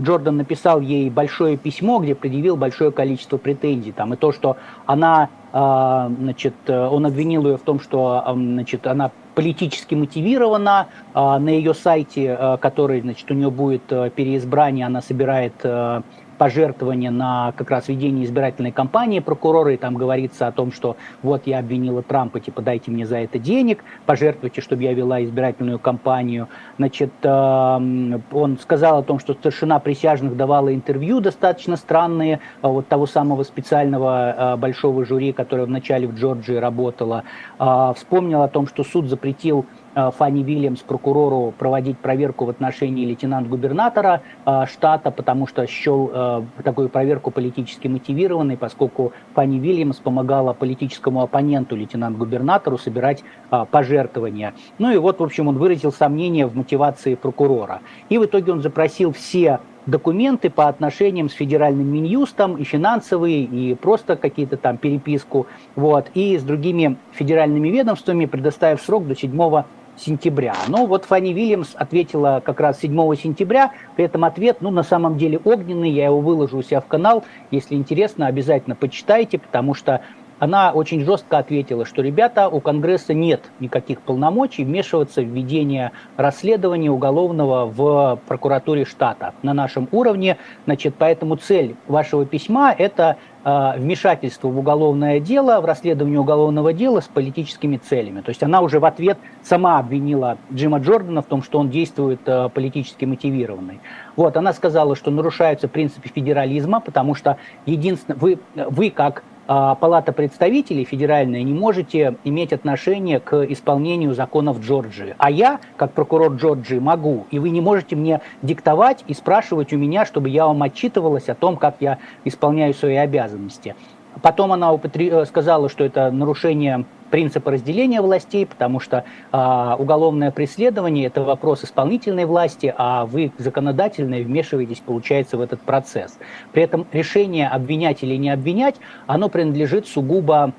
Джордан 0.00 0.38
написал 0.38 0.80
ей 0.80 1.08
большое 1.08 1.56
письмо, 1.56 2.00
где 2.00 2.16
предъявил 2.16 2.56
большое 2.56 2.90
количество 2.90 3.36
претензий. 3.36 3.92
Там, 3.92 4.12
и 4.14 4.16
то, 4.16 4.32
что 4.32 4.56
она, 4.86 5.28
значит, 5.52 6.54
он 6.68 7.06
обвинил 7.06 7.46
ее 7.46 7.56
в 7.56 7.62
том, 7.62 7.78
что 7.78 8.24
значит, 8.26 8.88
она 8.88 9.12
политически 9.36 9.94
мотивирована. 9.94 10.88
На 11.14 11.48
ее 11.48 11.74
сайте, 11.74 12.58
который, 12.60 13.00
значит, 13.00 13.30
у 13.30 13.34
нее 13.34 13.50
будет 13.50 13.90
э, 13.90 14.10
переизбрание, 14.10 14.86
она 14.86 15.00
собирает 15.02 15.54
э, 15.62 16.02
пожертвования 16.40 17.10
на 17.10 17.52
как 17.54 17.70
раз 17.70 17.88
ведение 17.88 18.24
избирательной 18.24 18.72
кампании 18.72 19.20
прокурора, 19.20 19.74
и 19.74 19.76
там 19.76 19.94
говорится 19.94 20.46
о 20.46 20.52
том, 20.52 20.72
что 20.72 20.96
вот 21.22 21.42
я 21.44 21.58
обвинила 21.58 22.02
Трампа, 22.02 22.40
типа 22.40 22.62
дайте 22.62 22.90
мне 22.90 23.04
за 23.04 23.18
это 23.18 23.38
денег, 23.38 23.84
пожертвуйте, 24.06 24.62
чтобы 24.62 24.84
я 24.84 24.94
вела 24.94 25.22
избирательную 25.22 25.78
кампанию. 25.78 26.48
Значит, 26.78 27.12
эм, 27.24 28.22
он 28.32 28.58
сказал 28.58 29.00
о 29.00 29.02
том, 29.02 29.18
что 29.18 29.34
старшина 29.34 29.80
присяжных 29.80 30.34
давала 30.34 30.74
интервью 30.74 31.20
достаточно 31.20 31.76
странные, 31.76 32.36
э, 32.36 32.38
вот 32.66 32.88
того 32.88 33.04
самого 33.04 33.42
специального 33.42 34.54
э, 34.54 34.56
большого 34.56 35.04
жюри, 35.04 35.34
которое 35.34 35.66
вначале 35.66 36.08
в 36.08 36.14
Джорджии 36.14 36.54
работало. 36.54 37.24
Э, 37.58 37.92
вспомнил 37.94 38.40
о 38.40 38.48
том, 38.48 38.66
что 38.66 38.82
суд 38.82 39.10
запретил 39.10 39.66
Фанни 39.94 40.42
Вильямс, 40.42 40.80
прокурору, 40.80 41.52
проводить 41.58 41.98
проверку 41.98 42.44
в 42.44 42.50
отношении 42.50 43.06
лейтенант-губернатора 43.06 44.22
э, 44.46 44.64
штата, 44.66 45.10
потому 45.10 45.46
что 45.46 45.66
счел 45.66 46.10
э, 46.12 46.42
такую 46.62 46.88
проверку 46.88 47.30
политически 47.30 47.88
мотивированной, 47.88 48.56
поскольку 48.56 49.12
Фанни 49.34 49.58
Вильямс 49.58 49.96
помогала 49.96 50.52
политическому 50.52 51.22
оппоненту, 51.22 51.76
лейтенант-губернатору, 51.76 52.78
собирать 52.78 53.24
пожертвования. 53.70 54.54
Ну 54.78 54.92
и 54.92 54.96
вот, 54.96 55.18
в 55.18 55.24
общем, 55.24 55.48
он 55.48 55.58
выразил 55.58 55.92
сомнения 55.92 56.46
в 56.46 56.56
мотивации 56.56 57.14
прокурора. 57.14 57.80
И 58.08 58.18
в 58.18 58.24
итоге 58.24 58.52
он 58.52 58.62
запросил 58.62 59.12
все 59.12 59.60
документы 59.86 60.50
по 60.50 60.68
отношениям 60.68 61.28
с 61.28 61.32
федеральным 61.32 61.86
Минюстом, 61.92 62.56
и 62.56 62.64
финансовые, 62.64 63.44
и 63.44 63.74
просто 63.74 64.16
какие-то 64.16 64.56
там 64.56 64.76
переписку, 64.76 65.46
вот, 65.76 66.10
и 66.14 66.38
с 66.38 66.42
другими 66.42 66.96
федеральными 67.12 67.68
ведомствами, 67.68 68.26
предоставив 68.26 68.80
срок 68.80 69.06
до 69.06 69.16
7 69.16 69.64
сентября. 70.00 70.54
Но 70.68 70.86
вот 70.86 71.04
Фанни 71.04 71.32
Вильямс 71.32 71.70
ответила 71.74 72.42
как 72.44 72.60
раз 72.60 72.80
7 72.80 73.14
сентября, 73.16 73.72
при 73.96 74.04
этом 74.04 74.24
ответ, 74.24 74.58
ну, 74.60 74.70
на 74.70 74.82
самом 74.82 75.18
деле 75.18 75.38
огненный, 75.44 75.90
я 75.90 76.06
его 76.06 76.20
выложу 76.20 76.58
у 76.58 76.62
себя 76.62 76.80
в 76.80 76.86
канал, 76.86 77.24
если 77.50 77.74
интересно, 77.74 78.26
обязательно 78.26 78.74
почитайте, 78.74 79.38
потому 79.38 79.74
что 79.74 80.02
она 80.40 80.72
очень 80.72 81.04
жестко 81.04 81.36
ответила, 81.36 81.84
что, 81.84 82.00
ребята, 82.00 82.48
у 82.48 82.60
Конгресса 82.60 83.12
нет 83.12 83.42
никаких 83.60 84.00
полномочий 84.00 84.64
вмешиваться 84.64 85.20
в 85.20 85.26
ведение 85.26 85.92
расследования 86.16 86.90
уголовного 86.90 87.66
в 87.66 88.18
прокуратуре 88.26 88.86
штата 88.86 89.34
на 89.42 89.52
нашем 89.52 89.86
уровне. 89.92 90.38
Значит, 90.64 90.94
поэтому 90.98 91.36
цель 91.36 91.76
вашего 91.86 92.24
письма– 92.24 92.74
это 92.78 93.18
вмешательство 93.44 94.48
в 94.48 94.58
уголовное 94.58 95.18
дело, 95.18 95.60
в 95.60 95.64
расследование 95.64 96.20
уголовного 96.20 96.72
дела 96.72 97.00
с 97.00 97.08
политическими 97.08 97.78
целями. 97.78 98.20
То 98.20 98.28
есть 98.30 98.42
она 98.42 98.60
уже 98.60 98.80
в 98.80 98.84
ответ 98.84 99.18
сама 99.42 99.78
обвинила 99.78 100.36
Джима 100.52 100.78
Джордана 100.78 101.22
в 101.22 101.26
том, 101.26 101.42
что 101.42 101.58
он 101.58 101.70
действует 101.70 102.20
э, 102.26 102.48
политически 102.52 103.06
мотивированный. 103.06 103.80
Вот, 104.16 104.36
она 104.36 104.52
сказала, 104.52 104.94
что 104.94 105.10
нарушаются 105.10 105.68
принципы 105.68 106.08
федерализма, 106.08 106.80
потому 106.80 107.14
что 107.14 107.38
единственное, 107.64 108.18
вы, 108.18 108.38
вы 108.54 108.90
как 108.90 109.22
а, 109.22 109.29
Палата 109.50 110.12
представителей 110.12 110.84
федеральная 110.84 111.42
не 111.42 111.52
можете 111.52 112.14
иметь 112.22 112.52
отношение 112.52 113.18
к 113.18 113.42
исполнению 113.50 114.14
законов 114.14 114.60
Джорджии. 114.60 115.16
А 115.18 115.28
я, 115.28 115.58
как 115.76 115.90
прокурор 115.90 116.34
Джорджии, 116.34 116.78
могу. 116.78 117.26
И 117.32 117.40
вы 117.40 117.50
не 117.50 117.60
можете 117.60 117.96
мне 117.96 118.20
диктовать 118.42 119.02
и 119.08 119.12
спрашивать 119.12 119.72
у 119.72 119.76
меня, 119.76 120.06
чтобы 120.06 120.28
я 120.28 120.46
вам 120.46 120.62
отчитывалась 120.62 121.28
о 121.28 121.34
том, 121.34 121.56
как 121.56 121.78
я 121.80 121.98
исполняю 122.24 122.74
свои 122.74 122.94
обязанности. 122.94 123.74
Потом 124.22 124.52
она 124.52 124.72
употре... 124.72 125.26
сказала, 125.26 125.68
что 125.68 125.82
это 125.82 126.12
нарушение 126.12 126.84
принципа 127.10 127.50
разделения 127.50 128.00
властей, 128.00 128.46
потому 128.46 128.80
что 128.80 129.04
а, 129.32 129.76
уголовное 129.78 130.30
преследование– 130.30 131.06
это 131.08 131.22
вопрос 131.22 131.64
исполнительной 131.64 132.24
власти, 132.24 132.72
а 132.76 133.04
вы, 133.04 133.32
законодательные, 133.38 134.24
вмешиваетесь, 134.24 134.80
получается, 134.80 135.36
в 135.36 135.40
этот 135.40 135.60
процесс. 135.60 136.18
При 136.52 136.62
этом 136.62 136.86
решение 136.92 137.48
обвинять 137.48 138.02
или 138.02 138.16
не 138.16 138.30
обвинять, 138.30 138.76
оно 139.06 139.28
принадлежит 139.28 139.86
сугубо 139.86 140.52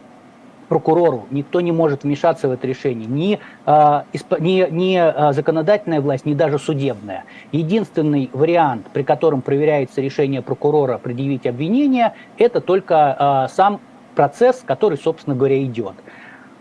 прокурору. 0.72 1.26
Никто 1.32 1.60
не 1.60 1.74
может 1.74 2.04
вмешаться 2.04 2.48
в 2.48 2.52
это 2.52 2.66
решение. 2.66 3.06
Ни, 3.06 3.40
э, 3.66 4.02
ни, 4.40 4.72
ни 4.72 4.96
а, 4.96 5.34
законодательная 5.34 6.00
власть, 6.00 6.26
ни 6.26 6.34
даже 6.34 6.60
судебная. 6.60 7.26
Единственный 7.52 8.30
вариант, 8.32 8.88
при 8.94 9.04
котором 9.04 9.42
проверяется 9.42 10.00
решение 10.00 10.42
прокурора 10.42 10.98
предъявить 10.98 11.46
обвинение, 11.46 12.14
это 12.38 12.62
только 12.62 12.96
э, 13.50 13.54
сам 13.54 13.82
процесс, 14.16 14.64
который, 14.66 14.98
собственно 14.98 15.36
говоря, 15.36 15.62
идет. 15.62 15.96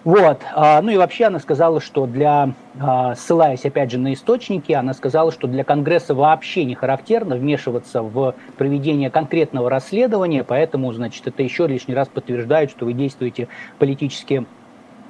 Вот. 0.04 0.40
А, 0.54 0.80
ну 0.80 0.90
и 0.90 0.96
вообще 0.96 1.26
она 1.26 1.38
сказала, 1.40 1.80
что 1.80 2.06
для, 2.06 2.54
а, 2.80 3.14
ссылаясь 3.14 3.66
опять 3.66 3.90
же 3.90 3.98
на 3.98 4.14
источники, 4.14 4.72
она 4.72 4.94
сказала, 4.94 5.30
что 5.30 5.46
для 5.46 5.62
Конгресса 5.62 6.14
вообще 6.14 6.64
не 6.64 6.74
характерно 6.74 7.36
вмешиваться 7.36 8.02
в 8.02 8.34
проведение 8.56 9.10
конкретного 9.10 9.68
расследования, 9.68 10.42
поэтому, 10.42 10.90
значит, 10.92 11.26
это 11.26 11.42
еще 11.42 11.66
лишний 11.66 11.94
раз 11.94 12.08
подтверждает, 12.08 12.70
что 12.70 12.86
вы 12.86 12.94
действуете 12.94 13.48
политически 13.78 14.46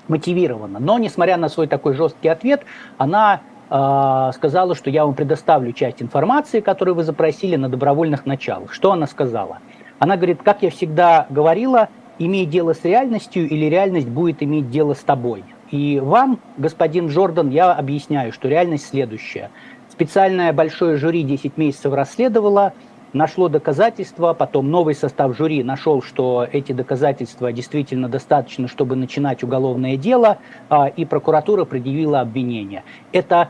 мотивированно. 0.09 0.80
Но, 0.80 0.99
несмотря 0.99 1.36
на 1.36 1.49
свой 1.49 1.68
такой 1.68 1.95
жесткий 1.95 2.28
ответ, 2.28 2.62
она 2.99 3.43
э, 3.70 4.30
сказала, 4.34 4.74
что 4.74 4.91
я 4.91 5.05
вам 5.07 5.14
предоставлю 5.14 5.72
часть 5.72 6.03
информации, 6.03 6.59
которую 6.59 6.97
вы 6.97 7.05
запросили 7.05 7.55
на 7.55 7.68
добровольных 7.68 8.26
началах. 8.26 8.72
Что 8.72 8.91
она 8.91 9.07
сказала? 9.07 9.59
Она 10.01 10.16
говорит, 10.16 10.43
как 10.43 10.62
я 10.62 10.70
всегда 10.70 11.26
говорила, 11.30 11.91
имей 12.20 12.46
дело 12.46 12.74
с 12.74 12.84
реальностью 12.84 13.48
или 13.48 13.64
реальность 13.64 14.08
будет 14.08 14.42
иметь 14.42 14.70
дело 14.70 14.94
с 14.94 15.00
тобой. 15.00 15.42
И 15.70 15.98
вам, 15.98 16.38
господин 16.58 17.08
Джордан, 17.08 17.50
я 17.50 17.72
объясняю, 17.72 18.32
что 18.32 18.48
реальность 18.48 18.88
следующая. 18.88 19.50
Специальное 19.88 20.52
большое 20.52 20.96
жюри 20.96 21.22
10 21.22 21.56
месяцев 21.56 21.92
расследовало, 21.92 22.74
нашло 23.12 23.48
доказательства, 23.48 24.34
потом 24.34 24.70
новый 24.70 24.94
состав 24.94 25.36
жюри 25.36 25.64
нашел, 25.64 26.02
что 26.02 26.46
эти 26.50 26.72
доказательства 26.72 27.52
действительно 27.52 28.08
достаточно, 28.08 28.68
чтобы 28.68 28.96
начинать 28.96 29.42
уголовное 29.42 29.96
дело, 29.96 30.38
а, 30.68 30.88
и 30.88 31.04
прокуратура 31.04 31.64
предъявила 31.64 32.20
обвинение. 32.20 32.84
Это 33.12 33.48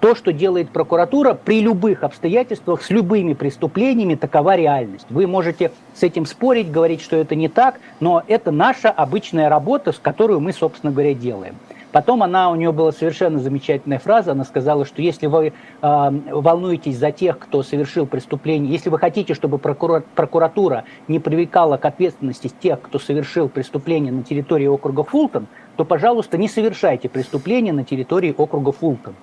то, 0.00 0.14
что 0.14 0.32
делает 0.32 0.70
прокуратура 0.70 1.34
при 1.34 1.60
любых 1.60 2.02
обстоятельствах, 2.02 2.82
с 2.82 2.90
любыми 2.90 3.34
преступлениями, 3.34 4.14
такова 4.14 4.56
реальность. 4.56 5.06
Вы 5.10 5.26
можете 5.26 5.72
с 5.94 6.02
этим 6.02 6.26
спорить, 6.26 6.70
говорить, 6.70 7.02
что 7.02 7.16
это 7.16 7.34
не 7.34 7.48
так, 7.48 7.80
но 8.00 8.22
это 8.26 8.50
наша 8.50 8.90
обычная 8.90 9.48
работа, 9.48 9.92
с 9.92 9.98
которой 9.98 10.38
мы, 10.40 10.52
собственно 10.52 10.92
говоря, 10.92 11.14
делаем. 11.14 11.56
Потом 11.96 12.22
она, 12.22 12.50
у 12.50 12.56
нее 12.56 12.72
была 12.72 12.92
совершенно 12.92 13.38
замечательная 13.38 13.98
фраза, 13.98 14.32
она 14.32 14.44
сказала, 14.44 14.84
что 14.84 15.00
если 15.00 15.28
вы 15.28 15.46
э, 15.46 15.52
волнуетесь 15.80 16.98
за 16.98 17.10
тех, 17.10 17.38
кто 17.38 17.62
совершил 17.62 18.06
преступление, 18.06 18.70
если 18.70 18.90
вы 18.90 18.98
хотите, 18.98 19.32
чтобы 19.32 19.56
прокура, 19.56 20.02
прокуратура 20.14 20.84
не 21.08 21.20
привлекала 21.20 21.78
к 21.78 21.86
ответственности 21.86 22.50
тех, 22.60 22.82
кто 22.82 22.98
совершил 22.98 23.48
преступление 23.48 24.12
на 24.12 24.24
территории 24.24 24.66
округа 24.66 25.04
Фултон, 25.04 25.46
то, 25.76 25.86
пожалуйста, 25.86 26.36
не 26.36 26.48
совершайте 26.48 27.08
преступления 27.08 27.72
на 27.72 27.82
территории 27.82 28.34
округа 28.36 28.72
Фултон. 28.72 29.14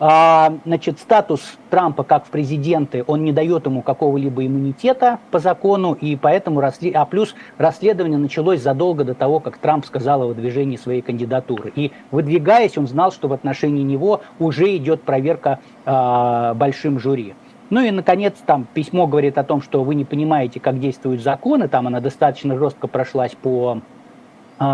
А, 0.00 0.54
значит, 0.64 0.98
статус 0.98 1.56
Трампа 1.70 2.02
как 2.02 2.26
президенты, 2.26 3.04
он 3.06 3.24
не 3.24 3.32
дает 3.32 3.66
ему 3.66 3.82
какого-либо 3.82 4.44
иммунитета 4.44 5.20
по 5.30 5.38
закону, 5.38 5.92
и 5.92 6.16
поэтому, 6.16 6.60
расслед... 6.60 6.96
а 6.96 7.04
плюс 7.04 7.34
расследование 7.58 8.18
началось 8.18 8.60
задолго 8.60 9.04
до 9.04 9.14
того, 9.14 9.40
как 9.40 9.58
Трамп 9.58 9.84
сказал 9.84 10.22
о 10.22 10.26
выдвижении 10.26 10.76
своей 10.76 11.00
кандидатуры. 11.00 11.72
И 11.76 11.92
выдвигаясь, 12.10 12.76
он 12.76 12.88
знал, 12.88 13.12
что 13.12 13.28
в 13.28 13.32
отношении 13.32 13.82
него 13.82 14.20
уже 14.38 14.76
идет 14.76 15.02
проверка 15.02 15.60
э, 15.84 16.54
большим 16.54 16.98
жюри. 16.98 17.34
Ну 17.70 17.80
и, 17.80 17.90
наконец, 17.90 18.34
там 18.44 18.66
письмо 18.72 19.06
говорит 19.06 19.38
о 19.38 19.44
том, 19.44 19.62
что 19.62 19.82
вы 19.82 19.94
не 19.94 20.04
понимаете, 20.04 20.60
как 20.60 20.78
действуют 20.78 21.22
законы, 21.22 21.66
там 21.68 21.86
она 21.86 22.00
достаточно 22.00 22.58
жестко 22.58 22.88
прошлась 22.88 23.32
по 23.34 23.78
а, 23.78 23.80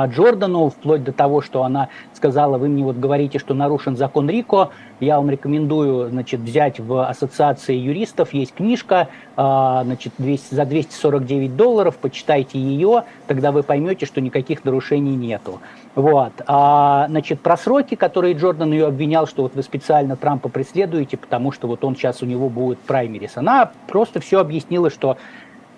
Джордану, 0.07 0.69
вплоть 0.69 1.05
до 1.05 1.13
того, 1.13 1.41
что 1.41 1.63
она 1.63 1.89
сказала, 2.15 2.59
вы 2.59 2.69
мне 2.69 2.85
вот 2.85 2.97
говорите, 2.97 3.39
что 3.39 3.55
нарушен 3.55 3.97
закон 3.97 4.29
Рико, 4.29 4.71
я 5.01 5.17
вам 5.17 5.31
рекомендую, 5.31 6.11
значит, 6.11 6.41
взять 6.41 6.79
в 6.79 7.09
ассоциации 7.09 7.75
юристов, 7.75 8.35
есть 8.35 8.55
книжка, 8.55 9.09
а, 9.37 9.83
значит, 9.85 10.13
200, 10.19 10.55
за 10.55 10.67
249 10.67 11.57
долларов, 11.57 11.97
почитайте 11.97 12.59
ее, 12.59 13.05
тогда 13.27 13.53
вы 13.53 13.63
поймете, 13.63 14.05
что 14.05 14.21
никаких 14.21 14.65
нарушений 14.65 15.17
нету. 15.17 15.61
Вот. 15.95 16.33
А, 16.47 17.07
значит, 17.09 17.41
про 17.41 17.57
сроки, 17.57 17.95
которые 17.95 18.35
Джордан 18.35 18.73
ее 18.73 18.87
обвинял, 18.87 19.27
что 19.27 19.43
вот 19.43 19.55
вы 19.55 19.63
специально 19.63 20.17
Трампа 20.17 20.51
преследуете, 20.51 21.17
потому 21.17 21.53
что 21.53 21.67
вот 21.67 21.83
он 21.85 21.97
сейчас 21.97 22.23
у 22.23 22.27
него 22.27 22.51
будет 22.51 22.79
праймерис, 22.81 23.37
она 23.37 23.71
просто 23.89 24.21
все 24.21 24.41
объяснила, 24.41 24.91
что 24.91 25.17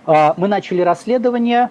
а, 0.04 0.34
мы 0.36 0.48
начали 0.48 0.82
расследование, 0.82 1.70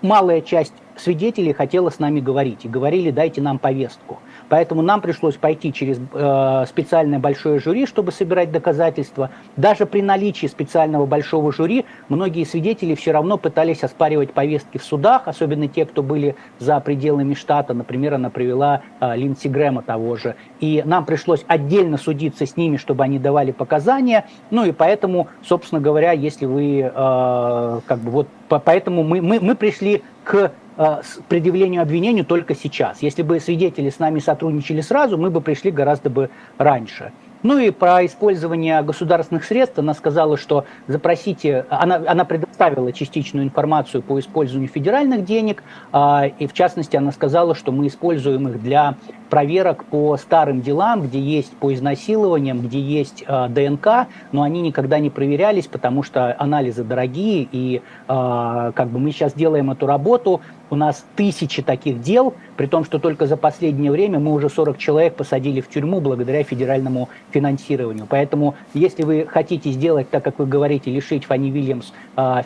малая 0.00 0.40
часть 0.40 0.72
свидетелей 0.96 1.52
хотела 1.52 1.90
с 1.90 1.98
нами 1.98 2.20
говорить 2.20 2.64
и 2.64 2.68
говорили, 2.68 3.10
дайте 3.10 3.40
нам 3.40 3.58
повестку. 3.58 4.18
Поэтому 4.48 4.82
нам 4.82 5.00
пришлось 5.00 5.36
пойти 5.36 5.72
через 5.72 5.98
э, 6.12 6.64
специальное 6.68 7.18
большое 7.18 7.58
жюри, 7.58 7.86
чтобы 7.86 8.12
собирать 8.12 8.52
доказательства. 8.52 9.30
Даже 9.56 9.86
при 9.86 10.02
наличии 10.02 10.46
специального 10.46 11.06
большого 11.06 11.52
жюри 11.52 11.84
многие 12.08 12.44
свидетели 12.44 12.94
все 12.94 13.12
равно 13.12 13.38
пытались 13.38 13.82
оспаривать 13.82 14.32
повестки 14.32 14.78
в 14.78 14.84
судах, 14.84 15.26
особенно 15.26 15.68
те, 15.68 15.84
кто 15.84 16.02
были 16.02 16.36
за 16.58 16.78
пределами 16.80 17.34
штата. 17.34 17.74
Например, 17.74 18.14
она 18.14 18.30
привела 18.30 18.82
э, 19.00 19.16
Линдси 19.16 19.48
Грэма 19.48 19.82
того 19.82 20.16
же. 20.16 20.36
И 20.60 20.82
нам 20.84 21.04
пришлось 21.04 21.44
отдельно 21.48 21.98
судиться 21.98 22.46
с 22.46 22.56
ними, 22.56 22.76
чтобы 22.76 23.04
они 23.04 23.18
давали 23.18 23.50
показания. 23.50 24.26
Ну 24.50 24.64
и 24.64 24.72
поэтому, 24.72 25.28
собственно 25.42 25.80
говоря, 25.80 26.12
если 26.12 26.46
вы 26.46 26.80
э, 26.80 27.80
как 27.86 27.98
бы 27.98 28.10
вот 28.10 28.28
поэтому 28.48 29.02
мы, 29.02 29.20
мы, 29.20 29.40
мы 29.40 29.54
пришли 29.56 30.02
к 30.24 30.52
предъявлению 31.28 31.82
обвинению 31.82 32.24
только 32.24 32.54
сейчас. 32.54 33.02
Если 33.02 33.22
бы 33.22 33.40
свидетели 33.40 33.90
с 33.90 33.98
нами 33.98 34.18
сотрудничали 34.18 34.80
сразу, 34.80 35.16
мы 35.18 35.30
бы 35.30 35.40
пришли 35.40 35.70
гораздо 35.70 36.10
бы 36.10 36.30
раньше. 36.58 37.12
Ну 37.42 37.58
и 37.58 37.70
про 37.70 38.04
использование 38.04 38.82
государственных 38.82 39.44
средств 39.44 39.78
она 39.78 39.94
сказала, 39.94 40.36
что 40.36 40.64
запросите, 40.88 41.66
она, 41.70 42.02
она 42.06 42.24
предоставила 42.56 42.92
частичную 42.92 43.44
информацию 43.44 44.02
по 44.02 44.18
использованию 44.18 44.68
федеральных 44.68 45.24
денег, 45.24 45.62
а, 45.92 46.26
и 46.38 46.46
в 46.46 46.54
частности 46.54 46.96
она 46.96 47.12
сказала, 47.12 47.54
что 47.54 47.70
мы 47.70 47.86
используем 47.86 48.48
их 48.48 48.62
для 48.62 48.96
проверок 49.28 49.84
по 49.84 50.16
старым 50.16 50.62
делам, 50.62 51.02
где 51.02 51.20
есть 51.20 51.52
по 51.56 51.72
изнасилованиям, 51.74 52.60
где 52.60 52.80
есть 52.80 53.24
э, 53.26 53.48
ДНК, 53.48 54.08
но 54.32 54.42
они 54.42 54.62
никогда 54.62 54.98
не 54.98 55.10
проверялись, 55.10 55.66
потому 55.66 56.02
что 56.02 56.34
анализы 56.38 56.84
дорогие, 56.84 57.48
и 57.50 57.82
э, 58.08 58.72
как 58.74 58.88
бы 58.88 58.98
мы 58.98 59.10
сейчас 59.10 59.34
делаем 59.34 59.70
эту 59.70 59.86
работу, 59.86 60.40
у 60.68 60.76
нас 60.76 61.04
тысячи 61.14 61.62
таких 61.62 62.00
дел, 62.00 62.34
при 62.56 62.66
том, 62.66 62.84
что 62.84 62.98
только 62.98 63.26
за 63.26 63.36
последнее 63.36 63.92
время 63.92 64.18
мы 64.18 64.32
уже 64.32 64.48
40 64.48 64.78
человек 64.78 65.14
посадили 65.14 65.60
в 65.60 65.68
тюрьму 65.68 66.00
благодаря 66.00 66.42
федеральному 66.42 67.08
финансированию. 67.30 68.06
Поэтому, 68.08 68.56
если 68.74 69.04
вы 69.04 69.26
хотите 69.28 69.70
сделать, 69.70 70.10
так 70.10 70.24
как 70.24 70.38
вы 70.38 70.46
говорите, 70.46 70.90
лишить 70.90 71.24
Фанни 71.24 71.50
Вильямс 71.50 71.92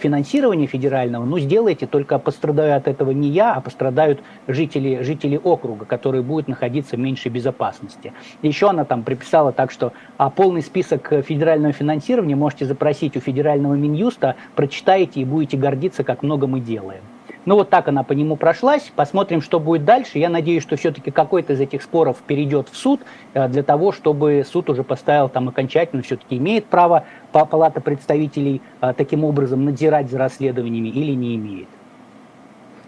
финансирования 0.01 0.67
федерального, 0.67 1.25
ну, 1.25 1.39
сделайте, 1.39 1.87
только 1.87 2.19
пострадаю 2.19 2.77
от 2.77 2.89
этого 2.89 3.11
не 3.13 3.29
я, 3.29 3.55
а 3.55 3.61
пострадают 3.61 4.21
жители, 4.49 5.03
жители 5.03 5.41
округа, 5.43 5.85
которые 5.85 6.23
будут 6.23 6.49
находиться 6.49 6.97
в 6.97 6.99
меньшей 6.99 7.31
безопасности. 7.31 8.13
Еще 8.43 8.69
она 8.69 8.85
там 8.85 9.03
приписала 9.03 9.53
так, 9.53 9.71
что 9.71 9.93
а 10.17 10.31
полный 10.31 10.63
список 10.63 11.13
федерального 11.25 11.73
финансирования 11.73 12.37
можете 12.37 12.67
запросить 12.67 13.17
у 13.17 13.21
федерального 13.21 13.75
Минюста, 13.75 14.37
прочитаете 14.57 15.21
и 15.21 15.25
будете 15.25 15.57
гордиться, 15.57 16.03
как 16.05 16.23
много 16.23 16.47
мы 16.47 16.61
делаем. 16.61 17.03
Ну 17.47 17.55
вот 17.55 17.71
так 17.71 17.89
она 17.89 18.03
по 18.03 18.13
нему 18.13 18.37
прошлась. 18.37 18.93
Посмотрим, 18.95 19.41
что 19.41 19.61
будет 19.61 19.85
дальше. 19.85 20.19
Я 20.19 20.29
надеюсь, 20.29 20.63
что 20.63 20.77
все-таки 20.77 21.11
какой-то 21.11 21.55
из 21.55 21.61
этих 21.61 21.83
споров 21.83 22.19
перейдет 22.27 22.69
в 22.69 22.77
суд 22.77 23.01
э, 23.33 23.49
для 23.49 23.63
того, 23.63 23.93
чтобы 23.93 24.45
суд 24.51 24.69
уже 24.69 24.85
поставил 24.85 25.29
там 25.31 25.49
окончательно, 25.49 26.03
все-таки 26.03 26.37
имеет 26.37 26.67
право 26.67 27.05
Палата 27.33 27.81
представителей 27.81 28.63
э, 28.81 28.93
таким 28.97 29.25
образом 29.25 29.65
надзирать 29.65 30.11
за 30.11 30.19
расследованиями 30.19 30.89
или 30.89 31.13
не 31.13 31.37
имеет. 31.37 31.69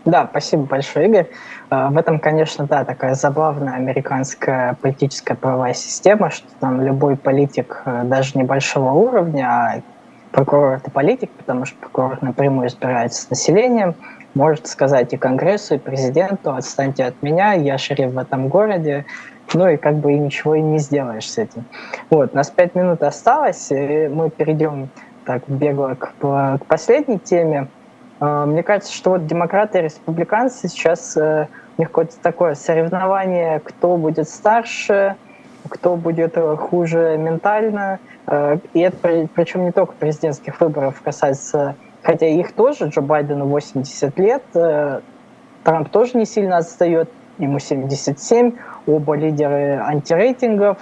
Да, 0.04 0.26
спасибо 0.28 0.64
большое, 0.64 1.08
Игорь. 1.08 1.26
Э, 1.70 1.88
в 1.90 1.96
этом, 1.96 2.18
конечно, 2.18 2.66
да, 2.66 2.84
такая 2.84 3.14
забавная 3.14 3.74
американская 3.74 4.74
политическая 4.80 5.34
правовая 5.34 5.74
система, 5.74 6.30
что 6.30 6.46
там 6.60 6.80
любой 6.80 7.16
политик 7.16 7.82
даже 8.04 8.36
небольшого 8.36 8.92
уровня, 8.92 9.46
а 9.46 9.82
прокурор 10.32 10.74
это 10.74 10.90
политик, 10.90 11.30
потому 11.30 11.64
что 11.64 11.76
прокурор 11.78 12.18
напрямую 12.22 12.68
избирается 12.68 13.22
с 13.22 13.30
населением, 13.30 13.94
может 14.34 14.66
сказать 14.66 15.12
и 15.12 15.16
Конгрессу, 15.16 15.74
и 15.74 15.78
президенту, 15.78 16.54
отстаньте 16.54 17.04
от 17.04 17.22
меня, 17.22 17.52
я 17.52 17.78
шериф 17.78 18.12
в 18.12 18.18
этом 18.18 18.48
городе, 18.48 19.04
ну 19.54 19.68
и 19.68 19.76
как 19.76 19.96
бы 19.96 20.12
и 20.12 20.18
ничего 20.18 20.54
и 20.54 20.60
не 20.60 20.78
сделаешь 20.78 21.30
с 21.30 21.38
этим. 21.38 21.64
Вот, 22.10 22.32
у 22.32 22.36
нас 22.36 22.50
пять 22.50 22.74
минут 22.74 23.02
осталось, 23.02 23.70
и 23.70 24.08
мы 24.08 24.30
перейдем 24.30 24.88
так 25.24 25.42
бегло 25.46 25.94
к, 25.94 26.14
к 26.18 26.66
последней 26.66 27.18
теме. 27.18 27.68
А, 28.20 28.46
мне 28.46 28.62
кажется, 28.62 28.92
что 28.92 29.10
вот 29.10 29.26
демократы 29.26 29.78
и 29.78 29.82
республиканцы 29.82 30.68
сейчас 30.68 31.16
э, 31.16 31.48
у 31.76 31.80
них 31.80 31.88
какое-то 31.88 32.14
такое 32.22 32.54
соревнование, 32.54 33.60
кто 33.60 33.96
будет 33.96 34.28
старше, 34.28 35.16
кто 35.68 35.96
будет 35.96 36.36
э, 36.36 36.56
хуже 36.56 37.16
ментально. 37.18 37.98
Э, 38.26 38.58
и 38.74 38.80
это 38.80 39.28
причем 39.34 39.64
не 39.64 39.72
только 39.72 39.92
президентских 39.94 40.60
выборов 40.60 41.00
касается 41.02 41.76
хотя 42.02 42.26
их 42.26 42.52
тоже, 42.52 42.86
Джо 42.86 43.00
Байдену 43.00 43.46
80 43.46 44.18
лет, 44.18 44.42
Трамп 44.52 45.88
тоже 45.90 46.16
не 46.16 46.26
сильно 46.26 46.56
отстает, 46.56 47.08
ему 47.38 47.58
77, 47.58 48.52
оба 48.86 49.14
лидеры 49.14 49.78
антирейтингов. 49.78 50.78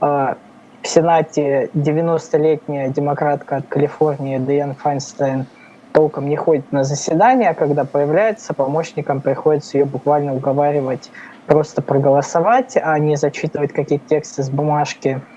Э, 0.00 0.34
в 0.82 0.86
Сенате 0.86 1.70
90-летняя 1.74 2.88
демократка 2.88 3.56
от 3.56 3.66
Калифорнии 3.66 4.38
Диан 4.38 4.74
Файнстайн 4.74 5.46
толком 5.92 6.28
не 6.28 6.36
ходит 6.36 6.70
на 6.70 6.84
заседания, 6.84 7.50
а 7.50 7.54
когда 7.54 7.84
появляется, 7.84 8.54
помощникам 8.54 9.20
приходится 9.20 9.78
ее 9.78 9.84
буквально 9.86 10.34
уговаривать 10.34 11.10
просто 11.46 11.82
проголосовать, 11.82 12.76
а 12.80 12.98
не 12.98 13.16
зачитывать 13.16 13.72
какие-то 13.72 14.08
тексты 14.08 14.42
с 14.42 14.50
бумажки– 14.50 15.20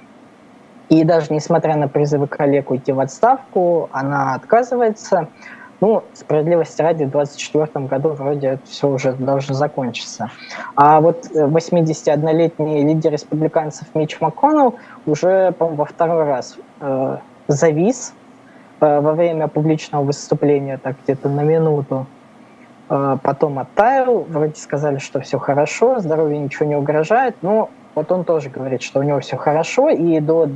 и 0.92 1.06
даже 1.06 1.28
несмотря 1.34 1.78
на 1.78 1.88
призывы 1.88 2.28
коллег 2.28 2.70
уйти 2.70 2.92
в 2.92 3.00
отставку, 3.00 3.90
она 3.94 4.36
отказывается. 4.36 5.30
Ну, 5.82 6.04
справедливости 6.14 6.80
ради, 6.80 7.06
в 7.06 7.10
2024 7.10 7.88
году 7.88 8.10
вроде 8.10 8.48
это 8.50 8.68
все 8.68 8.88
уже 8.88 9.14
должно 9.14 9.56
закончиться. 9.56 10.30
А 10.76 11.02
вот 11.02 11.26
81-летний 11.34 12.84
лидер 12.84 13.12
республиканцев 13.12 13.88
Мич 13.96 14.22
МакКоннелл 14.22 14.76
уже, 15.08 15.52
по 15.54 15.66
во 15.66 15.86
второй 15.86 16.26
раз 16.26 16.58
э, 16.82 17.18
завис 17.48 18.14
э, 18.80 19.00
во 19.00 19.14
время 19.14 19.48
публичного 19.48 20.04
выступления, 20.04 20.78
так 20.78 20.98
где-то 21.04 21.30
на 21.30 21.42
минуту. 21.42 22.06
Э, 22.88 23.18
потом 23.24 23.58
оттаял, 23.58 24.20
вроде 24.30 24.54
сказали, 24.62 25.00
что 25.00 25.20
все 25.22 25.40
хорошо, 25.40 26.00
здоровью 26.00 26.42
ничего 26.42 26.68
не 26.68 26.76
угрожает, 26.76 27.36
но 27.42 27.72
вот 27.96 28.12
он 28.12 28.24
тоже 28.24 28.52
говорит, 28.52 28.84
что 28.84 29.00
у 29.00 29.04
него 29.04 29.20
все 29.20 29.36
хорошо, 29.36 29.90
и 29.90 30.20
до 30.20 30.48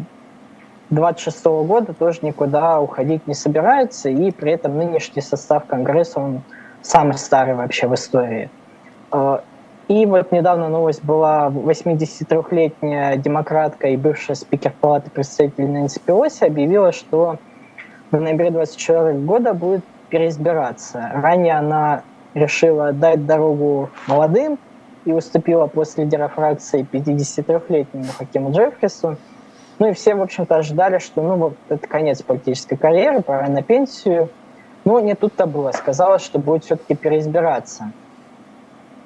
26 0.89 1.45
года 1.45 1.93
тоже 1.93 2.19
никуда 2.21 2.79
уходить 2.79 3.25
не 3.27 3.33
собирается, 3.33 4.09
и 4.09 4.31
при 4.31 4.51
этом 4.51 4.77
нынешний 4.77 5.21
состав 5.21 5.65
Конгресса, 5.65 6.19
он 6.19 6.41
самый 6.81 7.17
старый 7.17 7.55
вообще 7.55 7.87
в 7.87 7.95
истории. 7.95 8.49
А, 9.11 9.43
и 9.87 10.05
вот 10.05 10.31
недавно 10.31 10.69
новость 10.69 11.03
была, 11.03 11.49
83-летняя 11.49 13.17
демократка 13.17 13.89
и 13.89 13.97
бывшая 13.97 14.35
спикер 14.35 14.73
Палаты 14.79 15.09
представителей 15.09 15.67
Нэнси 15.67 15.99
Пелоси 15.99 16.43
объявила, 16.43 16.91
что 16.91 17.37
в 18.11 18.19
ноябре 18.19 18.51
24 18.51 19.13
года 19.19 19.53
будет 19.53 19.83
переизбираться. 20.09 21.11
Ранее 21.13 21.57
она 21.57 22.03
решила 22.33 22.93
дать 22.93 23.25
дорогу 23.25 23.89
молодым 24.07 24.59
и 25.05 25.11
уступила 25.11 25.67
после 25.67 26.03
лидера 26.03 26.27
фракции 26.27 26.85
53-летнему 26.91 28.05
Хакиму 28.17 28.51
Джеффрису. 28.51 29.17
Ну 29.77 29.89
и 29.89 29.93
все, 29.93 30.15
в 30.15 30.21
общем-то, 30.21 30.57
ожидали, 30.57 30.99
что 30.99 31.21
ну 31.21 31.35
вот 31.35 31.55
это 31.69 31.85
конец 31.87 32.21
политической 32.21 32.77
карьеры, 32.77 33.21
пора 33.21 33.47
на 33.47 33.61
пенсию. 33.61 34.29
Но 34.85 34.99
не 34.99 35.15
тут-то 35.15 35.47
было. 35.47 35.71
Сказала, 35.71 36.19
что 36.19 36.39
будет 36.39 36.63
все-таки 36.63 36.95
переизбираться. 36.95 37.91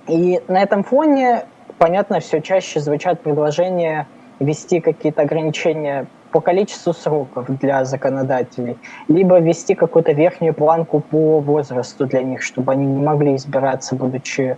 И 0.08 0.42
на 0.48 0.62
этом 0.62 0.84
фоне, 0.84 1.46
понятно, 1.78 2.20
все 2.20 2.42
чаще 2.42 2.80
звучат 2.80 3.22
предложения 3.22 4.08
ввести 4.40 4.82
какие-то 4.82 5.22
ограничения 5.22 6.08
по 6.32 6.42
количеству 6.42 6.94
сроков 6.94 7.48
для 7.48 7.86
законодателей, 7.86 8.78
либо 9.08 9.40
ввести 9.40 9.74
какую-то 9.74 10.12
верхнюю 10.12 10.54
планку 10.54 11.00
по 11.00 11.40
возрасту 11.40 12.06
для 12.06 12.22
них, 12.22 12.44
чтобы 12.44 12.72
они 12.74 12.86
не 12.86 13.02
могли 13.02 13.36
избираться, 13.36 13.96
будучи 13.96 14.58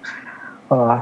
э, 0.69 0.99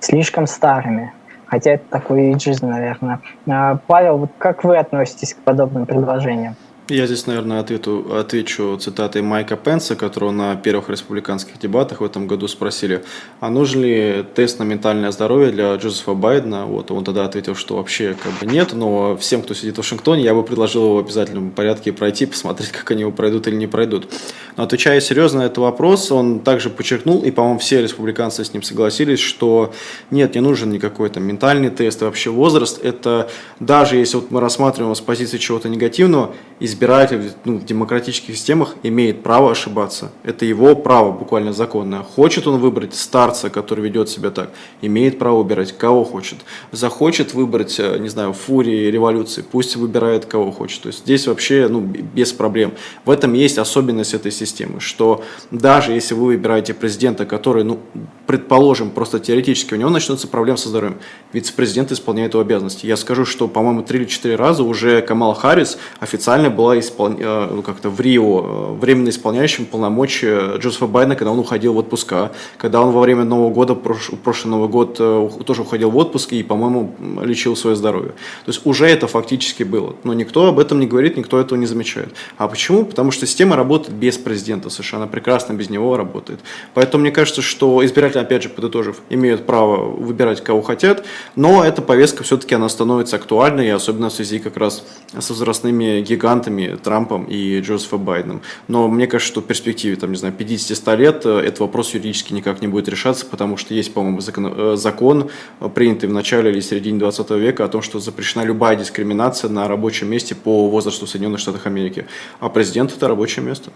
слишком 0.00 0.46
старыми 0.46 1.12
хотя 1.52 1.72
это 1.72 1.84
такой 1.90 2.30
эйджизм, 2.30 2.66
наверное. 2.66 3.20
А, 3.46 3.78
Павел, 3.86 4.16
вот 4.16 4.30
как 4.38 4.64
вы 4.64 4.78
относитесь 4.78 5.34
к 5.34 5.36
подобным 5.36 5.84
предложениям? 5.84 6.56
Я 6.88 7.06
здесь, 7.06 7.26
наверное, 7.26 7.60
ответу, 7.60 8.16
отвечу 8.18 8.76
цитатой 8.78 9.22
Майка 9.22 9.56
Пенса, 9.56 9.94
которого 9.94 10.30
на 10.30 10.56
первых 10.56 10.88
республиканских 10.88 11.58
дебатах 11.58 12.00
в 12.00 12.04
этом 12.04 12.26
году 12.26 12.48
спросили, 12.48 13.04
а 13.40 13.50
нужен 13.50 13.82
ли 13.82 14.24
тест 14.34 14.58
на 14.58 14.64
ментальное 14.64 15.10
здоровье 15.12 15.52
для 15.52 15.74
Джозефа 15.76 16.14
Байдена. 16.14 16.64
Вот, 16.64 16.90
он 16.90 17.04
тогда 17.04 17.24
ответил, 17.24 17.54
что 17.54 17.76
вообще 17.76 18.14
как 18.20 18.32
бы 18.40 18.52
нет, 18.52 18.72
но 18.72 19.16
всем, 19.16 19.42
кто 19.42 19.54
сидит 19.54 19.74
в 19.74 19.78
Вашингтоне, 19.78 20.24
я 20.24 20.34
бы 20.34 20.42
предложил 20.42 20.84
его 20.84 20.96
в 20.96 20.98
обязательном 21.00 21.50
порядке 21.50 21.92
пройти, 21.92 22.26
посмотреть, 22.26 22.72
как 22.72 22.90
они 22.90 23.02
его 23.02 23.12
пройдут 23.12 23.46
или 23.46 23.56
не 23.56 23.66
пройдут. 23.66 24.08
Но 24.56 24.64
отвечая 24.64 25.00
серьезно 25.00 25.40
на 25.40 25.44
этот 25.44 25.58
вопрос, 25.58 26.10
он 26.12 26.40
также 26.40 26.70
подчеркнул, 26.70 27.22
и, 27.22 27.30
по-моему, 27.30 27.58
все 27.58 27.82
республиканцы 27.82 28.44
с 28.44 28.52
ним 28.52 28.62
согласились, 28.62 29.18
что 29.18 29.72
нет, 30.10 30.34
не 30.34 30.40
нужен 30.40 30.70
никакой 30.70 31.08
там 31.08 31.24
ментальный 31.24 31.70
тест, 31.70 32.02
и 32.02 32.04
вообще 32.04 32.30
возраст. 32.30 32.84
Это 32.84 33.30
даже 33.60 33.96
если 33.96 34.16
вот 34.16 34.30
мы 34.30 34.40
рассматриваем 34.40 34.94
с 34.94 35.00
позиции 35.00 35.38
чего-то 35.38 35.68
негативного, 35.68 36.34
избиратель 36.60 37.32
ну, 37.44 37.58
в 37.58 37.64
демократических 37.64 38.36
системах 38.36 38.76
имеет 38.82 39.22
право 39.22 39.50
ошибаться. 39.50 40.12
Это 40.22 40.44
его 40.44 40.76
право, 40.76 41.12
буквально 41.12 41.52
законное. 41.52 42.02
Хочет 42.02 42.46
он 42.46 42.60
выбрать 42.60 42.94
старца, 42.94 43.50
который 43.50 43.82
ведет 43.84 44.08
себя 44.08 44.30
так, 44.30 44.50
имеет 44.82 45.18
право 45.18 45.42
выбирать 45.42 45.72
кого 45.72 46.04
хочет. 46.04 46.38
Захочет 46.72 47.34
выбрать, 47.34 47.80
э, 47.80 47.98
не 47.98 48.08
знаю, 48.08 48.32
фурии, 48.32 48.90
революции, 48.90 49.42
пусть 49.42 49.76
выбирает 49.76 50.26
кого 50.26 50.52
хочет. 50.52 50.82
То 50.82 50.88
есть 50.88 51.00
здесь 51.00 51.26
вообще 51.26 51.68
ну, 51.68 51.80
без 51.80 52.32
проблем. 52.32 52.72
В 53.04 53.10
этом 53.10 53.32
есть 53.32 53.58
особенность 53.58 54.14
этой 54.14 54.30
системы, 54.30 54.41
что 54.80 55.22
даже 55.50 55.92
если 55.92 56.14
вы 56.14 56.24
выбираете 56.26 56.72
президента, 56.72 57.26
который, 57.26 57.64
ну, 57.64 57.80
предположим, 58.26 58.90
просто 58.90 59.20
теоретически 59.20 59.74
у 59.74 59.76
него 59.76 59.90
начнутся 59.90 60.26
проблемы 60.26 60.56
со 60.56 60.70
здоровьем, 60.70 60.98
вице-президент 61.32 61.92
исполняет 61.92 62.32
его 62.32 62.40
обязанности. 62.40 62.86
Я 62.86 62.96
скажу, 62.96 63.26
что, 63.26 63.46
по-моему, 63.46 63.82
три 63.82 64.00
или 64.00 64.06
четыре 64.06 64.36
раза 64.36 64.62
уже 64.62 65.02
Камал 65.02 65.34
Харрис 65.34 65.78
официально 66.00 66.48
был 66.48 66.62
была 66.62 66.78
испол... 66.78 67.10
Э, 67.18 67.48
ну, 67.50 67.62
как-то 67.62 67.90
в 67.90 68.00
Рио 68.00 68.40
э, 68.44 68.72
временно 68.80 69.08
исполняющим 69.08 69.66
полномочия 69.66 70.58
Джозефа 70.58 70.86
Байдена, 70.86 71.16
когда 71.16 71.32
он 71.32 71.38
уходил 71.38 71.74
в 71.74 71.78
отпуска, 71.78 72.30
когда 72.56 72.80
он 72.80 72.92
во 72.92 73.00
время 73.00 73.24
Нового 73.24 73.50
года, 73.50 73.74
прош... 73.74 74.10
прошлый 74.22 74.50
Новый 74.52 74.68
год 74.68 74.96
э, 75.00 75.28
тоже 75.44 75.62
уходил 75.62 75.90
в 75.90 75.96
отпуск 75.96 76.32
и, 76.32 76.42
по-моему, 76.42 76.94
лечил 77.22 77.56
свое 77.56 77.74
здоровье. 77.74 78.10
То 78.44 78.52
есть 78.52 78.60
уже 78.64 78.86
это 78.86 79.06
фактически 79.06 79.64
было. 79.64 79.94
Но 80.04 80.14
никто 80.14 80.46
об 80.46 80.58
этом 80.58 80.78
не 80.78 80.86
говорит, 80.86 81.16
никто 81.16 81.40
этого 81.40 81.58
не 81.58 81.66
замечает. 81.66 82.14
А 82.38 82.46
почему? 82.46 82.84
Потому 82.84 83.10
что 83.10 83.26
система 83.26 83.56
работает 83.56 83.96
без 83.96 84.18
президента 84.18 84.31
США, 84.38 84.98
она 84.98 85.06
прекрасно 85.06 85.52
без 85.52 85.70
него 85.70 85.96
работает. 85.96 86.40
Поэтому 86.74 87.02
мне 87.02 87.10
кажется, 87.10 87.42
что 87.42 87.84
избиратели, 87.84 88.20
опять 88.20 88.42
же, 88.42 88.48
подытожив, 88.48 89.00
имеют 89.10 89.46
право 89.46 89.84
выбирать, 89.84 90.42
кого 90.42 90.62
хотят, 90.62 91.04
но 91.36 91.64
эта 91.64 91.82
повестка 91.82 92.22
все-таки 92.22 92.54
она 92.54 92.68
становится 92.68 93.16
актуальной, 93.16 93.66
и 93.66 93.70
особенно 93.70 94.08
в 94.08 94.12
связи 94.12 94.38
как 94.38 94.56
раз 94.56 94.84
с 95.18 95.30
возрастными 95.30 96.00
гигантами, 96.00 96.78
Трампом 96.82 97.24
и 97.24 97.60
Джозефом 97.60 98.04
Байденом. 98.04 98.42
Но 98.68 98.88
мне 98.88 99.06
кажется, 99.06 99.32
что 99.32 99.40
в 99.40 99.44
перспективе, 99.44 99.96
там, 99.96 100.10
не 100.10 100.16
знаю, 100.16 100.34
50-100 100.36 100.96
лет 100.96 101.26
э, 101.26 101.38
этот 101.40 101.60
вопрос 101.60 101.94
юридически 101.94 102.32
никак 102.32 102.60
не 102.62 102.68
будет 102.68 102.88
решаться, 102.88 103.26
потому 103.26 103.56
что 103.56 103.74
есть, 103.74 103.92
по-моему, 103.94 104.20
закон, 104.20 104.54
э, 104.56 104.76
закон, 104.76 105.30
э, 105.60 105.68
принятый 105.68 106.08
в 106.08 106.12
начале 106.12 106.50
или 106.50 106.60
середине 106.60 106.98
20 106.98 107.30
века, 107.32 107.64
о 107.64 107.68
том, 107.68 107.82
что 107.82 107.98
запрещена 107.98 108.44
любая 108.44 108.76
дискриминация 108.76 109.50
на 109.50 109.68
рабочем 109.68 110.08
месте 110.08 110.34
по 110.34 110.68
возрасту 110.68 111.06
Соединенных 111.06 111.40
Штатах 111.40 111.66
Америки. 111.66 112.06
А 112.40 112.48
президент– 112.48 112.92
это 112.96 113.08
рабочее 113.08 113.44
место. 113.44 113.70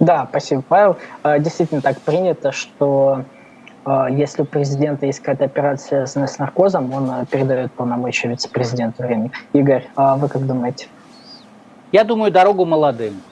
Да, 0.00 0.26
спасибо, 0.28 0.62
Павел. 0.62 0.98
А, 1.22 1.38
действительно 1.38 1.80
так 1.80 2.00
принято, 2.02 2.52
что 2.52 3.24
а, 3.84 4.10
если 4.10 4.42
у 4.42 4.46
президента 4.46 5.06
есть 5.06 5.20
какая-то 5.20 5.44
операция, 5.44 6.06
с 6.06 6.38
наркозом, 6.38 6.92
он 6.92 7.10
а, 7.10 7.26
передает 7.26 7.74
полномочия 7.74 8.28
вице-президенту 8.28 9.02
времени. 9.02 9.30
Игорь, 9.52 9.88
а 9.94 10.16
вы 10.16 10.28
как 10.28 10.46
думаете? 10.46 10.88
Я 11.92 12.04
думаю, 12.04 12.32
дорогу 12.32 12.64
молодым. 12.64 13.22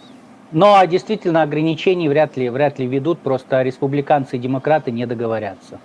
Но 0.50 0.84
действительно 0.84 1.42
ограничений 1.42 2.08
вряд 2.08 2.36
ли, 2.36 2.50
вряд 2.50 2.78
ли 2.78 2.86
ведут, 2.86 3.22
просто 3.22 3.62
республиканцы 3.62 4.36
и 4.36 4.38
демократы 4.38 4.90
не 4.92 5.06
договорятся. 5.06 5.80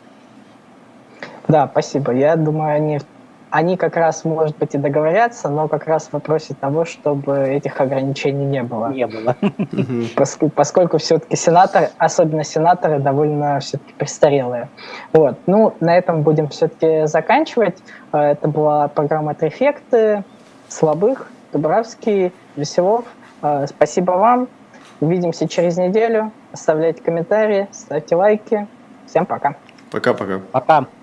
Да, 1.48 1.70
спасибо. 1.72 2.12
Я 2.14 2.36
думаю, 2.36 2.76
они 2.76 3.00
они 3.58 3.76
как 3.76 3.96
раз, 3.96 4.24
может 4.24 4.56
быть, 4.60 4.76
и 4.76 4.78
договорятся, 4.78 5.50
но 5.50 5.68
как 5.68 5.88
раз 5.88 6.10
в 6.10 6.14
вопросе 6.14 6.54
того, 6.54 6.86
чтобы 6.86 7.40
этих 7.40 7.82
ограничений 7.82 8.46
не 8.46 8.62
было. 8.62 8.90
Не 8.90 9.08
было. 9.08 9.36
Поскольку, 10.16 10.56
поскольку 10.56 10.98
все-таки 11.00 11.36
сенаторы, 11.36 11.90
особенно 11.98 12.44
сенаторы, 12.44 13.00
довольно 13.00 13.60
все-таки 13.60 13.94
престарелые. 13.98 14.70
Вот. 15.12 15.40
Ну, 15.48 15.74
на 15.80 15.98
этом 15.98 16.22
будем 16.22 16.50
все-таки 16.50 17.08
заканчивать. 17.08 17.80
Э, 18.14 18.34
это 18.34 18.48
была 18.48 18.90
программа 18.90 19.34
«Трефекты», 19.34 20.24
Слабых, 20.68 21.28
Дубравский, 21.52 22.34
Веселов. 22.56 23.06
Э, 23.42 23.66
спасибо 23.66 24.12
вам. 24.12 24.50
Увидимся 25.00 25.48
через 25.48 25.78
неделю. 25.78 26.32
Оставляйте 26.52 27.02
комментарии, 27.02 27.68
ставьте 27.72 28.16
лайки. 28.16 28.68
Всем 29.08 29.26
пока. 29.26 29.56
Пока-пока. 29.90 30.42
Пока. 30.52 30.80
-пока. 30.80 30.84
пока. 30.84 30.97